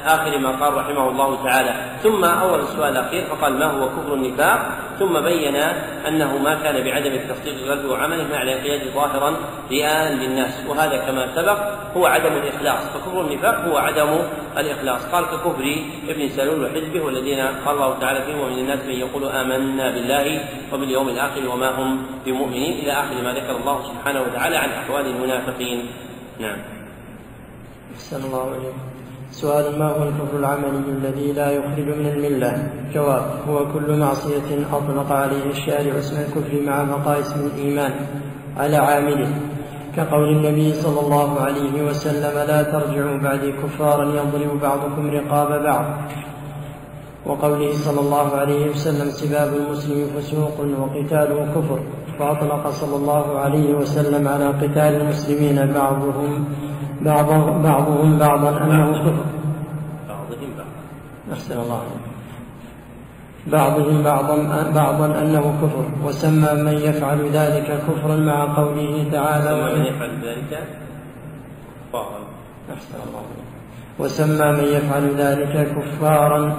[0.05, 1.75] آخر ما قال رحمه الله تعالى.
[2.03, 4.61] ثم أول السؤال الأخير فقال ما هو كفر النفاق؟
[4.99, 5.57] ثم بين
[6.09, 9.37] أنه ما كان بعدم التصديق قلبه وعمله مع الانقياد ظاهرا
[9.71, 11.59] رئاء للناس وهذا كما سبق
[11.97, 12.83] هو عدم الإخلاص.
[12.85, 14.19] فكفر النفاق هو عدم
[14.59, 15.05] الإخلاص.
[15.13, 15.77] قال ككفر
[16.09, 21.09] ابن سلول وحزبه والذين قال الله تعالى فيهم ومن الناس من يقول آمنا بالله وباليوم
[21.09, 22.73] الآخر وما هم بمؤمنين.
[22.79, 25.87] إلى آخر ما ذكر الله سبحانه وتعالى عن أحوال المنافقين.
[26.41, 26.59] نعم.
[27.95, 28.96] أحسن الله عليكم
[29.31, 35.13] سؤال ما هو الكفر العملي الذي لا يخرج من الملة؟ جواب هو كل معصية أطلق
[35.13, 37.93] عليه الشارع اسم الكفر مع اسم الإيمان
[38.57, 39.31] على عامله.
[39.97, 45.85] كقول النبي صلى الله عليه وسلم لا ترجعوا بعدي كفارا يضرب بعضكم رقاب بعض.
[47.27, 51.81] وقوله صلى الله عليه وسلم سباب المسلم فسوق وقتاله كفر.
[52.19, 56.45] فأطلق صلى الله عليه وسلم على قتال المسلمين بعضهم
[57.01, 57.27] بعض
[57.63, 59.25] بعضهم بعضا أنه كفر
[60.09, 61.33] بعضهم بعضا.
[61.33, 61.83] أحسن الله
[63.47, 64.37] بعضهم بعضا
[64.75, 65.85] بعضا أنه كفر.
[66.05, 70.67] وسمى من يفعل ذلك كفرا مع قوله تعالى من يفعل ذلك
[71.93, 72.21] كفارا
[72.75, 73.23] أحسن الله
[73.99, 76.57] وسمى من يفعل ذلك كفارا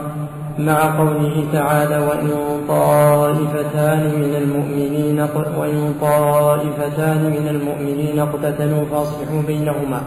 [0.60, 2.30] مع قوله تعالى وإن
[2.68, 5.20] طائفتان من المؤمنين
[5.58, 10.02] وإن طائفتان من المؤمنين اقتتلوا فأصلحوا بينهما.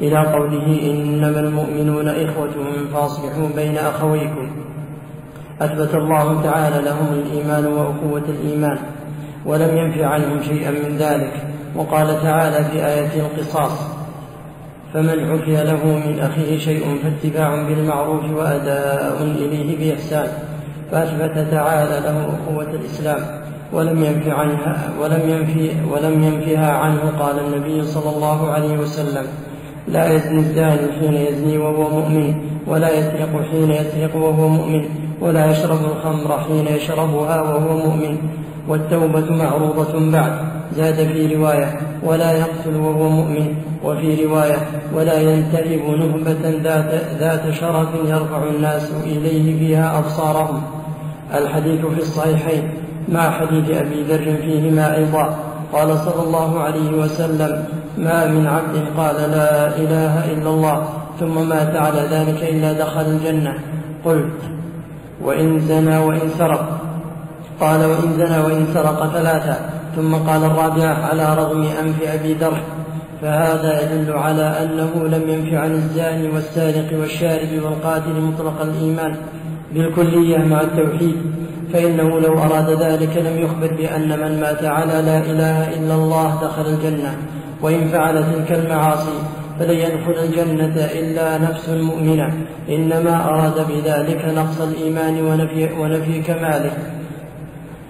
[0.00, 2.50] إلى قوله إنما المؤمنون إخوة
[2.94, 4.50] فأصلحوا بين أخويكم.
[5.60, 8.78] أثبت الله تعالى لهم الإيمان وأخوة الإيمان
[9.46, 11.32] ولم ينف عنهم شيئا من ذلك.
[11.76, 13.93] وقال تعالى في آية القصاص
[14.94, 20.28] فمن عفي له من أخيه شيء فاتباع بالمعروف وأداء إليه بإحسان
[20.92, 23.44] فأثبت تعالى له قوة الإسلام.
[23.72, 29.26] ولم ينفي عنها ولم ينفي ولم ينفها عنه قال النبي صلى الله عليه وسلم
[29.88, 32.34] لا يزني الزاني حين يزني وهو مؤمن
[32.66, 34.84] ولا يسرق حين يسرق وهو مؤمن
[35.20, 38.18] ولا يشرب الخمر حين يشربها وهو مؤمن.
[38.68, 40.53] والتوبة معروضة بعد.
[40.76, 44.56] زاد في رواية ولا يقتل وهو مؤمن وفي رواية
[44.94, 50.62] ولا ينتهب نهبة ذات, ذات شرف يرفع الناس إليه فيها أبصارهم.
[51.34, 52.70] الحديث في الصحيحين
[53.08, 55.36] مع حديث أبي ذر فيهما أيضا.
[55.72, 57.64] قال صلى الله عليه وسلم
[57.98, 60.88] ما من عبد قال لا إله إلا الله
[61.20, 63.54] ثم مات على ذلك إلا دخل الجنة.
[64.04, 64.40] قلت
[65.22, 66.80] وإن زنى وإن سرق.
[67.60, 69.73] قال وإن زنى وإن سرق ثلاثة.
[69.96, 72.60] ثم قال الرابعة على رغم أنف أبي ذر
[73.22, 79.16] فهذا يدل على أنه لم ينف عن الزاني والسارق والشارب والقاتل مطلق الإيمان
[79.74, 81.16] بالكلية مع التوحيد
[81.72, 86.66] فإنه لو أراد ذلك لم يخبر بأن من مات على لا إله إلا الله دخل
[86.66, 87.16] الجنة
[87.62, 89.18] وإن فعل تلك المعاصي
[89.58, 92.34] فلن يدخل الجنة إلا نفس مؤمنة
[92.68, 96.72] إنما أراد بذلك نقص الإيمان ونفي, ونفي كماله.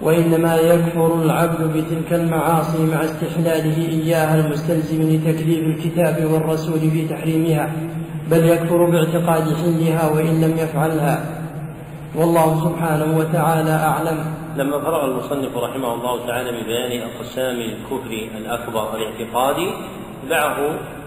[0.01, 7.71] وإنما يكفر العبد بتلك المعاصي مع استحلاله إياها المستلزم لتكذيب الكتاب والرسول في تحريمها
[8.31, 11.25] بل يكفر باعتقاد حلها وإن لم يفعلها.
[12.15, 14.17] والله سبحانه وتعالى أعلم.
[14.57, 19.69] لما فرغ المصنف رحمه الله تعالى من بيان أقسام الكفر الأكبر الاعتقادي
[20.29, 20.57] دعه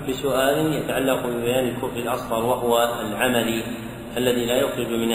[0.08, 3.62] بسؤال يتعلق ببيان الكفر الأصغر وهو العملي
[4.16, 5.12] الذي لا يخرج من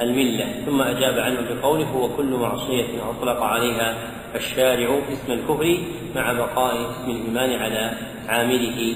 [0.00, 3.94] الملة ثم أجاب عنه بقوله هو كل معصية أطلق عليها
[4.34, 5.78] الشارع اسم الكفر
[6.16, 7.92] مع بقاء اسم الإيمان على
[8.28, 8.94] عامله.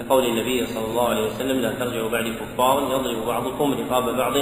[0.00, 4.32] كقول النبي صلى الله عليه وسلم لا ترجعوا بعد كفار يضرب بعضكم رقاب بعض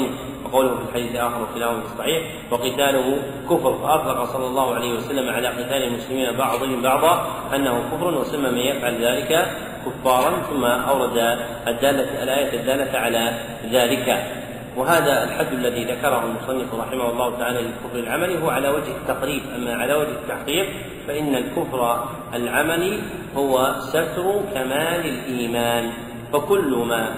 [0.44, 3.18] وقوله في الحديث اخر وكلاهما في الصحيح وقتاله
[3.50, 8.58] كفر فاطلق صلى الله عليه وسلم على قتال المسلمين بعضهم بعضا أنه كفر وسمى من
[8.58, 9.46] يفعل ذلك
[9.86, 13.32] كفارا ثم أورد الدالة الآية الدالة على
[13.72, 14.43] ذلك.
[14.76, 19.42] وهذا الحد الذي ذكره المصنف رحمه الله تعالى للكفر العملي هو على وجه التقريب.
[19.56, 20.66] أما على وجه التحقيق
[21.08, 22.98] فإن الكفر العملي
[23.36, 25.90] هو ستر كمال الإيمان.
[26.32, 27.14] فكل ما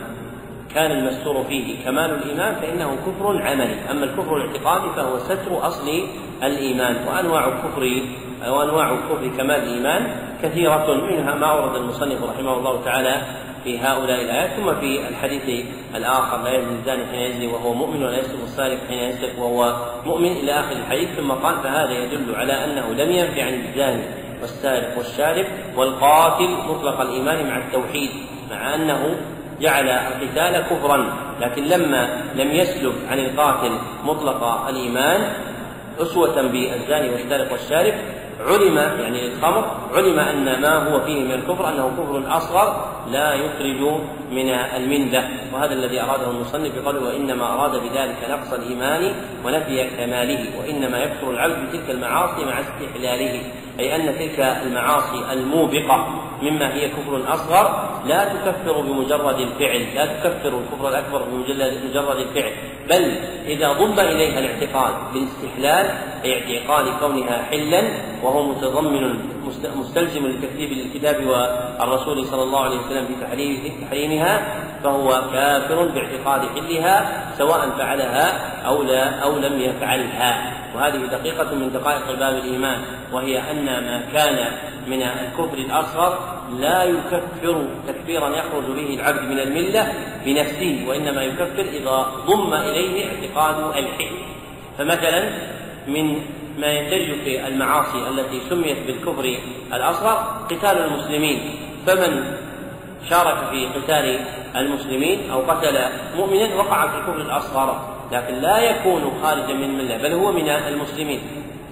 [0.75, 3.91] كان المستور فيه كمال الإيمان فإنه كفر عملي.
[3.91, 5.89] أما الكفر الاعتقادي فهو ستر أصل
[6.43, 6.97] الإيمان.
[7.09, 8.03] وأنواع الكفر
[8.49, 13.23] وأنواع الكفر كمال الإيمان كثيرة منها ما اورد المصنف رحمه الله تعالى
[13.67, 15.65] في هؤلاء الآيات ثم في الحديث
[15.95, 19.77] الآخر لا يزني الزاني حين يزني وهو مؤمن ولا يسرق السارق حين يسرق وهو
[20.07, 24.03] مؤمن إلى آخر الحديث ثم قال فهذا يدل على أنه لم ينفي عن الزاني
[24.41, 28.11] والسارق والشارب والقاتل مطلق الإيمان مع التوحيد
[28.51, 29.17] مع أنه
[29.61, 31.13] جعل القتال كفرا.
[31.41, 35.33] لكن لما لم يسلب عن القاتل مطلق الإيمان
[35.99, 37.95] أسوة بالزاني والسارق والشارب
[38.47, 39.65] علم يعني الخمر
[39.95, 43.81] علم أن ما هو فيه من الكفر أنه كفر أصغر لا يخرج
[44.31, 49.15] من المله وهذا الذي أراده المصنف بقوله وإنما أراد بذلك نقص الإيمان
[49.45, 53.43] ونفي كماله وإنما يكفر العبد بتلك المعاصي مع استحلاله.
[53.79, 56.07] أي أن تلك المعاصي الموبقة
[56.43, 62.53] مما هي كفر أصغر لا تكفر بمجرد الفعل لا تكفر الكفر الأكبر بمجرد الفعل
[62.91, 67.83] بل إذا ضم إليها الاعتقاد بالاستحلال أي اعتقاد كونها حلا
[68.23, 69.19] وهو متضمن
[69.77, 74.43] مستلزم لتكذيب الكتاب والرسول صلى الله عليه وسلم في تحريمها
[74.85, 80.53] فهو كافر باعتقاد حلها سواء فعلها أو لا أو لم يفعلها.
[80.77, 82.83] وهذه دقيقة من دقائق باب الإيمان
[83.13, 84.53] وهي أن ما كان
[84.87, 86.19] من الكفر الأصغر
[86.59, 89.93] لا يكفر تكفيرا يخرج به العبد من الملة
[90.25, 94.17] بنفسه وإنما يكفر إذا ضم إليه اعتقاد الحل
[94.79, 95.31] فمثلا
[95.87, 96.21] من
[96.59, 99.39] ما يندرج في المعاصي التي سميت بالكفر
[99.75, 100.15] الأصغر
[100.51, 101.55] قتال المسلمين.
[101.87, 102.37] فمن
[103.11, 104.21] شارك في قتال
[104.57, 105.79] المسلمين أو قتل
[106.17, 107.96] مؤمنا وقع في الكفر الأصغر.
[108.13, 111.21] لكن لا يكون خارجا من الملة بل هو من المسلمين.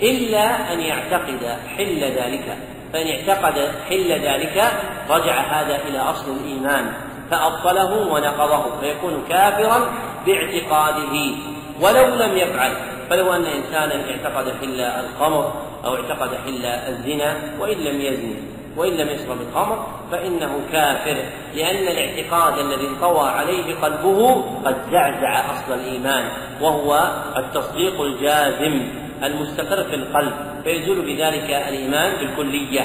[0.03, 2.59] إلا أن يعتقد حل ذلك.
[2.93, 4.73] فإن اعتقد حل ذلك
[5.11, 6.93] رجع هذا إلى أصل الإيمان.
[7.31, 9.93] فأبطله ونقضه فيكون كافرا
[10.27, 11.35] باعتقاده.
[11.81, 12.73] ولو لم يفعل
[13.11, 15.53] فلو أن إنسانا اعتقد حل الخمر
[15.85, 18.54] أو اعتقد حل الزنا وإن لم يزن.
[18.77, 21.17] وإن لم يشرب الخمر فإنه كافر
[21.55, 26.25] لأن الاعتقاد الذي انطوى عليه قلبه قد زعزع أصل الإيمان
[26.61, 28.83] وهو التصديق الجازم
[29.23, 30.33] المستقر في القلب
[30.65, 32.81] فيزول بذلك الإيمان بالكلية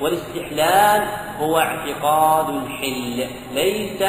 [0.00, 1.02] والاستحلال
[1.40, 4.02] هو اعتقاد الحل ليس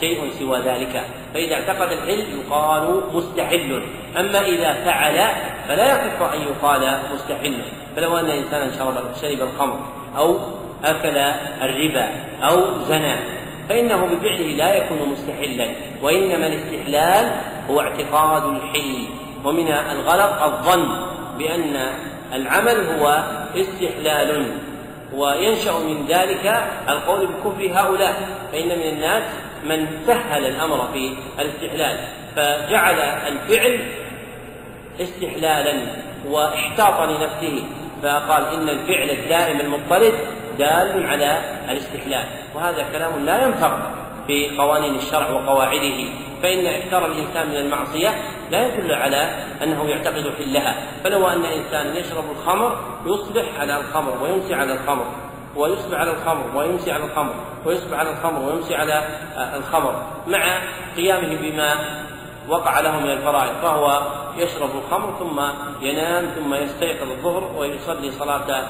[0.00, 1.02] شيء سوى ذلك
[1.34, 3.82] فإذا اعتقد الحل يقال مستحل
[4.18, 5.34] أما إذا فعل
[5.68, 7.62] فلا يصح أن يقال مستحل
[7.96, 9.78] فلو أن إنسانا شرب شرب الخمر
[10.16, 10.38] أو
[10.84, 11.18] أكل
[11.62, 12.08] الربا
[12.42, 13.16] أو زنى
[13.68, 15.68] فإنه بفعله لا يكون مستحلا
[16.02, 17.32] وإنما الاستحلال
[17.70, 19.04] هو اعتقاد الحل
[19.44, 20.88] ومن الغلط الظن
[21.38, 21.92] بأن
[22.32, 23.24] العمل هو
[23.56, 24.46] استحلال
[25.14, 29.22] وينشأ من ذلك القول بكفر هؤلاء فإن من الناس
[29.64, 31.98] من سهل الأمر في الاستحلال
[32.36, 33.80] فجعل الفعل
[35.00, 35.74] استحلالا
[36.28, 37.62] واحتاط لنفسه
[38.02, 40.14] فقال إن الفعل الدائم المضطرد
[40.58, 42.24] دال على الاستحلال.
[42.54, 43.78] وهذا كلام لا ينفع
[44.26, 46.26] في قوانين الشرع وقواعده.
[46.42, 48.08] فإن إحتار الإنسان من المعصية
[48.50, 49.30] لا يدل على
[49.62, 50.74] أنه يعتقد حلها
[51.04, 55.06] فلو أن إنسانا يشرب الخمر يصبح على الخمر ويمسي على الخمر
[55.56, 57.34] ويصبح على الخمر ويمسي على الخمر
[57.64, 59.04] ويصبح على الخمر ويمسي على
[59.56, 60.58] الخمر مع
[60.96, 61.74] قيامه بما
[62.48, 64.02] وقع له من الفرائض فهو
[64.36, 65.40] يشرب الخمر ثم
[65.86, 68.68] ينام ثم يستيقظ الظهر ويصلي صلاة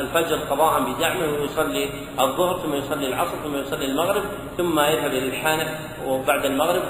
[0.00, 1.88] الفجر قضاء بزعمه ويصلي
[2.20, 4.22] الظهر ثم يصلي العصر ثم يصلي المغرب
[4.56, 6.82] ثم يذهب إلى الحانة وبعد المغرب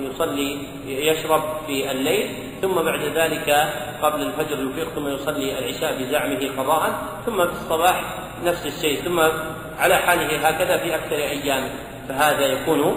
[0.00, 3.72] ويصلي يشرب في الليل ثم بعد ذلك
[4.02, 6.92] قبل الفجر يفيق ثم يصلي العشاء بزعمه قضاء
[7.26, 8.04] ثم في الصباح
[8.44, 9.20] نفس الشيء ثم
[9.78, 11.70] على حاله هكذا في أكثر أيامه
[12.08, 12.96] فهذا يكون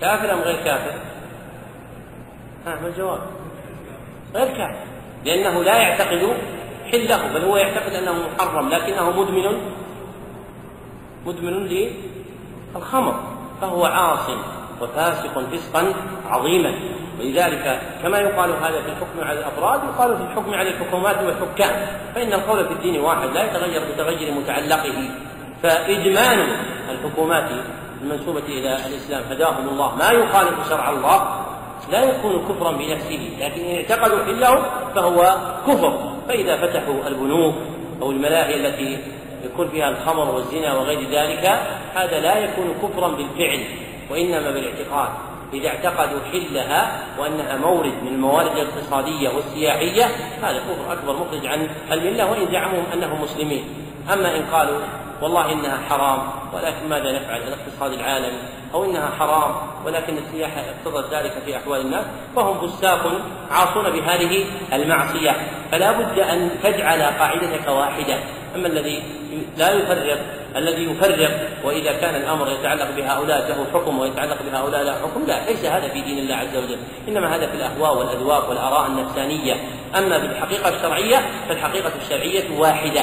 [0.00, 1.13] كافر أم غير كافر؟
[2.66, 3.20] ما الجواب؟
[4.34, 4.84] غير كافر
[5.24, 6.36] لأنه لا يعتقد
[6.92, 9.60] حله بل هو يعتقد أنه محرم لكنه مدمن
[11.26, 11.68] مدمن
[12.74, 13.14] للخمر
[13.60, 14.30] فهو عاص
[14.80, 15.94] وفاسق فسقا
[16.28, 16.74] عظيما.
[17.20, 21.86] ولذلك كما يقال هذا في الحكم على الأفراد يقال في الحكم على الحكومات والحكام.
[22.14, 25.10] فإن القول في الدين واحد لا يتغير بتغير متعلقه.
[25.62, 26.56] فإدمان
[26.90, 27.50] الحكومات
[28.02, 29.94] المنسوبة إلى الإسلام هداهم الله.
[29.94, 31.44] ما يخالف شرع الله
[31.90, 35.36] لا يكون كفرا بنفسه لكن إن اعتقدوا حله فهو
[35.66, 36.14] كفر.
[36.28, 37.54] فإذا فتحوا البنوك
[38.02, 38.98] أو الملاهي التي
[39.44, 41.60] يكون فيها الخمر والزنا وغير ذلك
[41.94, 43.64] هذا لا يكون كفرا بالفعل
[44.10, 45.08] وإنما بالاعتقاد.
[45.52, 50.04] إذا اعتقدوا حلها وأنها مورد من الموارد الاقتصادية والسياحية
[50.42, 53.64] هذا كفر أكبر مخرج عن الملة وإن زعموا أنهم مسلمين.
[54.12, 54.78] أما إن قالوا
[55.22, 56.18] والله إنها حرام
[56.54, 58.38] ولكن ماذا نفعل؟ الاقتصاد العالمي
[58.74, 59.54] أو إنها حرام
[59.86, 62.04] ولكن السياحه اقتضت ذلك في أحوال الناس
[62.36, 63.12] فهم فساق
[63.50, 65.36] عاصون بهذه المعصية.
[65.72, 68.18] فلا بد أن تجعل قاعدتك واحدة.
[68.56, 69.02] أما الذي
[69.56, 70.18] لا يفرق
[70.56, 71.30] الذي يفرق
[71.64, 76.00] وإذا كان الأمر يتعلق بهؤلاء له حكم ويتعلق بهؤلاء لا حكم لا ليس هذا في
[76.00, 76.78] دين الله عز وجل.
[77.08, 79.54] إنما هذا في الأهواء والأذواق والآراء النفسانية.
[79.98, 83.00] أما بالحقيقة الشرعية فالحقيقة الشرعية واحدة.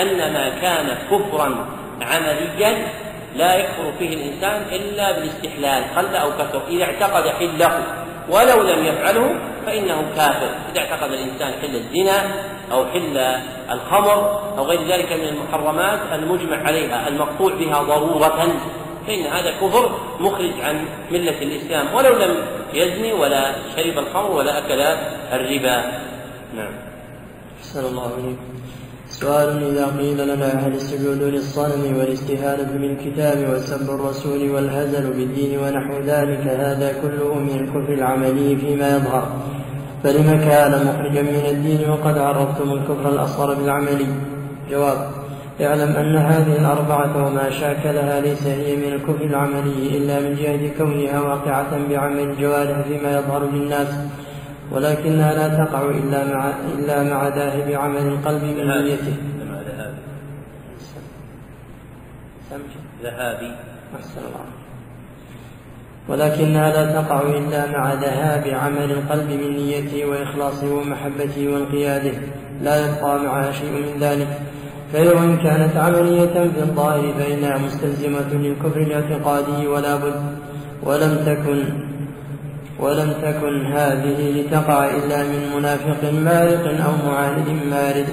[0.00, 1.66] أن ما كان كفرا
[2.02, 2.88] عمليا
[3.36, 6.62] لا يكفر فيه الإنسان إلا بالاستحلال قل أو كثر.
[6.68, 7.82] إذا اعتقد حله
[8.28, 9.34] ولو لم يفعله
[9.66, 10.50] فإنه كافر.
[10.72, 12.32] إذا اعتقد الإنسان حل الزنا
[12.72, 13.16] أو حل
[13.70, 18.54] الخمر أو غير ذلك من المحرمات المجمع عليها المقطوع بها ضرورة
[19.06, 21.94] فإن هذا كفر مخرج عن ملة الإسلام.
[21.94, 22.36] ولو لم
[22.74, 24.80] يزني ولا شرب الخمر ولا أكل
[25.32, 25.76] الربا.
[26.54, 26.74] نعم.
[27.60, 28.63] أحسن الله عليكم
[29.20, 36.40] سؤال إذا قيل لنا هل السجود للصنم والاستهانة بالكتاب وسب الرسول والهزل بالدين ونحو ذلك
[36.46, 39.28] هذا كله من الكفر العملي فيما يظهر.
[40.04, 44.06] فلم كان مخرجا من الدين وقد عرفتم الكفر الأصغر بالعملي
[44.70, 44.98] جواب
[45.60, 51.20] اعلم أن هذه الأربعة وما شاكلها ليس هي من الكفر العملي إلا من جهة كونها
[51.20, 53.88] واقعة بعمل الجوارح فيما يظهر للناس.
[54.72, 59.16] ولكنها لا تقع إلا مع إلا مع ذاهب عمل القلب من نيته.
[63.02, 63.52] ذهابي.
[63.96, 64.46] أحسن الله.
[66.08, 72.18] ولكنها لا تقع إلا مع ذهاب عمل القلب من نيته وإخلاصه ومحبته وانقياده.
[72.62, 74.28] لا يبقى معها شيء من ذلك.
[74.92, 80.22] فهي وإن كانت عملية في الظاهر فإنها مستلزمة للكفر الاعتقادي ولا بد
[80.82, 81.64] ولم تكن
[82.80, 88.06] ولم تكن هذه لتقع إلا من منافق مارق أو معاند مارد.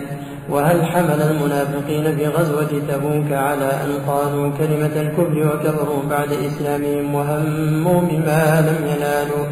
[0.50, 8.02] وهل حمل المنافقين في غزوة تبوك على أن قالوا كلمة الكفر وكفروا بعد إسلامهم وهموا
[8.02, 9.46] بما لم ينالوا؟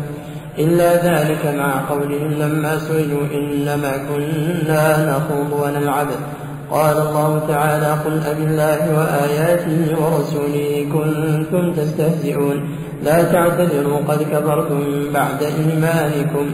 [0.57, 6.07] إلا ذلك مع قولهم لما سئلوا إنما كنا نخوض ونلعب.
[6.71, 12.69] قال الله تعالى قل أب الله وآياته ورسوله كنتم تستهزئون.
[13.03, 16.53] لا تعتذروا قد كفرتم بعد إيمانكم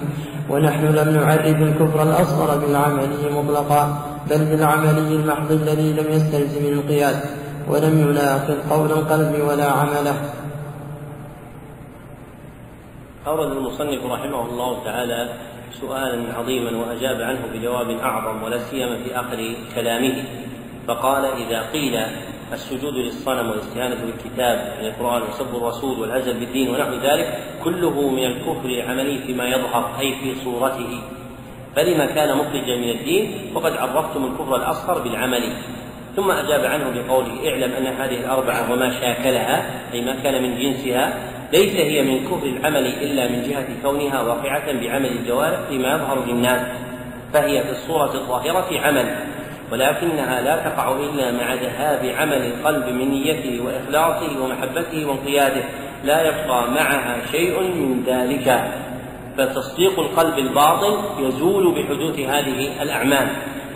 [0.50, 7.16] ونحن لم نعرف الكفر الأصغر بالعمل مطلقا بل بالعملي المحض الذي لم يستلزم القياس
[7.68, 10.16] ولم يناقض قول القلب ولا عمله.
[13.28, 15.30] أورد المصنف رحمه الله تعالى
[15.82, 20.24] سؤالا عظيما وأجاب عنه بجواب أعظم ولا سيما في آخر كلامه
[20.88, 22.00] فقال إذا قيل
[22.56, 28.66] السجود للصنم والاستهانة بالكتاب من القرآن وسب الرسول والهزل بالدين ونحو ذلك كله من الكفر
[28.66, 31.02] العملي فيما يظهر أي في صورته.
[31.76, 35.54] فلما كان مخرجا من الدين وقد عرفتم الكفر الأصغر بالعمل.
[36.16, 41.14] ثم أجاب عنه بقوله اعلم أن هذه الأربعة وما شاكلها أي ما كان من جنسها
[41.54, 46.62] ليس هي من كفر العمل إلا من جهة كونها واقعة بعمل الجوارح فيما يظهر للناس
[47.34, 49.16] فهي في الصورة الظاهرة عمل.
[49.76, 55.64] ولكنها لا تقع إلا مع ذهاب عمل القلب من نيته وإخلاصه ومحبته وانقياده
[56.04, 58.72] لا يبقى معها شيء من ذلك.
[59.38, 63.28] فتصديق القلب الباطن يزول بحدوث هذه الأعمال.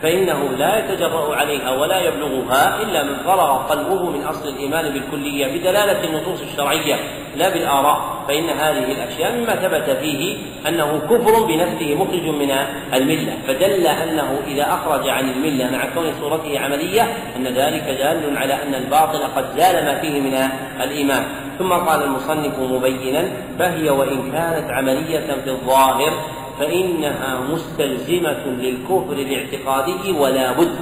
[0.03, 6.03] فإنه لا يتجرأ عليها ولا يبلغها إلا من فرغ قلبه من أصل الإيمان بالكلية بدلالة
[6.03, 6.95] النصوص الشرعية
[7.35, 8.25] لا بالآراء.
[8.27, 12.51] فإن هذه الأشياء مما ثبت فيه أنه كفر بنفسه مخرج من
[12.93, 13.37] الملة.
[13.47, 17.01] فدل أنه إذا أخرج عن الملة مع كون صورته عملية
[17.35, 20.49] أن ذلك دال على أن الباطل قد زال ما فيه من
[20.81, 21.23] الإيمان.
[21.59, 26.13] ثم قال المصنف مبينا فهي وإن كانت عملية في الظاهر
[26.59, 30.75] فإنها مستلزمة للكفر الاعتقادي ولا بد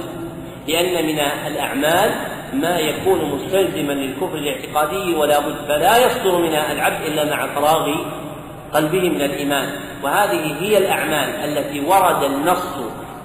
[0.68, 2.10] لأن من الأعمال
[2.52, 7.94] ما يكون مستلزما للكفر الاعتقادي ولا بد فلا يصدر من العبد إلا مع فراغ
[8.74, 9.68] قلبه من الإيمان.
[10.02, 12.74] وهذه هي الأعمال التي ورد النص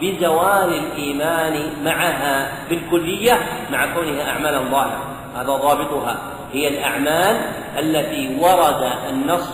[0.01, 5.03] بزوال الإيمان معها بالكلية مع كونها أعمالا ظاهرة.
[5.35, 6.17] هذا ضابطها.
[6.53, 7.41] هي الأعمال
[7.79, 9.49] التي ورد النص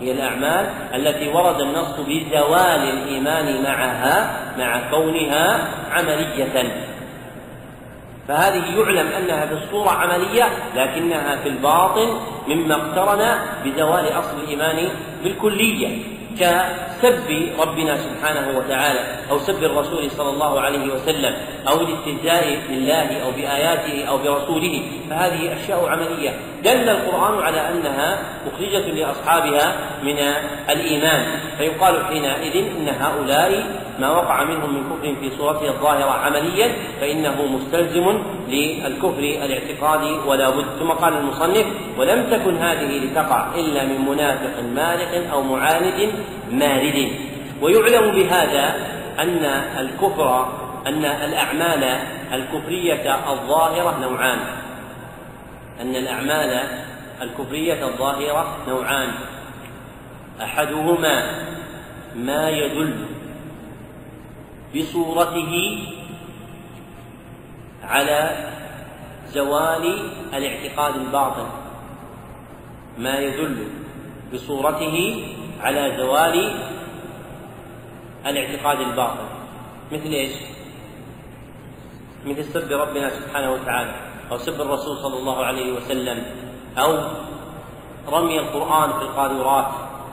[0.00, 6.72] هي الأعمال التي ورد النص بزوال الإيمان معها مع كونها عملية.
[8.28, 14.88] فهذه يعلم أنها في الصورة عملية لكنها في الباطن مما اقترن بزوال أصل الإيمان
[15.24, 16.15] بالكلية.
[16.38, 19.00] كسب ربنا سبحانه وتعالى
[19.30, 21.36] أو سب الرسول صلى الله عليه وسلم
[21.68, 24.82] أو الاستهزاء بالله أو بآياته أو برسوله.
[25.10, 26.30] فهذه أشياء عملية.
[26.64, 30.18] دل القرآن على أنها مخرجة لأصحابها من
[30.70, 31.26] الإيمان.
[31.58, 33.66] فيقال حينئذ إن هؤلاء
[33.98, 40.64] ما وقع منهم من كفر في صورته الظاهرة عمليا فإنه مستلزم للكفر الاعتقادي ولا بد.
[40.78, 41.66] ثم قال المصنف
[41.98, 46.12] ولم تكن هذه لتقع إلا من منافق مارق أو معاند
[46.50, 47.10] مارد.
[47.62, 48.74] ويعلم بهذا
[49.18, 49.44] أن
[49.78, 50.46] الكفر
[50.86, 51.98] أن الأعمال
[52.32, 54.38] الكفرية الظاهرة نوعان.
[55.80, 56.60] أن الأعمال
[57.22, 59.08] الكفرية الظاهرة نوعان.
[60.42, 61.46] أحدهما
[62.16, 62.94] ما يدل
[64.74, 65.52] بصورته
[67.82, 68.20] على
[69.32, 69.84] زوال
[70.34, 71.48] الاعتقاد الباطن.
[72.98, 73.68] ما يدل
[74.34, 75.26] بصورته
[75.60, 76.36] على زوال
[78.26, 79.26] الاعتقاد الباطن.
[79.92, 80.32] مثل إيش؟
[82.26, 83.94] مثل سب ربنا سبحانه وتعالى
[84.30, 86.24] أو سب الرسول صلى الله عليه وسلم
[86.78, 86.98] أو
[88.08, 89.66] رمي القرآن في القاذورات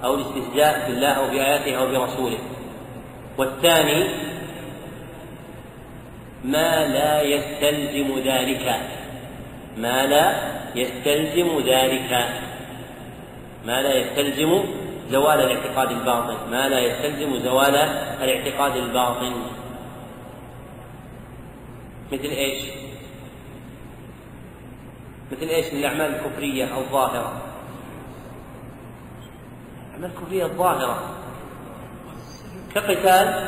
[0.04, 2.38] أو الاستهزاء بالله أو بآياته أو برسوله.
[3.38, 4.10] والثاني
[6.44, 8.80] ما لا يستلزم ذلك.
[9.78, 12.12] ما لا يستلزم ذلك.
[13.66, 14.64] ما لا يستلزم
[15.10, 16.52] زوال الاعتقاد الباطن.
[16.52, 17.76] ما لا يستلزم زوال
[18.24, 19.34] الاعتقاد الباطن.
[22.12, 22.64] مثل إيش؟
[25.32, 27.42] مثل إيش؟ من الأعمال الكفرية الظاهرة.
[29.88, 31.16] الأعمال الكفرية الظاهرة.
[32.76, 33.48] كقتال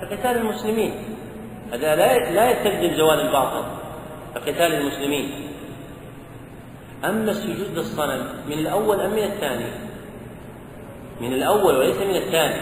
[0.00, 0.92] كقتال المسلمين.
[1.72, 3.64] هذا لا لا يستلزم زوال الباطل
[4.34, 5.30] كقتال المسلمين.
[7.04, 9.66] أما السجود للصنم من الأول أم من الثاني؟
[11.20, 12.60] من الأول وليس من الثاني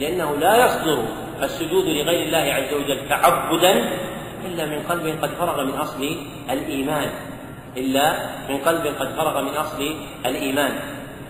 [0.00, 1.04] لأنه لا يصدر
[1.42, 3.72] السجود لغير الله عز وجل تعبدا
[4.46, 6.16] إلا من قلب قد فرغ من أصل
[6.50, 7.10] الإيمان
[7.76, 8.12] إلا
[8.48, 9.94] من قلب قد فرغ من أصل
[10.26, 10.72] الإيمان.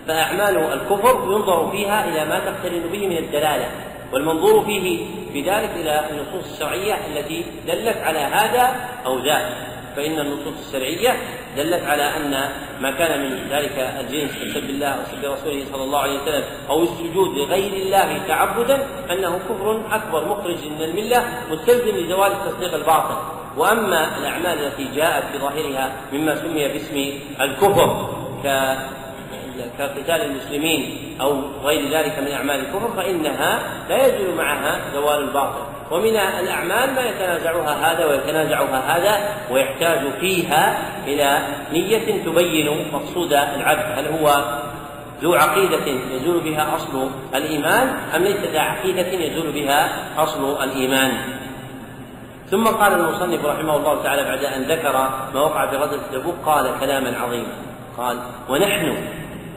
[0.07, 3.71] فأعمال الكفر ينظر فيها إلى ما تقترن به من الدلالة.
[4.13, 8.75] والمنظور فيه في ذلك إلى النصوص الشرعية التي دلت على هذا
[9.05, 9.71] أو ذاك.
[9.95, 11.17] فإن النصوص الشرعية
[11.57, 12.49] دلت على أن
[12.81, 16.83] ما كان من ذلك الجنس كسب الله أو سب رسوله صلى الله عليه وسلم أو
[16.83, 23.15] السجود لغير الله تعبدا أنه كفر أكبر مخرج من الملة مستلزم لزوال التصديق الباطل.
[23.57, 28.09] وأما الأعمال التي جاءت بظاهرها مما سمي باسم الكفر
[28.43, 28.47] ك
[29.77, 33.59] كقتال المسلمين أو غير ذلك من أعمال الكفر فإنها
[33.89, 35.81] لا يزول معها زوال الباطل.
[35.91, 44.07] ومن الأعمال ما يتنازعها هذا ويتنازعها هذا ويحتاج فيها إلى نية تبين مقصود العبد هل
[44.07, 44.43] هو
[45.21, 51.11] ذو عقيدة يزول بها أصل الإيمان أم ليس ذا عقيدة يزول بها أصل الإيمان؟
[52.51, 56.79] ثم قال المصنف رحمه الله تعالى بعد أن ذكر ما وقع في غزوة تبوك قال
[56.79, 57.53] كلاما عظيما
[57.97, 58.17] قال
[58.49, 58.97] ونحن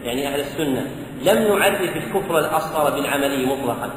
[0.04, 0.86] يعني أهل السنة
[1.22, 3.90] لم نعرف الكفر الأصغر بالعملي مطلقا.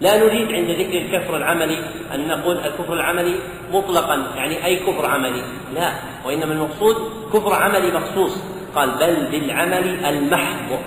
[0.00, 1.78] لا نريد عند ذكر الكفر العملي
[2.14, 3.34] أن نقول الكفر العملي
[3.72, 5.42] مطلقا يعني أي كفر عملي.
[5.74, 5.92] لا
[6.26, 6.96] وإنما المقصود
[7.32, 8.38] كفر عملي مخصوص.
[8.74, 10.78] قال بل بالعمل المحض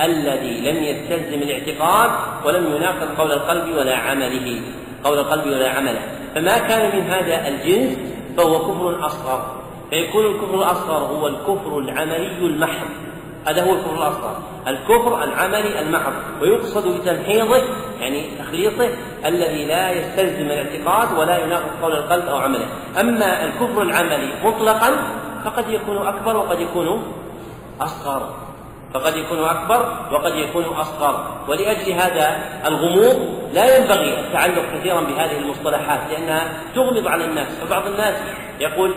[0.00, 2.10] الذي لم يستلزم الاعتقاد
[2.44, 4.60] ولم يناقض قول القلب ولا عمله
[5.04, 6.00] قول القلب ولا عمله.
[6.34, 7.98] فما كان من هذا الجنس
[8.36, 9.64] فهو كفر أصغر.
[9.90, 12.86] فيكون الكفر الأصغر هو الكفر العملي المحض.
[13.46, 14.36] هذا هو الكفر الأصغر.
[14.66, 17.62] الكفر العملي المحض ويقصد بتمحيضه
[18.00, 18.88] يعني تخليطه
[19.26, 22.66] الذي لا يستلزم الاعتقاد ولا يناقض قول القلب أو عمله.
[23.00, 24.90] أما الكفر العملي مطلقا
[25.44, 27.02] فقد يكون أكبر وقد يكون
[27.80, 28.30] أصغر.
[28.94, 31.26] فقد يكون أكبر وقد يكون أصغر.
[31.48, 37.48] ولأجل هذا الغموض لا ينبغي التعلق كثيرا بهذه المصطلحات لأنها تغمض على الناس.
[37.48, 38.14] فبعض الناس
[38.60, 38.94] يقول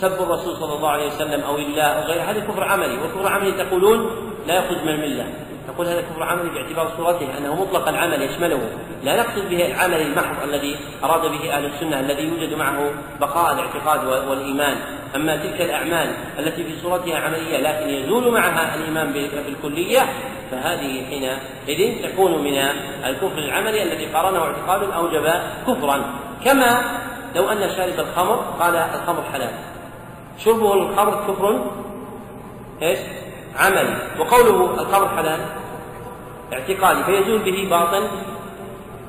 [0.00, 2.98] سب الرسول صلى الله عليه وسلم أو الله أو غيره هذا كفر عملي.
[2.98, 4.10] والكفر عملي تقولون
[4.46, 5.26] لا يخرج من الملة.
[5.68, 8.60] نقول هذا كفر عملي باعتبار صورته أنه مطلق العمل يشمله.
[9.02, 12.90] لا نقصد به العمل المحض الذي أراد به أهل السنة الذي يوجد معه
[13.20, 14.76] بقاء الاعتقاد والإيمان.
[15.16, 20.00] أما تلك الأعمال التي في صورتها عملية لكن يزول معها الإيمان بالكلية
[20.50, 22.58] فهذه حينئذ تكون من
[23.04, 25.32] الكفر العملي الذي قارنه اعتقاد اوجب
[25.66, 26.04] كفرا.
[26.44, 26.82] كما
[27.36, 29.50] لو أن شارب الخمر قال الخمر حلال.
[30.38, 31.70] شربه الخمر كفر
[32.82, 32.98] إيش؟
[33.56, 35.40] عملي وقوله الخمر حلال
[36.52, 38.08] اعتقادي فيزول به باطن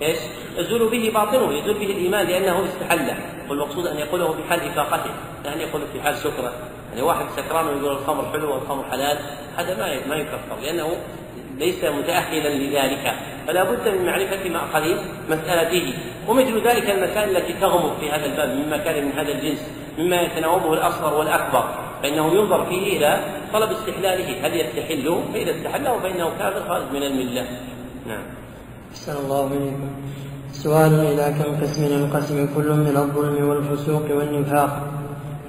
[0.01, 0.17] إيش؟
[0.57, 3.17] يزول به باطنه يزول به الإيمان لأنه استحله.
[3.49, 5.11] والمقصود أن يقوله في حال إفاقته
[5.43, 6.53] لا أن يقوله في حال سكره
[6.89, 9.17] يعني واحد سكران ويقول الخمر حلو والخمر حلال
[9.57, 10.97] هذا ما ما يكفر لأنه
[11.57, 13.15] ليس متأهلا لذلك.
[13.47, 14.97] فلا بد من معرفة مأخذ
[15.29, 15.93] مسألته
[16.27, 19.59] ومثل ذلك المسائل التي تغمض في هذا الباب مما كان من هذا الجنس.
[19.97, 21.63] مما يتناوبه الأصغر والأكبر
[22.03, 23.19] فإنه ينظر فيه إلى
[23.53, 24.47] طلب استحلاله.
[24.47, 27.45] هل يستحله فإذا استحله فإنه كافر خارج من الملة.
[28.07, 28.23] نعم.
[28.91, 29.89] أحسن الله إليكم
[30.51, 34.81] سؤال إلى كم قسم ينقسم كل من الظلم والفسوق والنفاق؟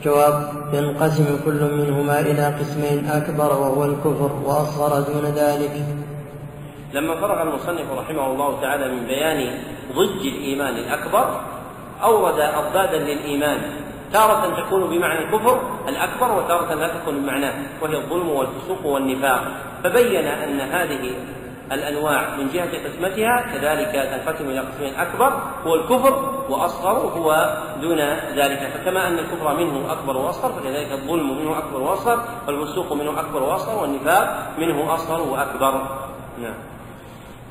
[0.04, 0.34] جواب
[0.72, 5.84] ينقسم كل منهما إلى قسمين أكبر وهو الكفر وأصغر دون ذلك.
[6.94, 9.58] لما فرغ المصنف رحمه الله تعالى من بيان
[9.92, 11.40] ضج الإيمان الأكبر
[12.02, 13.87] أورد أضدادا للإيمان.
[14.12, 19.40] تارة تكون بمعنى الكفر الأكبر وتارة لا تكون بمعناه وهي الظلم والفسوق والنفاق.
[19.84, 21.14] فبين أن هذه
[21.72, 25.32] الأنواع من جهة قسمتها كذلك تنقسم إلى قسمين أكبر
[25.66, 27.98] هو الكفر وأصغر هو دون
[28.36, 28.70] ذلك.
[28.74, 33.82] فكما أن الكفر منه أكبر وأصغر فكذلك الظلم منه أكبر وأصغر والفسوق منه أكبر وأصغر
[33.82, 35.82] والنفاق منه أصغر وأكبر.
[36.42, 36.54] نعم.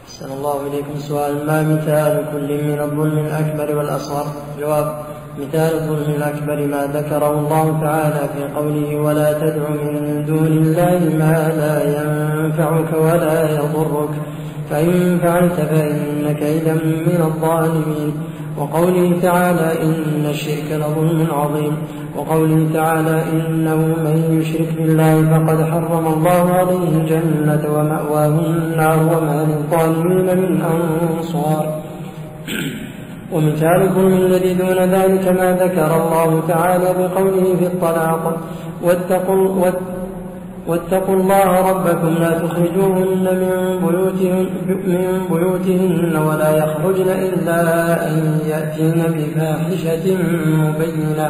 [0.07, 4.25] أحسن الله إليكم سؤال ما مثال كل من الظلم الأكبر والأصغر؟
[4.59, 5.05] جواب
[5.41, 11.51] مثال الظلم الأكبر ما ذكره الله تعالى في قوله ولا تدع من دون الله ما
[11.57, 14.09] لا ينفعك ولا يضرك.
[14.69, 18.13] فإن فعلت فإنك إذا من الظالمين.
[18.57, 21.77] وقوله تعالى إن الشرك لظلم عظيم.
[22.17, 30.37] وقوله تعالى إنه من يشرك بالله فقد حرم الله عليه الجنة ومأواه النار وما للظالمين
[30.37, 31.81] من أنصار.
[33.33, 38.37] ومثال الظلم الذي دون ذلك ما ذكر الله تعالى بقوله في الطلاق.
[38.83, 39.71] واتقوا
[40.67, 43.53] واتقوا الله ربكم لا تخرجوهن من
[43.87, 47.59] بيوتهن, من بيوتهن ولا يخرجن إلا
[48.07, 50.05] أن يأتين بفاحشة
[50.63, 51.29] مبينة.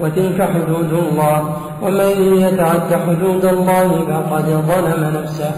[0.00, 1.56] وتلك حدود الله.
[1.82, 2.12] ومن
[2.44, 5.52] يتعد حدود الله فقد ظلم نفسه.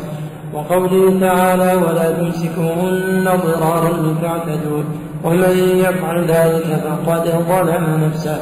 [0.55, 4.83] وقوله تعالى ولا تمسكوهن ضرارا لتعتدوا.
[5.25, 8.39] ومن يفعل ذلك فقد ظلم نفسه.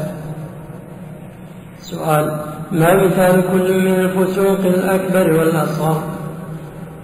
[1.80, 2.36] سؤال
[2.72, 6.02] ما مثال كل من الفسوق الأكبر والأصغر؟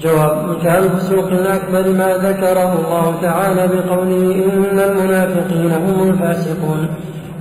[0.01, 6.89] جواب مثال الفسوق الأكبر ما ذكره الله تعالى بقوله إن المنافقين هم الفاسقون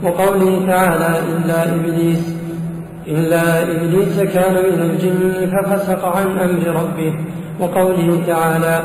[0.03, 2.35] وقوله تعالى إلا إبليس
[3.07, 7.14] إلا إبليس كان من الجن ففسق عن أمر ربه
[7.59, 8.81] وقوله تعالى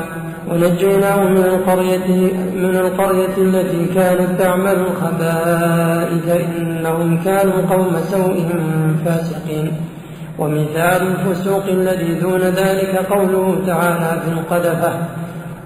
[0.51, 2.07] ونجيناه من القرية
[2.55, 8.45] من القرية التي كانت تعمل الخبائث إنهم كانوا قوم سوء
[9.05, 9.71] فاسقين.
[10.39, 14.93] ومثال الفسوق الذي دون ذلك قوله تعالى في القذفة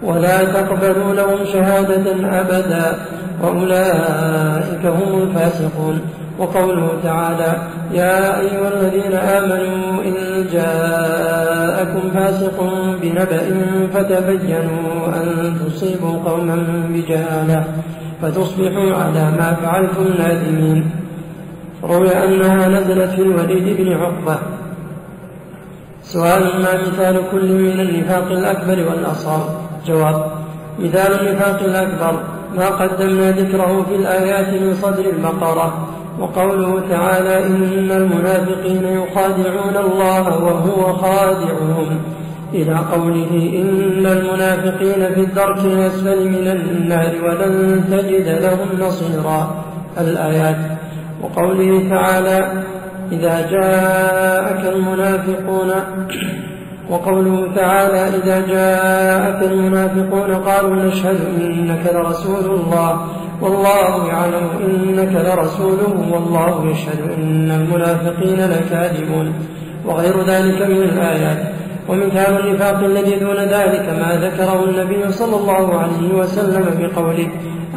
[0.03, 2.05] ولا تقبلوا لهم شهادة
[2.41, 2.95] أبدا
[3.41, 6.01] وأولئك هم الفاسقون.
[6.39, 7.57] وقوله تعالى
[7.91, 12.57] يا أيها الذين آمنوا إن جاءكم فاسق
[13.01, 13.43] بنبأ
[13.93, 16.57] فتبينوا أن تصيبوا قوما
[16.89, 17.64] بجهالة
[18.22, 20.89] فتصبحوا على ما فعلتم نادمين.
[21.84, 24.38] روي أنها نزلت في الوليد بن عقبة.
[26.03, 29.49] سؤال ما مثال كل من النفاق الأكبر والأصغر؟
[29.88, 30.31] جواب
[30.80, 32.19] مثال النفاق الأكبر
[32.57, 35.88] ما قدمنا ذكره في الآيات من صدر البقرة
[36.19, 41.99] وقوله تعالى إن المنافقين يخادعون الله وهو خادعهم.
[42.53, 49.63] إلى قوله إن المنافقين في الدرك الأسفل من النار ولن تجد لهم نصيرا.
[49.97, 50.57] الآيات.
[51.23, 52.51] وقوله تعالى
[53.11, 55.71] إذا جاءك المنافقون
[56.89, 63.01] وقوله تعالى إذا جاءك المنافقون قالوا نشهد إنك لرسول الله
[63.41, 69.34] والله يعلم إنك لرسوله والله يشهد إن المنافقين لكاذبون.
[69.85, 71.38] وغير ذلك من الآيات.
[71.89, 77.27] ومثال النفاق الذي دون ذلك ما ذكره النبي صلى الله عليه وسلم بقوله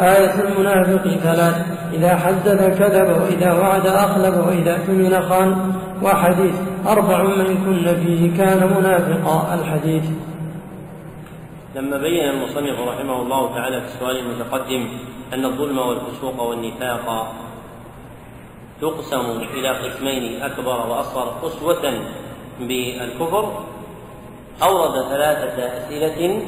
[0.02, 1.56] آية المنافق ثلاث
[1.93, 5.72] إذا حدث كذب وإذا وعد أخلف وإذا اؤتمن خان.
[6.02, 6.55] وحديث
[6.86, 9.55] أربع من كن فيه كان منافقا.
[9.55, 10.05] الحديث.
[11.74, 14.89] لما بين المصنف رحمه الله تعالى في السؤال المتقدم
[15.35, 17.35] أن الظلم والفسوق والنفاق
[18.81, 21.94] تقسم إلى قسمين أكبر وأصغر أسوة
[22.60, 23.64] بالكفر
[24.62, 26.43] أورد ثلاثة أسئلة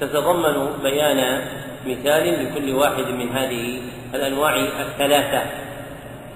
[0.00, 1.40] تتضمن بيان
[1.86, 3.80] مثال لكل واحد من هذه
[4.14, 5.42] الأنواع الثلاثة.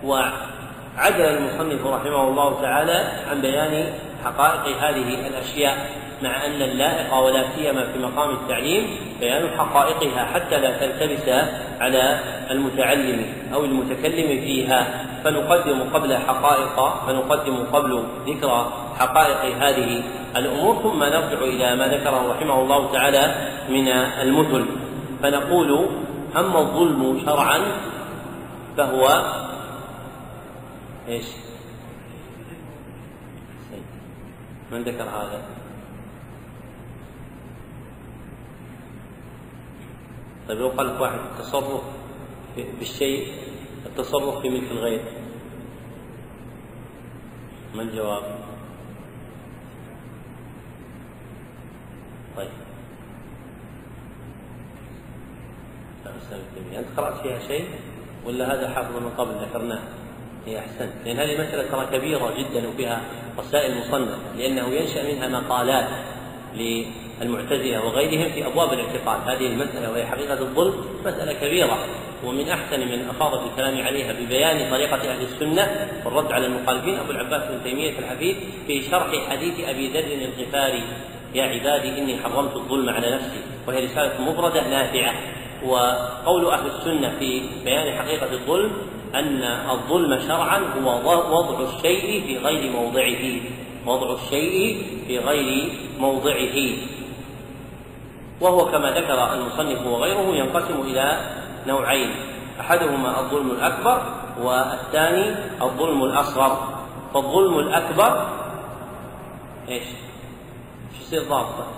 [0.04, 3.92] وعدل المصنف رحمه الله تعالى عن بيان
[4.24, 5.76] حقائق هذه الأشياء
[6.22, 8.86] مع أن اللائق ولا سيما في مقام التعليم
[9.20, 11.28] بيان حقائقها حتى لا تلتبس
[11.80, 12.18] على
[12.50, 14.86] المتعلم أو المتكلم فيها.
[15.24, 20.02] فنقدم قبل حقائق فنقدم قبل ذكر حقائق هذه
[20.36, 23.34] الأمور ثم نرجع إلى ما ذكره رحمه الله تعالى
[23.68, 23.88] من
[24.22, 24.64] المثل.
[25.22, 25.88] فنقول
[26.36, 27.60] أما الظلم شرعا
[28.76, 29.08] فهو
[31.08, 31.26] إيش؟
[34.72, 35.42] من ذكر هذا؟
[40.48, 41.82] طيب لو قال واحد التصرف
[42.56, 43.32] بالشيء
[43.86, 45.04] التصرف في ملك الغير
[47.74, 48.22] ما الجواب؟
[52.36, 52.50] طيب
[56.78, 57.64] أنت قرأت فيها شيء
[58.26, 59.80] ولا هذا حافظ من قبل ذكرناه؟
[60.46, 60.92] هي أحسنت.
[61.04, 63.00] لأن هذه مسألة ترى كبيرة جدا وفيها
[63.38, 65.88] رسائل مصنف لأنه ينشأ منها مقالات
[67.22, 69.28] المعتزلة وغيرهم في أبواب الاعتقاد.
[69.28, 70.74] هذه المسألة وهي حقيقة الظلم
[71.04, 71.78] مسألة كبيرة
[72.24, 77.10] ومن أحسن من أفاض في الكلام عليها ببيان طريقة أهل السنة والرد على المخالفين أبو
[77.10, 78.36] العباس بن تيمية الحفيد
[78.66, 80.82] في شرح حديث أبي ذر الغفاري
[81.34, 85.14] يا عبادي إني حرمت الظلم على نفسي وهي رسالة مبردة نافعة.
[85.66, 88.72] وقول أهل السنة في بيان حقيقة الظلم
[89.14, 93.40] أن الظلم شرعا هو وضع الشيء في غير موضعه
[93.86, 96.76] وضع الشيء في غير موضعه
[98.40, 101.20] وهو كما ذكر المصنف وغيره ينقسم إلى
[101.66, 102.10] نوعين
[102.60, 104.02] أحدهما الظلم الأكبر
[104.40, 106.78] والثاني الظلم الأصغر
[107.14, 108.26] فالظلم الأكبر
[109.68, 109.82] إيش؟
[110.98, 111.77] شو يصير ضابطه؟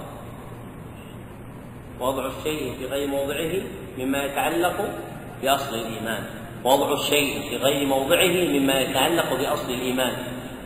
[2.01, 3.53] وضع الشيء في غير موضعه
[3.99, 4.89] مما يتعلق
[5.43, 6.25] بأصل الإيمان.
[6.65, 10.13] وضع الشيء في غير موضعه مما يتعلق بأصل الإيمان.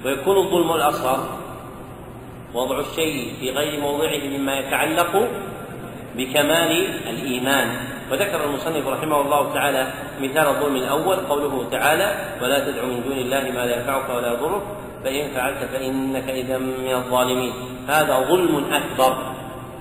[0.05, 1.29] ويكون الظلم الأصغر.
[2.55, 5.29] وضع الشيء في غير موضعه مما يتعلق
[6.17, 6.71] بكمال
[7.11, 7.77] الإيمان.
[8.13, 13.41] وذكر المصنف رحمه الله تعالى مثال الظلم الأول قوله تعالى ولا تدع من دون الله
[13.41, 14.63] ما لا ينفعك ولا يضرك
[15.05, 17.53] فإن فعلت فإنك إذا من الظالمين.
[17.89, 19.35] هذا ظلم أكبر.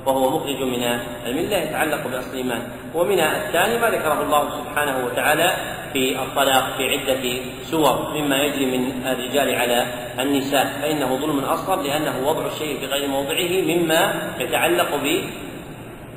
[0.06, 0.84] وهو مخرج من
[1.26, 2.62] الملة يتعلق بأصل الإيمان
[2.96, 5.54] ومن الثاني ما ذكره الله سبحانه وتعالى
[5.94, 7.24] في الطلاق في عدة
[7.64, 9.88] سور مما يجري من الرجال على
[10.20, 10.66] النساء.
[10.82, 14.90] فإنه ظلم أصغر لأنه وضع الشيء في غير موضعه مما يتعلق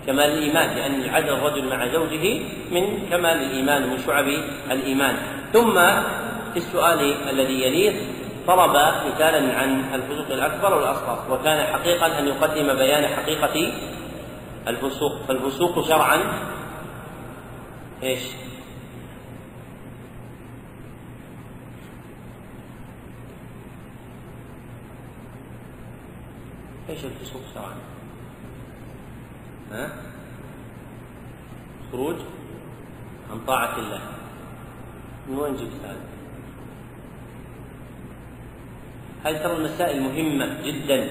[0.07, 2.41] كمال الإيمان لأن عدل الرجل مع زوجه
[2.71, 4.29] من كمال الإيمان ومن شعب
[4.71, 5.15] الإيمان.
[5.53, 5.75] ثم
[6.53, 7.93] في السؤال الذي يليه
[8.47, 8.71] طلب
[9.07, 13.73] مثالا عن الفسوق الأكبر والأصغر وكان حقيقا أن يقدم بيان حقيقة
[14.69, 16.23] الفسوق فالفسوق شرعا
[18.03, 18.23] إيش؟
[26.89, 27.75] إيش الفسوق شرعا؟
[29.73, 29.91] ها
[31.93, 32.17] خروج
[33.31, 34.01] عن طاعة الله
[35.29, 36.16] من وين جبت هذا؟
[39.27, 41.09] هذه ترى المسائل مهمة جدا.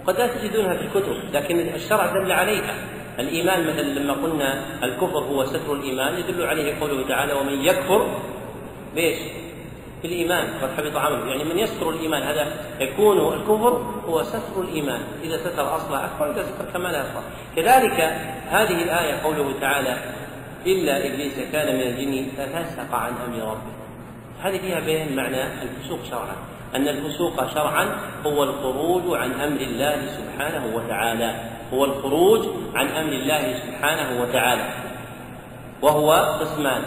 [0.00, 2.74] وقد لا تجدونها في الكتب لكن الشرع دل عليها.
[3.18, 8.20] الإيمان مثلا لما قلنا الكفر هو ستر الإيمان يدل عليه قوله تعالى ومن يكفر
[8.94, 9.18] بإيش؟
[10.02, 10.48] بالإيمان.
[10.62, 11.26] قد حبط عمله.
[11.26, 12.46] يعني من يستر الإيمان هذا
[12.80, 15.00] يكون الكفر هو ستر الإيمان.
[15.22, 17.22] إذا ستر أصله أكبر إذا ستر كماله أصله
[17.56, 18.00] كذلك
[18.48, 19.96] هذه الآية قوله تعالى
[20.66, 23.72] إلا إبليس كان من الجن ففسق عن أمر ربه.
[24.42, 26.36] هذه فيها بين معنى الفسوق شرعا.
[26.76, 27.88] أن الفسوق شرعا
[28.26, 31.34] هو الخروج عن أمر الله سبحانه وتعالى.
[31.74, 34.68] هو الخروج عن أمر الله سبحانه وتعالى.
[35.82, 36.82] وهو قسمان.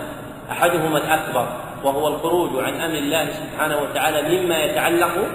[0.51, 1.47] أحدهما الأكبر.
[1.83, 5.27] وهو الخروج عن أمر الله سبحانه وتعالى مما يتعلق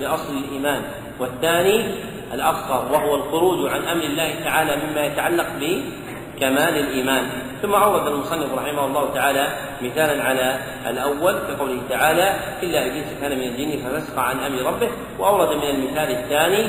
[0.00, 0.82] بأصل الإيمان.
[1.20, 1.94] والثاني
[2.34, 2.92] الأصغر.
[2.92, 7.47] وهو الخروج عن أمر الله تعالى مما يتعلق بكمال الإيمان.
[7.62, 9.48] ثم أورد المصنف رحمه الله تعالى
[9.82, 15.56] مثالا على الأول كقوله تعالى إلا إبليس كان من الجن ففسق عن أمر ربه وأورد
[15.56, 16.68] من المثال الثاني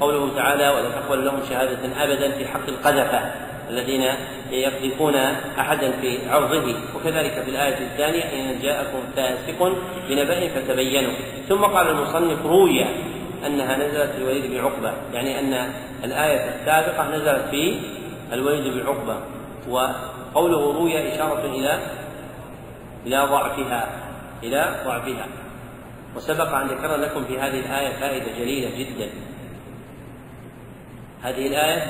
[0.00, 3.20] قوله تعالى ولا تقبل لهم شهادة أبدا في حق القذفة
[3.70, 4.04] الذين
[4.50, 5.14] يقذفون
[5.58, 9.72] أحدا في عرضه وكذلك في الآية الثانية إن جاءكم فاسق
[10.08, 11.12] بنبأ فتبينوا
[11.48, 12.84] ثم قال المصنف روي
[13.46, 15.70] أنها نزلت في الوليد بن عقبة يعني أن
[16.04, 17.80] الآية السابقة نزلت في
[18.32, 19.16] الوليد بن عقبة
[20.34, 21.80] وقوله روي إشارة إلى
[23.06, 23.88] إلى ضعفها
[24.42, 25.26] إلى ضعفها.
[26.16, 29.10] وسبق أن ذكرنا لكم في هذه الآية فائدة جليلة جدا.
[31.22, 31.82] هذه الآية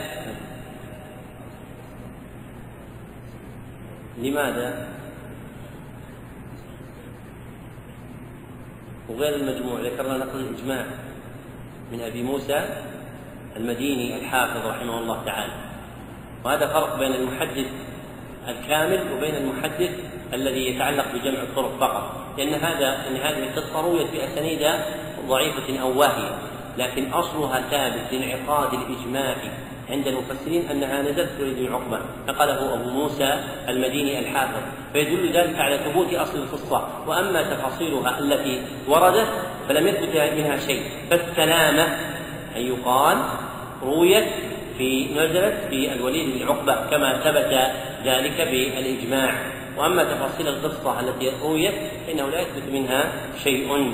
[4.19, 4.89] لماذا؟
[9.09, 10.85] وغير المجموع ذكرنا نقل الإجماع
[11.93, 12.83] من أبي موسى
[13.57, 15.53] المديني الحافظ رحمه الله تعالى.
[16.45, 17.67] وهذا فرق بين المحدث
[18.49, 19.91] الكامل وبين المحدث
[20.35, 22.13] الذي يتعلق بجمع الطرق فقط.
[22.39, 24.67] لأن هذا أن هذه القصة رويت بأسانيد
[25.29, 26.39] ضعيفة أو واهية.
[26.79, 29.37] لكن أصلها ثابت لانعقاد الإجماع
[29.91, 32.01] عند المفسرين أنها نزلت في وليد بن عقبة.
[32.29, 34.63] نقله أبو موسى المديني الحافظ.
[34.93, 36.89] فيدل ذلك على ثبوت أصل القصة.
[37.07, 39.29] وأما تفاصيلها التي وردت
[39.69, 40.83] فلم يثبت منها شيء.
[41.11, 41.85] فالسلامة
[42.57, 43.19] ان يقال
[43.83, 44.29] رويت
[44.79, 47.53] في نزلت في الوليد بن عقبة كما ثبت
[48.05, 49.35] ذلك بالإجماع.
[49.79, 51.75] وأما تفاصيل القصة التي رويت
[52.07, 53.13] فإنه لا يثبت منها
[53.45, 53.93] شيء.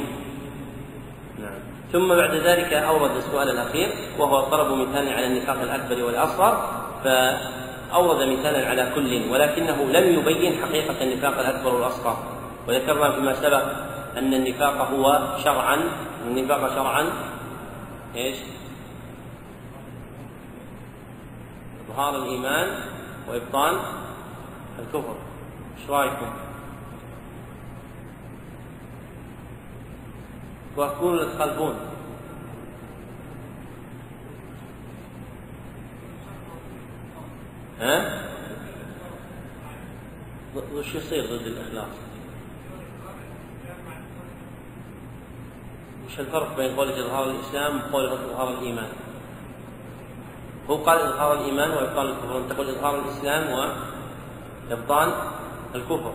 [1.92, 3.88] ثم بعد ذلك أورد السؤال الأخير
[4.18, 6.52] وهو طلب مثال على النفاق الأكبر والأصغر
[7.04, 12.16] فأورد مثالا على كل ولكنه لم يبين حقيقة النفاق الأكبر والأصغر.
[12.68, 13.62] وذكرنا فيما سبق
[14.18, 15.78] أن النفاق هو شرعا
[16.26, 17.06] النفاق شرعا
[18.16, 18.36] إيش؟
[21.92, 22.80] إظهار الإيمان
[23.28, 23.80] وإبطان
[24.78, 25.16] الكفر
[25.78, 26.32] إيش رأيكم؟
[30.76, 31.74] توافقون ولا تخالفون؟
[37.80, 38.22] ها؟
[40.74, 41.94] وش يصير ضد الإخلاص؟
[46.06, 49.11] وش الفرق بين قول إظهار الإسلام وقول إظهار الإيمان؟
[50.70, 53.68] هو قال إظهار الإيمان وإبطال الكفر، أنت تقول إظهار الإسلام
[54.70, 55.12] وإبطال
[55.74, 56.12] الكفر.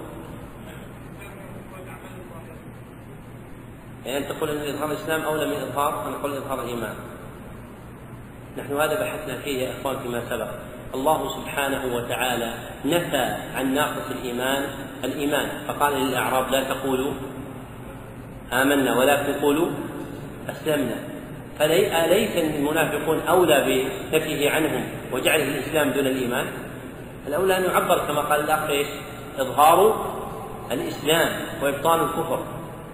[4.06, 6.95] يعني أن تقول أن إظهار الإسلام أولى من إظهار أن نقول إظهار الإيمان.
[8.57, 10.48] نحن هذا بحثنا فيه يا إخوان فيما سبق.
[10.95, 12.53] الله سبحانه وتعالى
[12.86, 14.64] نفى عن ناقص الإيمان
[15.03, 15.49] الإيمان.
[15.68, 17.14] فقال للأعراب لا تقولوا
[18.53, 19.69] آمنا ولكن قولوا
[20.49, 20.95] أسلمنا.
[21.59, 26.45] فأليس المنافقون أولى بنفيه عنهم وجعله الإسلام دون الإيمان؟
[27.27, 28.88] الأولى أن يعبر كما قال الأخ إيش؟
[29.39, 30.05] إظهار
[30.71, 31.29] الإسلام
[31.63, 32.39] وإبطان الكفر.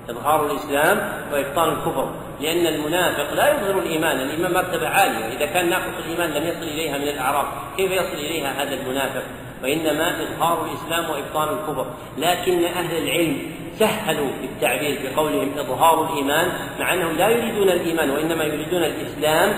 [0.10, 2.12] إظهار الإسلام وإبطال الكفر.
[2.42, 5.38] لأن المنافق لا يظهر الإيمان الإيمان مرتبة عالية.
[5.38, 7.46] إذا كان ناقص الإيمان لم يصل إليها من الأعراف.
[7.78, 9.24] كيف يصل إليها هذا المنافق؟
[9.64, 11.86] وإنما إظهار الإسلام وإبطال الكفر
[12.18, 13.38] لكن أهل العلم
[13.80, 19.54] سهلوا في التعبير بقولهم إظهار الإيمان مع أنهم لا يريدون الإيمان وإنما يريدون الإسلام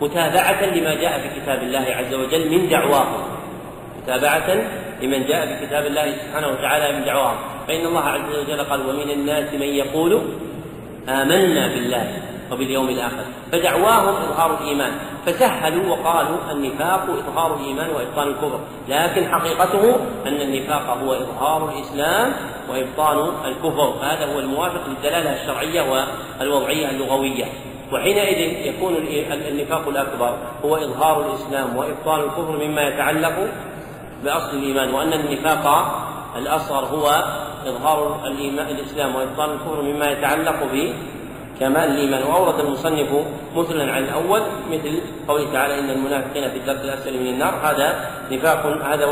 [0.00, 3.22] متابعة لما جاء في كتاب الله عز وجل من دعواهم.
[4.02, 4.64] متابعة
[5.02, 7.36] لمن جاء بكتاب الله سبحانه وتعالى من دعواهم.
[7.68, 10.22] فإن الله عز وجل قال ومن الناس من يقول
[11.08, 12.22] آمنا بالله
[12.52, 13.24] وباليوم الآخر.
[13.52, 14.92] فدعواهم إظهار الإيمان.
[15.26, 18.60] فسهلوا وقالوا النفاق إظهار الإيمان وإبطال الكفر.
[18.88, 22.32] لكن حقيقته أن النفاق هو إظهار الإسلام
[22.70, 23.94] وإبطال الكفر.
[24.02, 26.06] هذا هو الموافق للدلالة الشرعية
[26.40, 27.44] والوضعية اللغوية.
[27.92, 28.96] وحينئذ يكون
[29.48, 33.48] النفاق الأكبر هو إظهار الإسلام وإبطال الكفر مما يتعلق
[34.24, 34.94] بأصل الإيمان.
[34.94, 35.94] وأن النفاق
[36.36, 37.24] الأصغر هو
[37.66, 40.64] إظهار الإيمان الإسلام وإبطال الكفر مما يتعلق
[41.60, 42.22] كمال الإيمان.
[42.22, 43.08] وأورد المصنف
[43.56, 44.42] مثلا عن الأول
[44.72, 47.54] مثل قوله تعالى إن المنافقين في الدرك الأسفل من النار.
[47.62, 49.04] هذا نفاق هذا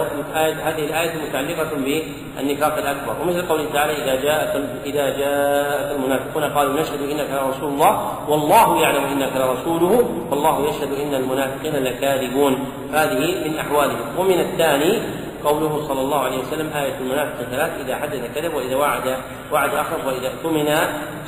[0.65, 3.15] هذه الآية متعلقة بالنفاق الأكبر.
[3.23, 4.53] ومثل قوله تعالى إذا جاءك
[4.87, 7.93] إذا جاءك المنافقون قالوا نشهد إنك لرسول الله
[8.29, 10.09] والله يعلم إنك لرسوله.
[10.31, 12.59] والله يشهد إن المنافقين لكاذبون.
[12.93, 14.07] هذه من أحوالهم.
[14.19, 14.99] ومن الثاني
[15.45, 19.17] قوله صلى الله عليه وسلم آية المنافق ثلاث إذا حدث كذب وإذا وعد
[19.53, 20.67] وعد أخلف وإذا اؤتمن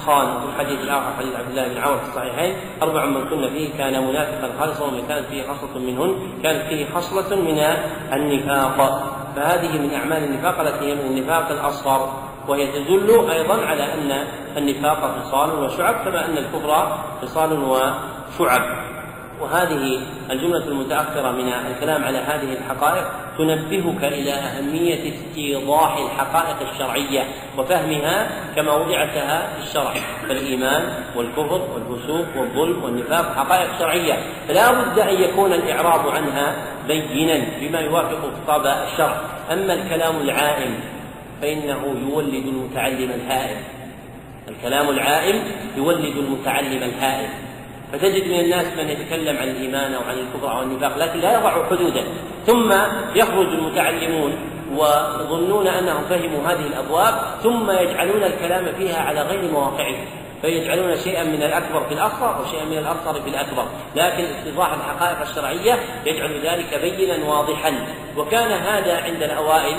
[0.06, 0.40] خان.
[0.40, 4.06] في الحديث الآخر حديث عبد الله بن عمر في الصحيحين أربع من كن فيه كان
[4.06, 7.58] منافقا خالصا ومن كانت فيه خصلة منهن كانت فيه خصلة من
[8.12, 9.16] النفاق.
[9.36, 12.12] فهذه من أعمال النفاق التي هي من النفاق الأصغر.
[12.48, 14.26] وهي تدل أيضا على أن
[14.56, 18.89] النفاق خصال وشعب كما أن الكفر خصال وشعب.
[19.40, 20.00] وهذه
[20.30, 23.04] الجملة المتأخرة من الكلام على هذه الحقائق
[23.38, 27.24] تنبهك إلى أهمية استيضاح الحقائق الشرعية
[27.58, 29.94] وفهمها كما وضعت لها في الشرع
[30.28, 30.82] فالإيمان
[31.16, 34.18] والكفر والفسوق والظلم والنفاق حقائق شرعية
[34.48, 36.54] فلا بد أن يكون الإعراض عنها
[36.88, 39.16] بينا بما يوافق خطاب الشرع.
[39.52, 40.80] أما الكلام العائم
[41.42, 43.56] فإنه يولد المتعلم الهائم
[44.48, 45.42] الكلام العائم
[45.76, 47.30] يولد المتعلم الهائم
[47.92, 51.66] فتجد من الناس من يتكلم عن الإيمان أو عن الكفر أو النفاق لكن لا يضع
[51.70, 52.04] حدودا.
[52.46, 52.72] ثم
[53.14, 54.36] يخرج المتعلمون
[54.76, 59.94] ويظنون أنهم فهموا هذه الأبواب ثم يجعلون الكلام فيها على غير مواقعه.
[60.42, 63.64] فيجعلون شيئا من الأكبر في الأصغر وشيئا من الأصغر في الأكبر،
[63.96, 67.72] لكن اتضاح الحقائق الشرعية يجعل ذلك بينا واضحا،
[68.16, 69.76] وكان هذا عند الأوائل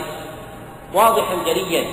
[0.94, 1.86] واضحا جليا.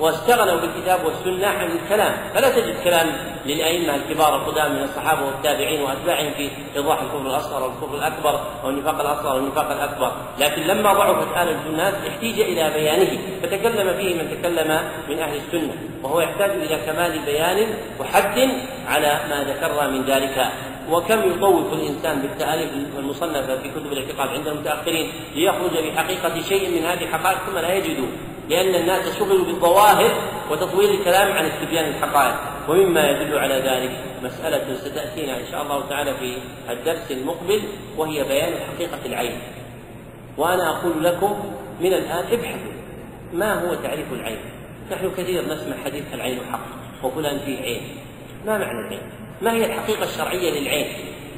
[0.00, 2.12] واستغنوا بالكتاب والسنة عن الكلام.
[2.34, 3.06] فلا تجد كلام
[3.46, 9.00] للأئمة الكبار القدام من الصحابة والتابعين وأتباعهم في إيضاح الكفر الأصغر والكفر الأكبر أو النفاق
[9.00, 10.12] الأصغر والنفاق الأكبر.
[10.38, 15.74] لكن لما ضعفت آلة الناس احتيج إلى بيانه فتكلم فيه من تكلم من أهل السنة
[16.02, 18.38] وهو يحتاج إلى كمال بيان وحد
[18.86, 20.46] على ما ذكرنا من ذلك.
[20.90, 27.02] وكم يطوف الإنسان بالتأليف المصنفه في كتب الاعتقاد عند المتأخرين ليخرج بحقيقة شيء من هذه
[27.02, 28.08] الحقائق ثم لا يجد
[28.50, 30.10] لأن الناس شغلوا بالظواهر
[30.50, 32.34] وتطويل الكلام عن استبيان الحقائق.
[32.68, 33.90] ومما يدل على ذلك
[34.22, 36.36] مسألة ستأتينا إن شاء الله تعالى في
[36.70, 37.62] الدرس المقبل
[37.96, 39.38] وهي بيان حقيقة العين.
[40.36, 42.72] وأنا أقول لكم من الآن ابحثوا
[43.32, 44.38] ما هو تعريف العين.
[44.92, 46.66] نحن كثير نسمع حديث العين حق
[47.02, 47.82] وفلان فيه عين.
[48.46, 49.02] ما معنى العين؟
[49.42, 50.86] ما هي الحقيقة الشرعية للعين؟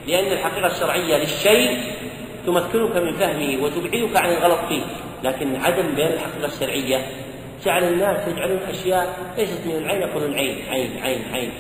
[0.07, 1.95] لأن الحقيقة الشرعية للشيء
[2.47, 4.83] تمكنك من فهمه وتبعدك عن الغلط فيه.
[5.25, 7.07] لكن عدم بيان الحقيقة الشرعية
[7.65, 11.51] جعل الناس يجعلون أشياء ليست من العين يقولون عين عين عين عين.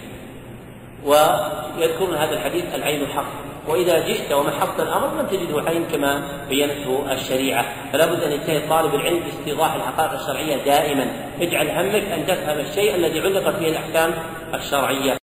[1.05, 3.27] ويذكرون هذا الحديث العين حق
[3.69, 7.65] وإذا جئت ومحضت الأمر لم تجده عين كما بينته الشريعة.
[7.93, 11.07] فلا بد أن يجتهد طالب العلم باستيضاح الحقائق الشرعية دائما.
[11.41, 14.15] اجعل همك أن تفهم الشيء الذي علقت فيه الأحكام
[14.55, 15.17] الشرعية.